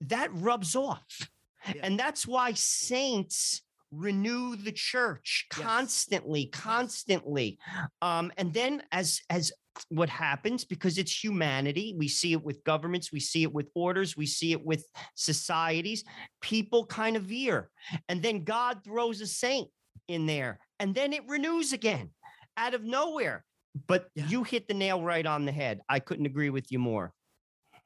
That 0.00 0.30
rubs 0.32 0.74
off. 0.74 1.28
Yeah. 1.66 1.82
And 1.84 1.98
that's 1.98 2.26
why 2.26 2.54
saints 2.54 3.62
renew 3.92 4.56
the 4.56 4.72
church 4.72 5.46
Yes. 5.56 5.66
constantly, 5.66 6.46
constantly. 6.46 7.58
Um, 8.00 8.32
and 8.36 8.52
then 8.52 8.82
as 8.90 9.20
as 9.30 9.52
what 9.88 10.08
happens 10.08 10.64
because 10.66 10.98
it's 10.98 11.24
humanity 11.24 11.94
we 11.96 12.06
see 12.06 12.32
it 12.32 12.44
with 12.44 12.62
governments 12.62 13.10
we 13.10 13.20
see 13.20 13.42
it 13.42 13.52
with 13.52 13.70
orders 13.74 14.16
we 14.16 14.26
see 14.26 14.52
it 14.52 14.62
with 14.62 14.84
societies 15.14 16.04
people 16.42 16.84
kind 16.84 17.16
of 17.16 17.22
veer 17.22 17.70
and 18.08 18.22
then 18.22 18.44
god 18.44 18.84
throws 18.84 19.22
a 19.22 19.26
saint 19.26 19.70
in 20.08 20.26
there 20.26 20.58
and 20.78 20.94
then 20.94 21.14
it 21.14 21.22
renews 21.26 21.72
again 21.72 22.10
out 22.58 22.74
of 22.74 22.84
nowhere 22.84 23.44
but 23.86 24.10
Yeah. 24.14 24.26
you 24.28 24.44
hit 24.44 24.68
the 24.68 24.74
nail 24.74 25.02
right 25.02 25.26
on 25.26 25.44
the 25.44 25.52
head 25.52 25.80
i 25.88 25.98
couldn't 25.98 26.26
agree 26.26 26.50
with 26.50 26.70
you 26.72 26.78
more 26.78 27.12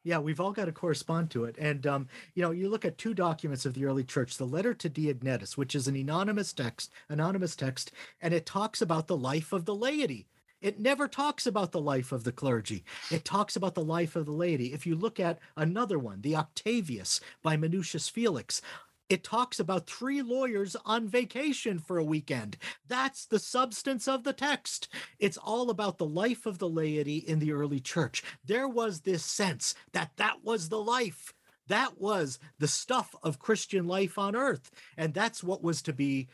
Yeah, 0.04 0.18
we've 0.20 0.40
all 0.40 0.52
got 0.52 0.66
to 0.66 0.72
correspond 0.72 1.30
to 1.32 1.44
it. 1.46 1.56
And, 1.58 1.84
um, 1.84 2.06
you 2.36 2.42
know, 2.42 2.52
you 2.52 2.68
look 2.68 2.84
at 2.84 2.96
two 2.96 3.12
documents 3.12 3.66
of 3.66 3.74
the 3.74 3.84
early 3.86 4.04
church 4.04 4.36
the 4.36 4.46
letter 4.46 4.72
to 4.72 4.88
Diognetus, 4.88 5.56
which 5.56 5.74
is 5.74 5.88
an 5.88 5.96
anonymous 5.96 6.52
text, 6.52 6.92
anonymous 7.08 7.56
text, 7.56 7.90
and 8.20 8.32
it 8.32 8.46
talks 8.46 8.80
about 8.80 9.08
the 9.08 9.16
life 9.16 9.52
of 9.52 9.64
the 9.64 9.74
laity. 9.74 10.28
It 10.60 10.78
never 10.78 11.08
talks 11.08 11.44
about 11.46 11.72
the 11.72 11.80
life 11.80 12.12
of 12.12 12.22
the 12.24 12.32
clergy. 12.32 12.84
It 13.10 13.24
talks 13.24 13.56
about 13.56 13.74
the 13.74 13.84
life 13.84 14.14
of 14.16 14.26
the 14.26 14.32
laity. 14.32 14.72
If 14.72 14.86
you 14.86 14.94
look 14.94 15.18
at 15.18 15.40
another 15.56 15.98
one, 15.98 16.20
the 16.22 16.36
Octavius 16.36 17.20
by 17.42 17.56
Minucius 17.56 18.08
Felix, 18.10 18.62
it 19.08 19.22
talks 19.22 19.60
about 19.60 19.86
three 19.86 20.22
lawyers 20.22 20.76
on 20.84 21.08
vacation 21.08 21.78
for 21.78 21.98
a 21.98 22.04
weekend. 22.04 22.56
That's 22.88 23.26
the 23.26 23.38
substance 23.38 24.08
of 24.08 24.24
the 24.24 24.32
text. 24.32 24.88
It's 25.18 25.36
all 25.36 25.70
about 25.70 25.98
the 25.98 26.06
life 26.06 26.46
of 26.46 26.58
the 26.58 26.68
laity 26.68 27.18
in 27.18 27.38
the 27.38 27.52
early 27.52 27.80
church. 27.80 28.22
There 28.44 28.68
was 28.68 29.00
this 29.00 29.24
sense 29.24 29.74
that 29.92 30.12
that 30.16 30.44
was 30.44 30.68
the 30.68 30.82
life. 30.82 31.32
That 31.68 32.00
was 32.00 32.38
the 32.58 32.68
stuff 32.68 33.14
of 33.22 33.38
Christian 33.38 33.86
life 33.86 34.18
on 34.18 34.36
earth. 34.36 34.70
And 34.96 35.12
that's 35.12 35.42
what 35.42 35.62
was 35.62 35.82
to 35.82 35.92
be 35.92 36.28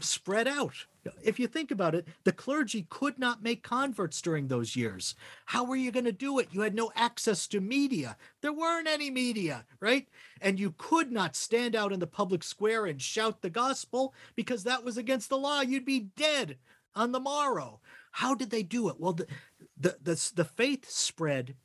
spread 0.00 0.48
out. 0.48 0.86
If 1.22 1.38
you 1.38 1.46
think 1.46 1.70
about 1.70 1.94
it, 1.94 2.08
the 2.24 2.32
clergy 2.32 2.86
could 2.88 3.18
not 3.18 3.42
make 3.42 3.62
converts 3.62 4.22
during 4.22 4.48
those 4.48 4.74
years. 4.74 5.14
How 5.46 5.64
were 5.64 5.76
you 5.76 5.90
going 5.90 6.06
to 6.06 6.12
do 6.12 6.38
it? 6.38 6.48
You 6.52 6.62
had 6.62 6.74
no 6.74 6.90
access 6.96 7.46
to 7.48 7.60
media. 7.60 8.16
There 8.40 8.52
weren't 8.52 8.88
any 8.88 9.10
media, 9.10 9.66
right? 9.80 10.08
And 10.40 10.58
you 10.58 10.74
could 10.78 11.12
not 11.12 11.36
stand 11.36 11.76
out 11.76 11.92
in 11.92 12.00
the 12.00 12.06
public 12.06 12.42
square 12.42 12.86
and 12.86 13.00
shout 13.00 13.42
the 13.42 13.50
gospel 13.50 14.14
because 14.34 14.64
that 14.64 14.84
was 14.84 14.96
against 14.96 15.28
the 15.28 15.38
law. 15.38 15.60
You'd 15.60 15.84
be 15.84 16.00
dead 16.00 16.56
on 16.94 17.12
the 17.12 17.20
morrow. 17.20 17.80
How 18.12 18.34
did 18.34 18.50
they 18.50 18.62
do 18.62 18.88
it? 18.88 18.96
Well, 18.98 19.12
the 19.12 19.26
the 19.76 19.96
the, 20.02 20.32
the 20.34 20.44
faith 20.44 20.88
spread 20.88 21.56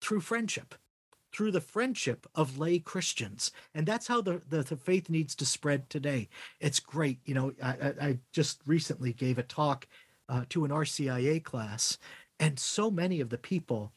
through 0.00 0.20
friendship 0.20 0.74
through 1.34 1.50
the 1.50 1.60
friendship 1.60 2.28
of 2.34 2.58
lay 2.58 2.78
Christians. 2.78 3.50
And 3.74 3.86
that's 3.86 4.06
how 4.06 4.20
the, 4.20 4.40
the, 4.48 4.62
the 4.62 4.76
faith 4.76 5.10
needs 5.10 5.34
to 5.34 5.44
spread 5.44 5.90
today. 5.90 6.28
It's 6.60 6.78
great. 6.78 7.18
You 7.24 7.34
know, 7.34 7.52
I, 7.62 7.92
I, 8.00 8.18
just 8.32 8.60
recently 8.66 9.12
gave 9.12 9.36
a 9.36 9.42
talk 9.42 9.88
uh, 10.28 10.44
to 10.50 10.64
an 10.64 10.70
RCIA 10.70 11.42
class, 11.42 11.98
and 12.38 12.58
so 12.58 12.90
many 12.90 13.20
of 13.20 13.30
the 13.30 13.38
people 13.38 13.92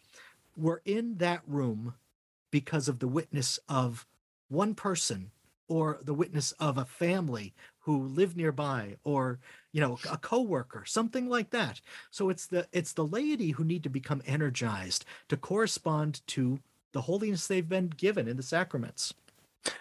were 0.58 0.82
in 0.84 1.18
that 1.18 1.42
room 1.48 1.94
because 2.50 2.88
of 2.88 3.00
the 3.00 3.08
witness 3.08 3.60
of 3.70 4.08
one 4.50 4.74
person 4.74 5.32
or 5.68 6.00
the 6.02 6.14
witness 6.14 6.54
of 6.54 6.78
a 6.78 6.86
family 6.86 7.54
who 7.82 8.04
lived 8.08 8.36
nearby 8.36 8.96
or 9.04 9.40
you 9.72 9.82
know 9.82 10.00
a 10.10 10.18
coworker 10.18 10.84
something 10.86 11.28
like 11.30 11.50
that 11.50 11.82
so 12.10 12.30
it's 12.30 12.48
the 12.48 12.66
it's 12.72 12.94
the 12.94 13.06
laity 13.06 13.52
who 13.52 13.64
need 13.64 13.84
to 13.84 13.90
become 13.90 14.22
energized 14.26 15.06
to 15.28 15.36
correspond 15.36 16.22
to 16.28 16.60
the 16.94 17.02
holiness 17.02 17.48
they've 17.48 17.68
been 17.68 17.88
given 17.88 18.28
in 18.28 18.38
the 18.38 18.44
sacraments. 18.44 19.14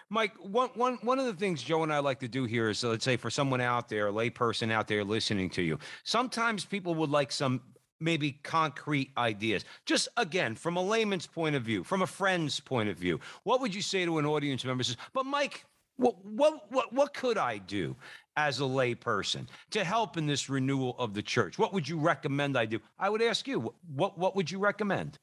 Mike, 0.08 0.32
one, 0.40 0.70
one, 0.74 0.98
one 1.02 1.18
of 1.18 1.26
the 1.26 1.32
things 1.32 1.62
Joe 1.62 1.82
and 1.82 1.92
I 1.92 1.98
like 1.98 2.20
to 2.20 2.28
do 2.28 2.44
here 2.44 2.70
is, 2.70 2.82
let's 2.82 3.04
say 3.04 3.16
for 3.16 3.30
someone 3.30 3.60
out 3.60 3.88
there, 3.88 4.08
a 4.08 4.12
layperson 4.12 4.72
out 4.72 4.88
there 4.88 5.04
listening 5.04 5.50
to 5.50 5.62
you, 5.62 5.78
sometimes 6.04 6.64
people 6.64 6.94
would 6.96 7.10
like 7.10 7.30
some 7.30 7.60
maybe 8.00 8.32
concrete 8.42 9.10
ideas. 9.16 9.64
Just 9.84 10.08
again, 10.16 10.54
from 10.54 10.76
a 10.76 10.82
layman's 10.82 11.26
point 11.26 11.56
of 11.56 11.62
view, 11.62 11.82
from 11.84 12.02
a 12.02 12.06
friend's 12.06 12.60
point 12.60 12.88
of 12.88 12.96
view, 12.96 13.20
what 13.44 13.60
would 13.60 13.74
you 13.74 13.82
say 13.82 14.04
to 14.04 14.18
an 14.18 14.26
audience 14.26 14.64
member? 14.64 14.82
Says, 14.82 14.96
but 15.12 15.24
Mike, 15.24 15.64
what, 15.96 16.22
what, 16.24 16.70
what, 16.70 16.92
what 16.92 17.14
could 17.14 17.38
I 17.38 17.58
do 17.58 17.96
as 18.36 18.60
a 18.60 18.64
layperson 18.64 19.46
to 19.70 19.82
help 19.82 20.16
in 20.16 20.26
this 20.26 20.50
renewal 20.50 20.94
of 20.98 21.14
the 21.14 21.22
church? 21.22 21.58
What 21.58 21.72
would 21.72 21.88
you 21.88 21.98
recommend 21.98 22.58
I 22.58 22.66
do? 22.66 22.80
I 22.98 23.08
would 23.08 23.22
ask 23.22 23.48
you, 23.48 23.72
what, 23.94 24.18
what 24.18 24.36
would 24.36 24.50
you 24.50 24.58
recommend? 24.58 25.18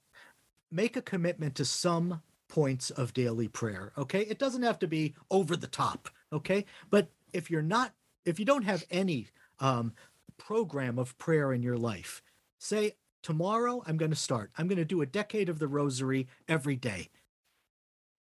Make 0.74 0.98
a 0.98 1.04
commitment 1.04 1.54
to 1.56 1.66
some 1.66 2.24
points 2.50 2.90
of 2.90 3.14
daily 3.14 3.48
prayer, 3.48 3.94
okay? 3.96 4.22
It 4.22 4.40
doesn't 4.40 4.64
have 4.64 4.80
to 4.80 4.88
be 4.88 5.14
over 5.30 5.56
the 5.56 5.68
top, 5.68 6.10
okay? 6.32 6.66
But 6.90 7.10
if 7.32 7.52
you're 7.52 7.62
not, 7.62 7.94
if 8.26 8.40
you 8.40 8.46
don't 8.46 8.64
have 8.64 8.84
any 8.90 9.28
um, 9.60 9.94
program 10.38 10.98
of 10.98 11.16
prayer 11.20 11.54
in 11.54 11.62
your 11.62 11.78
life, 11.78 12.24
say, 12.58 12.94
tomorrow 13.22 13.84
I'm 13.86 13.98
going 13.98 14.10
to 14.10 14.18
start. 14.18 14.50
I'm 14.58 14.68
going 14.68 14.80
to 14.80 14.86
do 14.86 15.04
a 15.04 15.06
decade 15.06 15.48
of 15.48 15.60
the 15.60 15.68
rosary 15.68 16.28
every 16.48 16.76
day. 16.76 17.10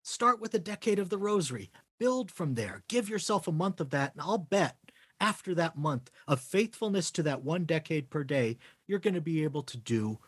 Start 0.03 0.39
with 0.39 0.53
a 0.53 0.59
decade 0.59 0.99
of 0.99 1.09
the 1.09 1.19
rosary. 1.19 1.71
Build 1.99 2.31
from 2.31 2.55
there. 2.55 2.85
Give 2.87 3.09
yourself 3.09 3.49
a 3.49 3.53
month 3.53 3.81
of 3.81 3.89
that, 3.91 4.13
and 4.13 4.21
I'll 4.21 4.37
bet 4.37 4.77
after 5.23 5.55
that 5.55 5.79
month 5.79 6.11
of 6.29 6.39
faithfulness 6.41 7.11
to 7.13 7.23
that 7.23 7.43
one 7.43 7.65
decade 7.65 8.11
per 8.11 8.25
day, 8.25 8.59
you're 8.87 8.99
going 8.99 9.15
to 9.15 9.23
be 9.23 9.43
able 9.43 9.63
to 9.63 9.79
do 9.79 10.19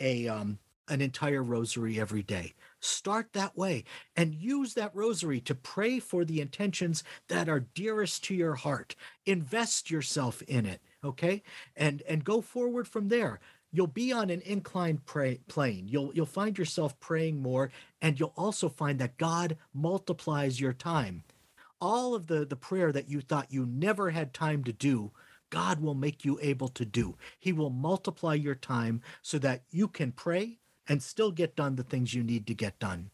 a 0.00 0.28
um, 0.28 0.58
an 0.88 1.00
entire 1.00 1.42
rosary 1.42 1.98
every 1.98 2.22
day. 2.22 2.54
Start 2.80 3.32
that 3.32 3.56
way 3.56 3.84
and 4.16 4.34
use 4.34 4.74
that 4.74 4.94
rosary 4.94 5.40
to 5.40 5.54
pray 5.54 5.98
for 5.98 6.24
the 6.24 6.40
intentions 6.40 7.02
that 7.28 7.48
are 7.48 7.60
dearest 7.60 8.24
to 8.24 8.34
your 8.34 8.54
heart. 8.54 8.94
Invest 9.24 9.90
yourself 9.90 10.42
in 10.42 10.66
it, 10.66 10.80
okay? 11.02 11.42
And 11.76 12.02
and 12.02 12.24
go 12.24 12.40
forward 12.40 12.86
from 12.86 13.08
there. 13.08 13.40
You'll 13.72 13.86
be 13.88 14.12
on 14.12 14.30
an 14.30 14.40
inclined 14.42 15.04
pray, 15.04 15.40
plane. 15.48 15.88
You'll 15.88 16.12
you'll 16.14 16.26
find 16.26 16.56
yourself 16.58 16.98
praying 17.00 17.40
more 17.40 17.70
and 18.02 18.20
you'll 18.20 18.34
also 18.36 18.68
find 18.68 18.98
that 18.98 19.16
God 19.16 19.56
multiplies 19.72 20.60
your 20.60 20.72
time. 20.72 21.24
All 21.80 22.14
of 22.14 22.26
the 22.26 22.44
the 22.44 22.56
prayer 22.56 22.92
that 22.92 23.08
you 23.08 23.20
thought 23.20 23.52
you 23.52 23.66
never 23.66 24.10
had 24.10 24.34
time 24.34 24.62
to 24.64 24.72
do, 24.72 25.12
God 25.50 25.80
will 25.80 25.94
make 25.94 26.24
you 26.24 26.38
able 26.42 26.68
to 26.68 26.84
do. 26.84 27.16
He 27.38 27.52
will 27.52 27.70
multiply 27.70 28.34
your 28.34 28.54
time 28.54 29.00
so 29.22 29.38
that 29.38 29.62
you 29.70 29.88
can 29.88 30.12
pray 30.12 30.58
and 30.88 31.02
still 31.02 31.30
get 31.30 31.56
done 31.56 31.76
the 31.76 31.82
things 31.82 32.14
you 32.14 32.22
need 32.22 32.46
to 32.46 32.54
get 32.54 32.78
done. 32.78 33.10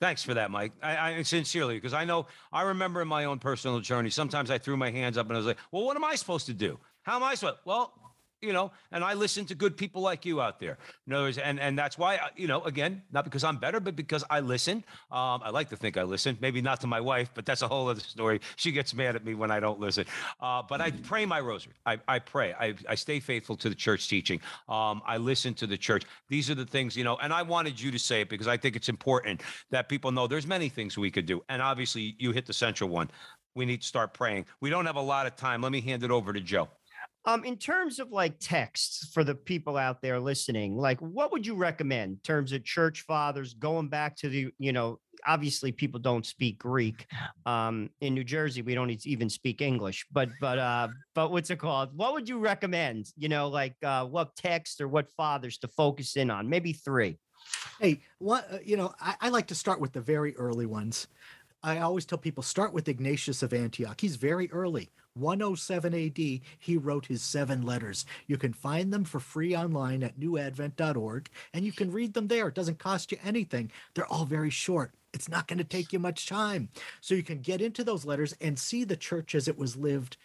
Thanks 0.00 0.22
for 0.22 0.34
that, 0.34 0.50
Mike. 0.50 0.72
I, 0.82 1.12
I 1.18 1.22
sincerely, 1.22 1.76
because 1.76 1.92
I 1.92 2.04
know 2.04 2.26
I 2.52 2.62
remember 2.62 3.02
in 3.02 3.08
my 3.08 3.24
own 3.24 3.38
personal 3.38 3.78
journey, 3.78 4.10
sometimes 4.10 4.50
I 4.50 4.58
threw 4.58 4.76
my 4.76 4.90
hands 4.90 5.16
up 5.16 5.26
and 5.26 5.34
I 5.34 5.38
was 5.38 5.46
like, 5.46 5.58
well, 5.70 5.84
what 5.84 5.96
am 5.96 6.04
I 6.04 6.16
supposed 6.16 6.46
to 6.46 6.54
do? 6.54 6.78
How 7.02 7.16
am 7.16 7.22
I 7.22 7.36
supposed? 7.36 7.58
Well, 7.64 7.92
you 8.42 8.52
know, 8.52 8.72
and 8.90 9.04
I 9.04 9.14
listen 9.14 9.46
to 9.46 9.54
good 9.54 9.76
people 9.76 10.02
like 10.02 10.26
you 10.26 10.40
out 10.40 10.58
there. 10.58 10.76
In 11.06 11.12
other 11.12 11.24
words, 11.24 11.38
and 11.38 11.60
and 11.60 11.78
that's 11.78 11.96
why, 11.96 12.18
you 12.36 12.48
know, 12.48 12.62
again, 12.64 13.02
not 13.12 13.24
because 13.24 13.44
I'm 13.44 13.56
better, 13.56 13.78
but 13.80 13.94
because 13.94 14.24
I 14.28 14.40
listen. 14.40 14.78
Um, 15.10 15.40
I 15.44 15.50
like 15.50 15.70
to 15.70 15.76
think 15.76 15.96
I 15.96 16.02
listen. 16.02 16.36
Maybe 16.40 16.60
not 16.60 16.80
to 16.80 16.86
my 16.88 17.00
wife, 17.00 17.30
but 17.34 17.46
that's 17.46 17.62
a 17.62 17.68
whole 17.68 17.88
other 17.88 18.00
story. 18.00 18.40
She 18.56 18.72
gets 18.72 18.94
mad 18.94 19.14
at 19.14 19.24
me 19.24 19.34
when 19.34 19.50
I 19.50 19.60
don't 19.60 19.78
listen. 19.78 20.04
Uh, 20.40 20.62
but 20.68 20.80
I 20.80 20.90
pray 20.90 21.24
my 21.24 21.40
rosary. 21.40 21.74
I, 21.86 21.98
I 22.08 22.18
pray. 22.18 22.52
I, 22.52 22.74
I 22.88 22.96
stay 22.96 23.20
faithful 23.20 23.56
to 23.56 23.68
the 23.68 23.74
church 23.74 24.08
teaching. 24.08 24.40
Um, 24.68 25.02
I 25.06 25.16
listen 25.18 25.54
to 25.54 25.66
the 25.66 25.78
church. 25.78 26.02
These 26.28 26.50
are 26.50 26.56
the 26.56 26.66
things, 26.66 26.96
you 26.96 27.04
know. 27.04 27.16
And 27.22 27.32
I 27.32 27.42
wanted 27.42 27.80
you 27.80 27.92
to 27.92 27.98
say 27.98 28.22
it 28.22 28.28
because 28.28 28.48
I 28.48 28.56
think 28.56 28.74
it's 28.74 28.88
important 28.88 29.42
that 29.70 29.88
people 29.88 30.10
know 30.10 30.26
there's 30.26 30.46
many 30.46 30.68
things 30.68 30.98
we 30.98 31.10
could 31.10 31.26
do. 31.26 31.42
And 31.48 31.62
obviously, 31.62 32.16
you 32.18 32.32
hit 32.32 32.46
the 32.46 32.52
central 32.52 32.90
one. 32.90 33.08
We 33.54 33.66
need 33.66 33.82
to 33.82 33.86
start 33.86 34.14
praying. 34.14 34.46
We 34.60 34.70
don't 34.70 34.86
have 34.86 34.96
a 34.96 35.00
lot 35.00 35.26
of 35.26 35.36
time. 35.36 35.60
Let 35.60 35.72
me 35.72 35.80
hand 35.80 36.02
it 36.02 36.10
over 36.10 36.32
to 36.32 36.40
Joe. 36.40 36.68
Um, 37.24 37.44
in 37.44 37.56
terms 37.56 38.00
of 38.00 38.10
like 38.10 38.34
texts 38.40 39.08
for 39.12 39.22
the 39.22 39.34
people 39.34 39.76
out 39.76 40.02
there 40.02 40.18
listening, 40.18 40.76
like 40.76 41.00
what 41.00 41.30
would 41.30 41.46
you 41.46 41.54
recommend 41.54 42.12
in 42.12 42.18
terms 42.24 42.52
of 42.52 42.64
church 42.64 43.02
fathers 43.02 43.54
going 43.54 43.88
back 43.88 44.16
to 44.16 44.28
the, 44.28 44.48
you 44.58 44.72
know, 44.72 44.98
obviously 45.26 45.72
people 45.72 46.00
don't 46.00 46.26
speak 46.26 46.58
Greek. 46.58 47.06
Um, 47.46 47.90
in 48.00 48.14
New 48.14 48.24
Jersey, 48.24 48.62
we 48.62 48.74
don't 48.74 48.90
even 49.06 49.28
speak 49.28 49.60
English, 49.60 50.06
but 50.12 50.30
but 50.40 50.58
uh, 50.58 50.88
but 51.14 51.30
what's 51.30 51.50
it 51.50 51.58
called? 51.58 51.96
What 51.96 52.12
would 52.12 52.28
you 52.28 52.38
recommend? 52.38 53.12
You 53.16 53.28
know, 53.28 53.48
like 53.48 53.76
uh, 53.82 54.04
what 54.06 54.34
text 54.36 54.80
or 54.80 54.88
what 54.88 55.10
fathers 55.10 55.58
to 55.58 55.68
focus 55.68 56.16
in 56.16 56.30
on? 56.30 56.48
Maybe 56.48 56.72
three. 56.72 57.18
Hey, 57.80 58.00
what 58.18 58.52
uh, 58.52 58.58
you 58.64 58.76
know, 58.76 58.94
I, 59.00 59.14
I 59.20 59.28
like 59.28 59.46
to 59.48 59.54
start 59.54 59.80
with 59.80 59.92
the 59.92 60.00
very 60.00 60.36
early 60.36 60.66
ones. 60.66 61.08
I 61.62 61.78
always 61.78 62.04
tell 62.04 62.18
people 62.18 62.42
start 62.42 62.72
with 62.72 62.88
Ignatius 62.88 63.42
of 63.42 63.52
Antioch. 63.52 64.00
He's 64.00 64.16
very 64.16 64.50
early. 64.50 64.90
107 65.14 65.94
AD, 65.94 66.40
he 66.58 66.76
wrote 66.76 67.06
his 67.06 67.22
seven 67.22 67.62
letters. 67.62 68.04
You 68.26 68.38
can 68.38 68.52
find 68.52 68.92
them 68.92 69.04
for 69.04 69.20
free 69.20 69.54
online 69.54 70.02
at 70.02 70.18
newadvent.org 70.18 71.28
and 71.52 71.64
you 71.64 71.72
can 71.72 71.92
read 71.92 72.14
them 72.14 72.28
there. 72.28 72.48
It 72.48 72.54
doesn't 72.54 72.78
cost 72.78 73.12
you 73.12 73.18
anything. 73.22 73.70
They're 73.94 74.06
all 74.06 74.24
very 74.24 74.50
short. 74.50 74.92
It's 75.12 75.28
not 75.28 75.46
going 75.46 75.58
to 75.58 75.64
take 75.64 75.92
you 75.92 75.98
much 75.98 76.26
time. 76.26 76.70
So 77.00 77.14
you 77.14 77.22
can 77.22 77.40
get 77.40 77.60
into 77.60 77.84
those 77.84 78.04
letters 78.04 78.34
and 78.40 78.58
see 78.58 78.84
the 78.84 78.96
church 78.96 79.34
as 79.34 79.48
it 79.48 79.58
was 79.58 79.76
lived 79.76 80.16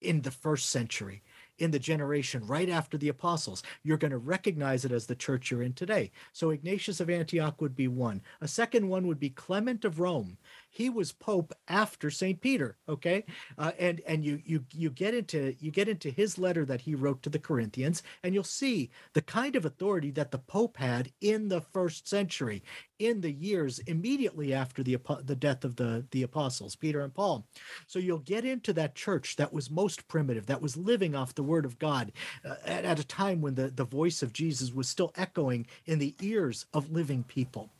in 0.00 0.22
the 0.22 0.30
first 0.30 0.70
century 0.70 1.22
in 1.58 1.70
the 1.70 1.78
generation 1.78 2.46
right 2.46 2.68
after 2.68 2.96
the 2.96 3.08
apostles, 3.08 3.62
you're 3.82 3.96
going 3.96 4.10
to 4.10 4.18
recognize 4.18 4.84
it 4.84 4.92
as 4.92 5.06
the 5.06 5.14
church 5.14 5.50
you're 5.50 5.62
in 5.62 5.72
today. 5.72 6.10
So 6.32 6.50
Ignatius 6.50 7.00
of 7.00 7.10
Antioch 7.10 7.60
would 7.60 7.76
be 7.76 7.88
one. 7.88 8.22
A 8.40 8.48
second 8.48 8.88
one 8.88 9.06
would 9.06 9.20
be 9.20 9.30
Clement 9.30 9.84
of 9.84 10.00
Rome. 10.00 10.38
He 10.70 10.90
was 10.90 11.12
pope 11.12 11.54
after 11.66 12.10
Saint 12.10 12.40
Peter. 12.40 12.76
Okay, 12.88 13.24
uh, 13.56 13.72
and 13.78 14.00
and 14.06 14.24
you 14.24 14.40
you 14.44 14.64
you 14.72 14.90
get 14.90 15.14
into 15.14 15.54
you 15.58 15.70
get 15.70 15.88
into 15.88 16.10
his 16.10 16.38
letter 16.38 16.64
that 16.64 16.82
he 16.82 16.94
wrote 16.94 17.22
to 17.22 17.30
the 17.30 17.38
Corinthians, 17.38 18.02
and 18.22 18.34
you'll 18.34 18.44
see 18.44 18.90
the 19.14 19.22
kind 19.22 19.56
of 19.56 19.64
authority 19.64 20.10
that 20.12 20.30
the 20.30 20.38
pope 20.38 20.76
had 20.76 21.10
in 21.20 21.48
the 21.48 21.60
first 21.60 22.06
century, 22.08 22.62
in 22.98 23.20
the 23.20 23.32
years 23.32 23.78
immediately 23.80 24.52
after 24.52 24.82
the 24.82 24.98
the 25.24 25.36
death 25.36 25.64
of 25.64 25.76
the 25.76 26.04
the 26.10 26.22
apostles 26.22 26.76
Peter 26.76 27.00
and 27.00 27.14
Paul. 27.14 27.46
So 27.86 27.98
you'll 27.98 28.18
get 28.18 28.44
into 28.44 28.72
that 28.74 28.94
church 28.94 29.36
that 29.36 29.52
was 29.52 29.70
most 29.70 30.08
primitive, 30.08 30.46
that 30.46 30.62
was 30.62 30.76
living 30.76 31.14
off 31.14 31.34
the 31.34 31.42
word 31.42 31.64
of 31.64 31.78
God 31.78 32.12
uh, 32.44 32.54
at, 32.64 32.84
at 32.84 33.00
a 33.00 33.06
time 33.06 33.40
when 33.40 33.54
the 33.54 33.68
the 33.68 33.84
voice 33.84 34.22
of 34.22 34.32
Jesus 34.32 34.72
was 34.72 34.88
still 34.88 35.12
echoing 35.16 35.66
in 35.86 35.98
the 35.98 36.14
ears 36.20 36.66
of 36.72 36.90
living 36.90 37.24
people. 37.24 37.70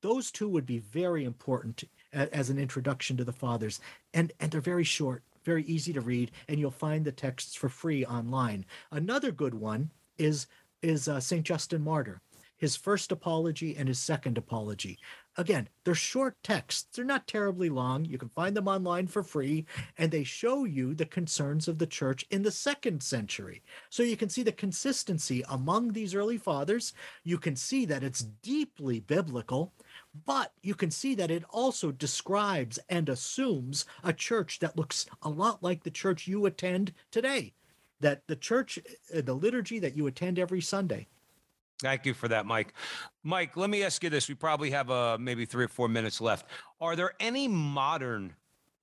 Those 0.00 0.30
two 0.30 0.48
would 0.48 0.66
be 0.66 0.78
very 0.78 1.24
important 1.24 1.84
as 2.12 2.50
an 2.50 2.58
introduction 2.58 3.16
to 3.16 3.24
the 3.24 3.32
fathers. 3.32 3.80
And 4.12 4.32
and 4.40 4.50
they're 4.50 4.60
very 4.60 4.84
short 4.84 5.22
very 5.44 5.64
easy 5.64 5.92
to 5.92 6.00
read 6.00 6.30
and 6.48 6.60
you'll 6.60 6.70
find 6.70 7.04
the 7.04 7.12
texts 7.12 7.56
for 7.56 7.68
free 7.68 8.04
online. 8.04 8.64
Another 8.90 9.32
good 9.32 9.54
one 9.54 9.90
is 10.18 10.46
is 10.82 11.08
uh, 11.08 11.20
saint 11.20 11.44
justin 11.44 11.82
martyr 11.82 12.20
his 12.62 12.76
first 12.76 13.10
apology 13.10 13.76
and 13.76 13.88
his 13.88 13.98
second 13.98 14.38
apology 14.38 14.96
again 15.36 15.68
they're 15.82 15.96
short 15.96 16.36
texts 16.44 16.86
they're 16.94 17.04
not 17.04 17.26
terribly 17.26 17.68
long 17.68 18.04
you 18.04 18.16
can 18.16 18.28
find 18.28 18.56
them 18.56 18.68
online 18.68 19.08
for 19.08 19.24
free 19.24 19.66
and 19.98 20.12
they 20.12 20.22
show 20.22 20.62
you 20.62 20.94
the 20.94 21.04
concerns 21.04 21.66
of 21.66 21.78
the 21.78 21.86
church 21.86 22.24
in 22.30 22.42
the 22.42 22.52
second 22.52 23.02
century 23.02 23.60
so 23.90 24.04
you 24.04 24.16
can 24.16 24.28
see 24.28 24.44
the 24.44 24.52
consistency 24.52 25.42
among 25.50 25.92
these 25.92 26.14
early 26.14 26.38
fathers 26.38 26.92
you 27.24 27.36
can 27.36 27.56
see 27.56 27.84
that 27.84 28.04
it's 28.04 28.20
deeply 28.20 29.00
biblical 29.00 29.72
but 30.24 30.52
you 30.62 30.76
can 30.76 30.92
see 30.92 31.16
that 31.16 31.32
it 31.32 31.42
also 31.50 31.90
describes 31.90 32.78
and 32.88 33.08
assumes 33.08 33.86
a 34.04 34.12
church 34.12 34.60
that 34.60 34.76
looks 34.76 35.06
a 35.22 35.28
lot 35.28 35.62
like 35.64 35.82
the 35.82 35.90
church 35.90 36.28
you 36.28 36.46
attend 36.46 36.92
today. 37.10 37.54
That 37.98 38.26
the 38.28 38.36
church, 38.36 38.78
uh, 39.16 39.22
the 39.22 39.34
liturgy 39.34 39.78
that 39.78 39.96
you 39.96 40.06
attend 40.06 40.38
every 40.38 40.60
Sunday. 40.60 41.08
Thank 41.82 42.06
you 42.06 42.14
for 42.14 42.28
that, 42.28 42.46
Mike. 42.46 42.72
Mike, 43.24 43.56
let 43.56 43.68
me 43.68 43.82
ask 43.82 44.02
you 44.02 44.08
this. 44.08 44.28
We 44.28 44.34
probably 44.34 44.70
have 44.70 44.90
uh, 44.90 45.18
maybe 45.20 45.44
three 45.44 45.64
or 45.64 45.68
four 45.68 45.88
minutes 45.88 46.20
left. 46.20 46.46
Are 46.80 46.96
there 46.96 47.12
any 47.20 47.48
modern 47.48 48.34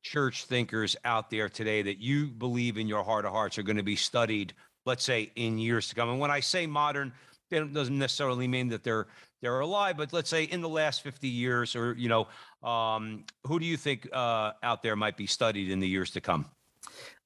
church 0.04 0.46
thinkers 0.46 0.96
out 1.06 1.30
there 1.30 1.50
today 1.50 1.82
that 1.82 2.00
you 2.00 2.28
believe 2.28 2.78
in 2.78 2.88
your 2.88 3.04
heart 3.04 3.26
of 3.26 3.32
hearts 3.32 3.58
are 3.58 3.64
going 3.64 3.78
to 3.78 3.84
be 3.84 3.96
studied, 3.96 4.54
let's 4.86 5.04
say, 5.04 5.32
in 5.36 5.58
years 5.58 5.88
to 5.90 5.96
come? 5.96 6.10
And 6.10 6.20
when 6.20 6.30
I 6.30 6.42
say 6.42 6.68
modern, 6.68 7.14
it 7.50 7.74
doesn't 7.74 7.98
necessarily 7.98 8.48
mean 8.48 8.70
that 8.70 8.84
they're 8.84 9.08
they're 9.42 9.62
alive, 9.62 9.96
but 9.96 10.12
let's 10.12 10.30
say 10.30 10.44
in 10.44 10.60
the 10.60 10.68
last 10.68 11.02
50 11.02 11.28
years, 11.30 11.74
or 11.76 11.94
you 11.94 12.10
know, 12.10 12.28
um, 12.68 13.24
who 13.48 13.58
do 13.58 13.66
you 13.66 13.78
think 13.78 14.10
uh, 14.12 14.52
out 14.62 14.84
there 14.84 14.98
might 14.98 15.16
be 15.16 15.28
studied 15.28 15.72
in 15.72 15.80
the 15.80 15.88
years 15.88 16.12
to 16.12 16.22
come? 16.22 16.46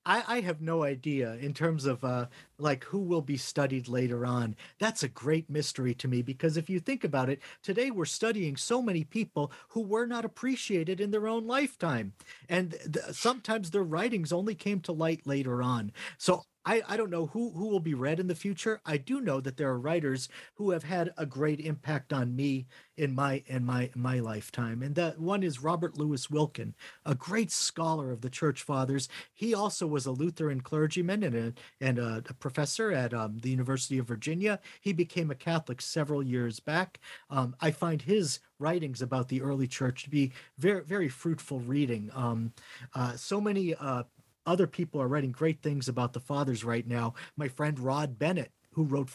I, 0.06 0.24
I 0.28 0.42
have 0.42 0.62
no 0.62 0.84
idea 0.84 1.36
in 1.36 1.54
terms 1.54 1.86
of 1.86 2.04
uh, 2.04 2.28
like 2.58 2.84
who 2.86 3.00
will 3.00 3.22
be 3.22 3.38
studied 3.38 3.88
later 3.88 4.26
on. 4.26 4.56
That's 4.80 5.04
a 5.04 5.08
great 5.08 5.50
mystery 5.50 5.94
to 5.96 6.08
me 6.08 6.22
because 6.22 6.58
if 6.58 6.70
you 6.70 6.80
think 6.80 7.04
about 7.04 7.30
it, 7.30 7.42
today 7.62 7.90
we're 7.90 8.06
studying 8.06 8.58
so 8.58 8.82
many 8.82 9.04
people 9.06 9.52
who 9.70 9.82
were 9.82 10.06
not 10.06 10.26
appreciated 10.26 11.00
in 11.00 11.12
their 11.12 11.28
own 11.28 11.48
lifetime, 11.48 12.14
and 12.50 12.72
th- 12.92 13.16
sometimes 13.16 13.72
their 13.72 13.84
writings 13.84 14.34
only 14.34 14.56
came 14.56 14.82
to 14.82 14.92
light 14.92 15.26
later 15.26 15.64
on. 15.64 15.92
So 16.18 16.44
I, 16.66 16.82
I 16.88 16.98
don't 16.98 17.10
know 17.10 17.28
who, 17.28 17.52
who 17.52 17.68
will 17.68 17.80
be 17.80 17.94
read 17.94 18.20
in 18.20 18.28
the 18.28 18.36
future. 18.36 18.82
I 18.86 18.98
do 18.98 19.20
know 19.20 19.42
that 19.42 19.58
there 19.58 19.70
are 19.70 19.80
writers 19.80 20.30
who 20.56 20.72
have 20.72 20.84
had 20.84 21.14
a 21.18 21.26
great 21.26 21.60
impact 21.60 22.14
on 22.14 22.36
me 22.36 22.68
in 22.96 23.16
my 23.16 23.44
in 23.48 23.66
my 23.66 23.90
my 23.96 24.20
lifetime. 24.20 24.82
And 24.84 24.96
that 24.96 25.20
one 25.20 25.44
is 25.44 25.64
Robert 25.64 25.98
Louis 25.98 26.28
Wilken, 26.28 26.74
a 27.06 27.16
great 27.16 27.52
scholar 27.52 28.12
of 28.12 28.22
the 28.22 28.30
church 28.30 28.62
fathers. 28.62 29.10
He 29.34 29.54
also 29.54 29.88
was 29.88 30.06
a 30.06 30.12
Lutheran 30.12 30.62
clergyman 30.62 31.24
and 31.24 31.36
a 31.36 31.54
and 31.82 32.00
a, 32.00 32.24
a 32.30 32.34
professor 32.34 32.92
at 32.92 33.14
um, 33.14 33.40
the 33.42 33.50
University 33.50 33.98
of 33.98 34.08
Virginia. 34.08 34.60
He 34.80 34.94
became 34.94 35.32
a 35.32 35.36
Catholic 35.36 35.82
several 35.82 36.24
years 36.24 36.60
back. 36.60 37.00
Um, 37.30 37.56
I 37.60 37.72
find 37.72 38.02
his 38.02 38.40
writings 38.60 39.02
about 39.02 39.28
the 39.28 39.42
early 39.42 39.68
church 39.68 40.04
to 40.04 40.10
be 40.10 40.32
very 40.58 40.84
very 40.84 41.10
fruitful 41.10 41.60
reading. 41.62 42.12
Um, 42.14 42.54
uh, 42.94 43.16
so 43.16 43.42
many 43.42 43.74
uh, 43.76 44.04
other 44.46 44.68
people 44.68 45.02
are 45.02 45.08
writing 45.08 45.32
great 45.32 45.62
things 45.62 45.88
about 45.88 46.14
the 46.14 46.20
fathers 46.20 46.64
right 46.64 46.88
now. 46.88 47.14
My 47.38 47.48
friend 47.48 47.80
Rod 47.80 48.18
Bennett, 48.20 48.52
who 48.72 48.84
wrote 48.84 49.10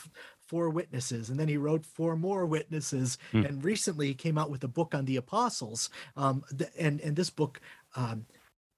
Four 0.47 0.71
Witnesses, 0.71 1.29
and 1.29 1.39
then 1.39 1.49
he 1.49 1.57
wrote 1.57 1.85
four 1.85 2.17
more 2.17 2.47
witnesses, 2.47 3.19
hmm. 3.33 3.45
and 3.45 3.63
recently 3.63 4.09
he 4.09 4.15
came 4.15 4.39
out 4.39 4.51
with 4.51 4.65
a 4.65 4.69
book 4.69 4.95
on 4.95 5.05
the 5.05 5.17
apostles. 5.17 5.91
Um, 6.17 6.43
and 6.79 7.01
and 7.01 7.15
this 7.15 7.31
book 7.31 7.61
um, 7.97 8.25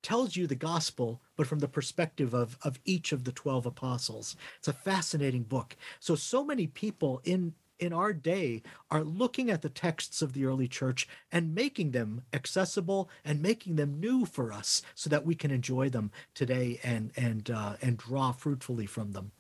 tells 0.03 0.35
you 0.35 0.47
the 0.47 0.57
gospel, 0.57 1.21
but 1.37 1.47
from 1.47 1.61
the 1.61 1.69
perspective 1.69 2.35
of 2.35 2.59
of 2.63 2.81
each 2.85 3.13
of 3.13 3.25
the 3.25 3.33
twelve 3.33 3.67
apostles. 3.67 4.37
It's 4.59 4.69
a 4.69 4.73
fascinating 4.73 5.45
book. 5.45 5.77
So 6.01 6.17
so 6.17 6.45
many 6.45 6.67
people 6.67 7.21
in 7.25 7.55
in 7.81 7.93
our 7.93 8.13
day 8.13 8.63
are 8.91 9.03
looking 9.03 9.51
at 9.51 9.63
the 9.63 9.69
texts 9.69 10.23
of 10.23 10.33
the 10.33 10.45
early 10.45 10.69
church 10.69 11.09
and 11.33 11.55
making 11.55 11.91
them 11.91 12.23
accessible 12.33 13.11
and 13.25 13.43
making 13.43 13.77
them 13.77 13.99
new 13.99 14.25
for 14.25 14.53
us 14.53 14.83
so 14.95 15.11
that 15.11 15.25
we 15.25 15.35
can 15.35 15.51
enjoy 15.51 15.89
them 15.89 16.11
today 16.35 16.79
and 16.85 17.11
and 17.17 17.51
uh, 17.51 17.75
and 17.83 17.97
draw 17.97 18.33
fruitfully 18.33 18.87
from 18.87 19.13
them. 19.13 19.33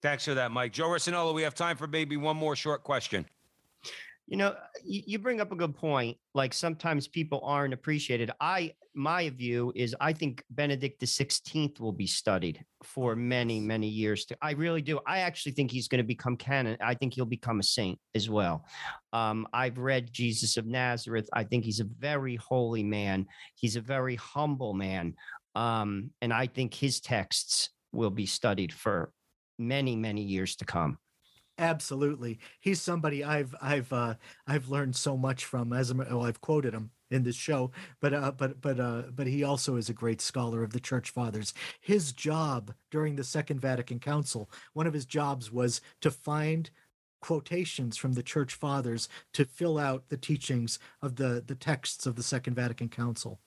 Thanks 0.00 0.24
for 0.24 0.34
that, 0.34 0.50
Mike. 0.50 0.72
Joe 0.72 0.88
Rossinello, 0.88 1.32
we 1.32 1.42
have 1.42 1.54
time 1.54 1.76
for 1.76 1.86
maybe 1.86 2.16
one 2.16 2.36
more 2.36 2.56
short 2.56 2.82
question. 2.82 3.24
You 4.32 4.38
know, 4.38 4.54
you 4.82 5.18
bring 5.18 5.42
up 5.42 5.52
a 5.52 5.56
good 5.56 5.76
point. 5.76 6.16
Like 6.34 6.54
sometimes 6.54 7.06
people 7.06 7.42
aren't 7.44 7.74
appreciated. 7.74 8.30
I 8.40 8.72
my 8.94 9.28
view 9.28 9.74
is 9.74 9.94
I 10.00 10.14
think 10.14 10.42
Benedict 10.48 11.00
the 11.00 11.06
16th 11.06 11.80
will 11.80 11.92
be 11.92 12.06
studied 12.06 12.64
for 12.82 13.14
many, 13.14 13.60
many 13.60 13.88
years. 13.88 14.24
To, 14.24 14.36
I 14.40 14.52
really 14.52 14.80
do. 14.80 15.00
I 15.06 15.18
actually 15.18 15.52
think 15.52 15.70
he's 15.70 15.86
going 15.86 15.98
to 15.98 16.06
become 16.06 16.38
canon. 16.38 16.78
I 16.80 16.94
think 16.94 17.12
he'll 17.12 17.26
become 17.26 17.60
a 17.60 17.62
saint 17.62 17.98
as 18.14 18.30
well. 18.30 18.64
Um, 19.12 19.46
I've 19.52 19.76
read 19.76 20.10
Jesus 20.10 20.56
of 20.56 20.64
Nazareth. 20.64 21.28
I 21.34 21.44
think 21.44 21.66
he's 21.66 21.80
a 21.80 21.88
very 21.98 22.36
holy 22.36 22.82
man. 22.82 23.26
He's 23.56 23.76
a 23.76 23.82
very 23.82 24.16
humble 24.16 24.72
man. 24.72 25.14
Um, 25.54 26.08
and 26.22 26.32
I 26.32 26.46
think 26.46 26.72
his 26.72 27.00
texts 27.00 27.68
will 27.92 28.08
be 28.08 28.24
studied 28.24 28.72
for 28.72 29.12
many, 29.58 29.94
many 29.94 30.22
years 30.22 30.56
to 30.56 30.64
come. 30.64 30.96
Absolutely, 31.62 32.40
he's 32.58 32.82
somebody 32.82 33.22
I've 33.22 33.54
I've 33.62 33.92
uh, 33.92 34.14
I've 34.48 34.68
learned 34.68 34.96
so 34.96 35.16
much 35.16 35.44
from. 35.44 35.72
As 35.72 35.92
a, 35.92 35.94
well, 35.94 36.24
I've 36.24 36.40
quoted 36.40 36.74
him 36.74 36.90
in 37.12 37.22
this 37.22 37.36
show, 37.36 37.70
but 38.00 38.12
uh, 38.12 38.32
but 38.32 38.60
but 38.60 38.80
uh, 38.80 39.02
but 39.14 39.28
he 39.28 39.44
also 39.44 39.76
is 39.76 39.88
a 39.88 39.94
great 39.94 40.20
scholar 40.20 40.64
of 40.64 40.72
the 40.72 40.80
Church 40.80 41.10
Fathers. 41.10 41.54
His 41.80 42.10
job 42.10 42.74
during 42.90 43.14
the 43.14 43.22
Second 43.22 43.60
Vatican 43.60 44.00
Council, 44.00 44.50
one 44.72 44.88
of 44.88 44.92
his 44.92 45.06
jobs 45.06 45.52
was 45.52 45.80
to 46.00 46.10
find 46.10 46.68
quotations 47.20 47.96
from 47.96 48.14
the 48.14 48.24
Church 48.24 48.54
Fathers 48.54 49.08
to 49.32 49.44
fill 49.44 49.78
out 49.78 50.08
the 50.08 50.16
teachings 50.16 50.80
of 51.00 51.14
the 51.14 51.44
the 51.46 51.54
texts 51.54 52.06
of 52.06 52.16
the 52.16 52.24
Second 52.24 52.54
Vatican 52.54 52.88
Council. 52.88 53.38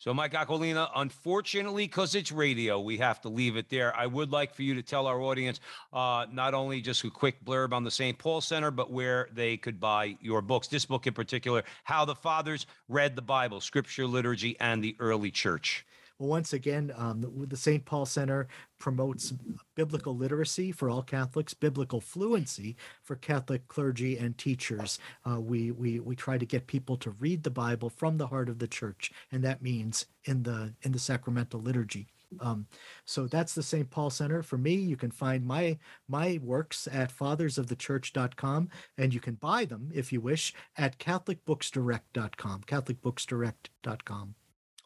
So, 0.00 0.14
Mike 0.14 0.32
Aquilina, 0.32 0.88
unfortunately, 0.96 1.84
because 1.84 2.14
it's 2.14 2.32
radio, 2.32 2.80
we 2.80 2.96
have 2.96 3.20
to 3.20 3.28
leave 3.28 3.58
it 3.58 3.68
there. 3.68 3.94
I 3.94 4.06
would 4.06 4.32
like 4.32 4.54
for 4.54 4.62
you 4.62 4.74
to 4.76 4.82
tell 4.82 5.06
our 5.06 5.20
audience 5.20 5.60
uh, 5.92 6.24
not 6.32 6.54
only 6.54 6.80
just 6.80 7.04
a 7.04 7.10
quick 7.10 7.44
blurb 7.44 7.74
on 7.74 7.84
the 7.84 7.90
St. 7.90 8.16
Paul 8.16 8.40
Center, 8.40 8.70
but 8.70 8.90
where 8.90 9.28
they 9.34 9.58
could 9.58 9.78
buy 9.78 10.16
your 10.22 10.40
books, 10.40 10.68
this 10.68 10.86
book 10.86 11.06
in 11.06 11.12
particular, 11.12 11.64
How 11.84 12.06
the 12.06 12.14
Fathers 12.14 12.64
Read 12.88 13.14
the 13.14 13.20
Bible, 13.20 13.60
Scripture, 13.60 14.06
Liturgy, 14.06 14.56
and 14.58 14.82
the 14.82 14.96
Early 15.00 15.30
Church. 15.30 15.84
Once 16.26 16.52
again, 16.52 16.92
um, 16.96 17.20
the, 17.20 17.46
the 17.46 17.56
St. 17.56 17.84
Paul 17.84 18.06
Center 18.06 18.48
promotes 18.78 19.32
biblical 19.74 20.16
literacy 20.16 20.72
for 20.72 20.90
all 20.90 21.02
Catholics, 21.02 21.54
biblical 21.54 22.00
fluency 22.00 22.76
for 23.02 23.16
Catholic 23.16 23.66
clergy 23.68 24.18
and 24.18 24.36
teachers. 24.36 24.98
Uh, 25.28 25.40
we, 25.40 25.70
we, 25.70 26.00
we 26.00 26.14
try 26.14 26.38
to 26.38 26.46
get 26.46 26.66
people 26.66 26.96
to 26.98 27.10
read 27.10 27.42
the 27.42 27.50
Bible 27.50 27.90
from 27.90 28.18
the 28.18 28.26
heart 28.26 28.48
of 28.48 28.58
the 28.58 28.68
church, 28.68 29.12
and 29.32 29.42
that 29.44 29.62
means 29.62 30.06
in 30.24 30.42
the, 30.42 30.74
in 30.82 30.92
the 30.92 30.98
sacramental 30.98 31.60
liturgy. 31.60 32.08
Um, 32.38 32.66
so 33.04 33.26
that's 33.26 33.54
the 33.54 33.62
St. 33.62 33.90
Paul 33.90 34.10
Center. 34.10 34.42
For 34.42 34.56
me, 34.56 34.74
you 34.74 34.96
can 34.96 35.10
find 35.10 35.44
my 35.44 35.78
my 36.08 36.38
works 36.42 36.86
at 36.90 37.12
fathersofthechurch.com, 37.12 38.68
and 38.96 39.12
you 39.12 39.20
can 39.20 39.34
buy 39.34 39.64
them 39.64 39.90
if 39.92 40.12
you 40.12 40.20
wish 40.20 40.54
at 40.76 40.98
catholicbooksdirect.com. 40.98 42.62
Catholicbooksdirect.com. 42.66 44.34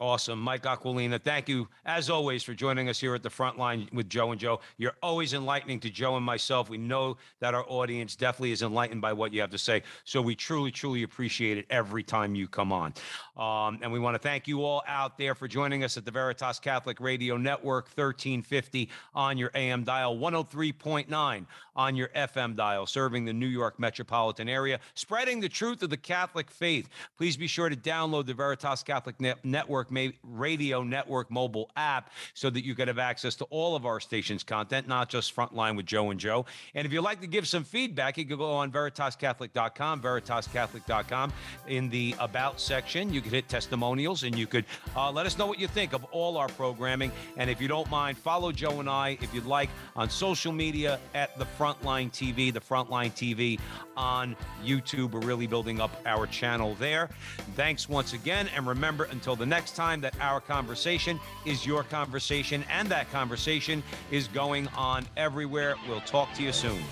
Awesome. 0.01 0.41
Mike 0.41 0.65
Aquilina, 0.67 1.21
thank 1.21 1.49
you, 1.49 1.69
as 1.87 2.11
always, 2.11 2.43
for 2.43 2.53
joining 2.53 2.89
us 2.89 2.99
here 2.99 3.15
at 3.15 3.23
the 3.23 3.31
front 3.31 3.59
line 3.59 3.89
with 3.93 4.09
Joe 4.09 4.33
and 4.33 4.41
Joe. 4.41 4.59
You're 4.77 4.97
always 5.03 5.35
enlightening 5.35 5.79
to 5.81 5.91
Joe 5.91 6.17
and 6.17 6.27
myself. 6.27 6.69
We 6.69 6.79
know 6.79 7.17
that 7.39 7.55
our 7.55 7.65
audience 7.69 8.17
definitely 8.17 8.51
is 8.51 8.63
enlightened 8.63 9.01
by 9.01 9.13
what 9.13 9.33
you 9.33 9.41
have 9.41 9.51
to 9.51 9.59
say. 9.59 9.85
So 10.05 10.21
we 10.21 10.35
truly, 10.35 10.73
truly 10.73 11.05
appreciate 11.05 11.59
it 11.59 11.67
every 11.71 12.03
time 12.03 12.35
you 12.35 12.49
come 12.49 12.73
on. 12.73 12.93
Um, 13.37 13.79
and 13.83 13.93
we 13.93 14.01
want 14.01 14.17
to 14.17 14.19
thank 14.19 14.49
you 14.49 14.65
all 14.65 14.83
out 14.89 15.17
there 15.17 15.35
for 15.37 15.47
joining 15.47 15.85
us 15.85 15.97
at 15.97 16.05
the 16.05 16.11
Veritas 16.11 16.59
Catholic 16.59 16.99
Radio 16.99 17.37
Network, 17.37 17.85
1350 17.87 18.89
on 19.15 19.39
your 19.39 19.53
AM 19.55 19.85
dial, 19.85 20.17
103.9 20.17 21.47
on 21.77 21.97
your 21.97 22.09
FM 22.09 22.57
dial, 22.57 22.87
serving 22.87 23.25
the 23.25 23.33
New 23.33 23.47
York 23.47 23.79
metropolitan 23.79 24.49
area, 24.49 24.81
spreading 24.95 25.41
the 25.41 25.49
truth 25.49 25.83
of 25.83 25.91
the 25.91 25.97
Catholic 25.97 26.51
faith. 26.51 26.89
Please 27.17 27.37
be 27.37 27.47
sure 27.47 27.69
to 27.69 27.77
download 27.77 28.27
the 28.27 28.35
Veritas 28.35 28.83
Catholic 28.83 29.21
Net- 29.21 29.45
Network 29.45 29.84
Radio 30.23 30.83
Network 30.83 31.31
mobile 31.31 31.71
app 31.77 32.11
so 32.35 32.51
that 32.51 32.65
you 32.65 32.75
can 32.75 32.89
have 32.89 32.99
access 32.99 33.35
to 33.37 33.45
all 33.47 33.77
of 33.77 33.87
our 33.87 34.01
station's 34.01 34.43
content, 34.43 34.89
not 34.89 35.09
just 35.09 35.35
Frontline 35.35 35.77
with 35.77 35.87
Joe 35.87 36.11
and 36.11 36.21
Joe. 36.21 36.47
And 36.75 36.87
if 36.87 36.93
you'd 36.93 37.03
like 37.03 37.21
to 37.21 37.27
give 37.27 37.47
some 37.47 37.65
feedback, 37.65 38.19
you 38.19 38.25
can 38.25 38.39
go 38.39 38.53
on 38.53 38.71
veritascatholic.com, 38.71 40.01
veritascatholic.com. 40.01 41.33
In 41.69 41.89
the 41.91 42.15
About 42.19 42.61
section, 42.61 43.13
you 43.13 43.21
could 43.21 43.33
hit 43.33 43.49
testimonials 43.49 44.23
and 44.23 44.37
you 44.39 44.47
could 44.47 44.65
uh, 44.97 45.11
let 45.11 45.27
us 45.27 45.39
know 45.39 45.47
what 45.47 45.59
you 45.59 45.69
think 45.69 45.93
of 45.93 46.05
all 46.13 46.37
our 46.37 46.49
programming. 46.49 47.11
And 47.37 47.51
if 47.51 47.61
you 47.61 47.69
don't 47.69 47.91
mind, 47.91 48.19
follow 48.19 48.53
Joe 48.53 48.81
and 48.81 48.89
I, 48.89 49.19
if 49.21 49.35
you'd 49.35 49.47
like, 49.47 49.71
on 49.97 50.09
social 50.11 50.53
media 50.53 50.99
at 51.15 51.37
the 51.39 51.47
Frontline 51.59 52.11
TV, 52.11 52.53
the 52.53 52.61
Frontline 52.61 53.13
TV 53.13 53.59
on 53.97 54.37
YouTube. 54.65 55.13
We're 55.13 55.21
really 55.21 55.47
building 55.47 55.81
up 55.81 55.91
our 56.07 56.27
channel 56.27 56.75
there. 56.77 57.11
Thanks 57.55 57.89
once 57.89 58.13
again. 58.13 58.49
And 58.55 58.67
remember, 58.67 59.05
until 59.05 59.37
the 59.37 59.47
next 59.47 59.74
time, 59.75 60.01
that 60.03 60.15
our 60.21 60.41
conversation 60.41 61.21
is 61.45 61.67
your 61.67 61.83
conversation 61.83 62.65
and 62.71 62.89
that 62.89 63.11
conversation 63.11 63.83
is 64.11 64.29
going 64.29 64.69
on 64.69 65.07
everywhere. 65.17 65.75
We'll 65.89 66.01
talk 66.01 66.33
to 66.35 66.43
you 66.43 66.53
soon. 66.53 66.83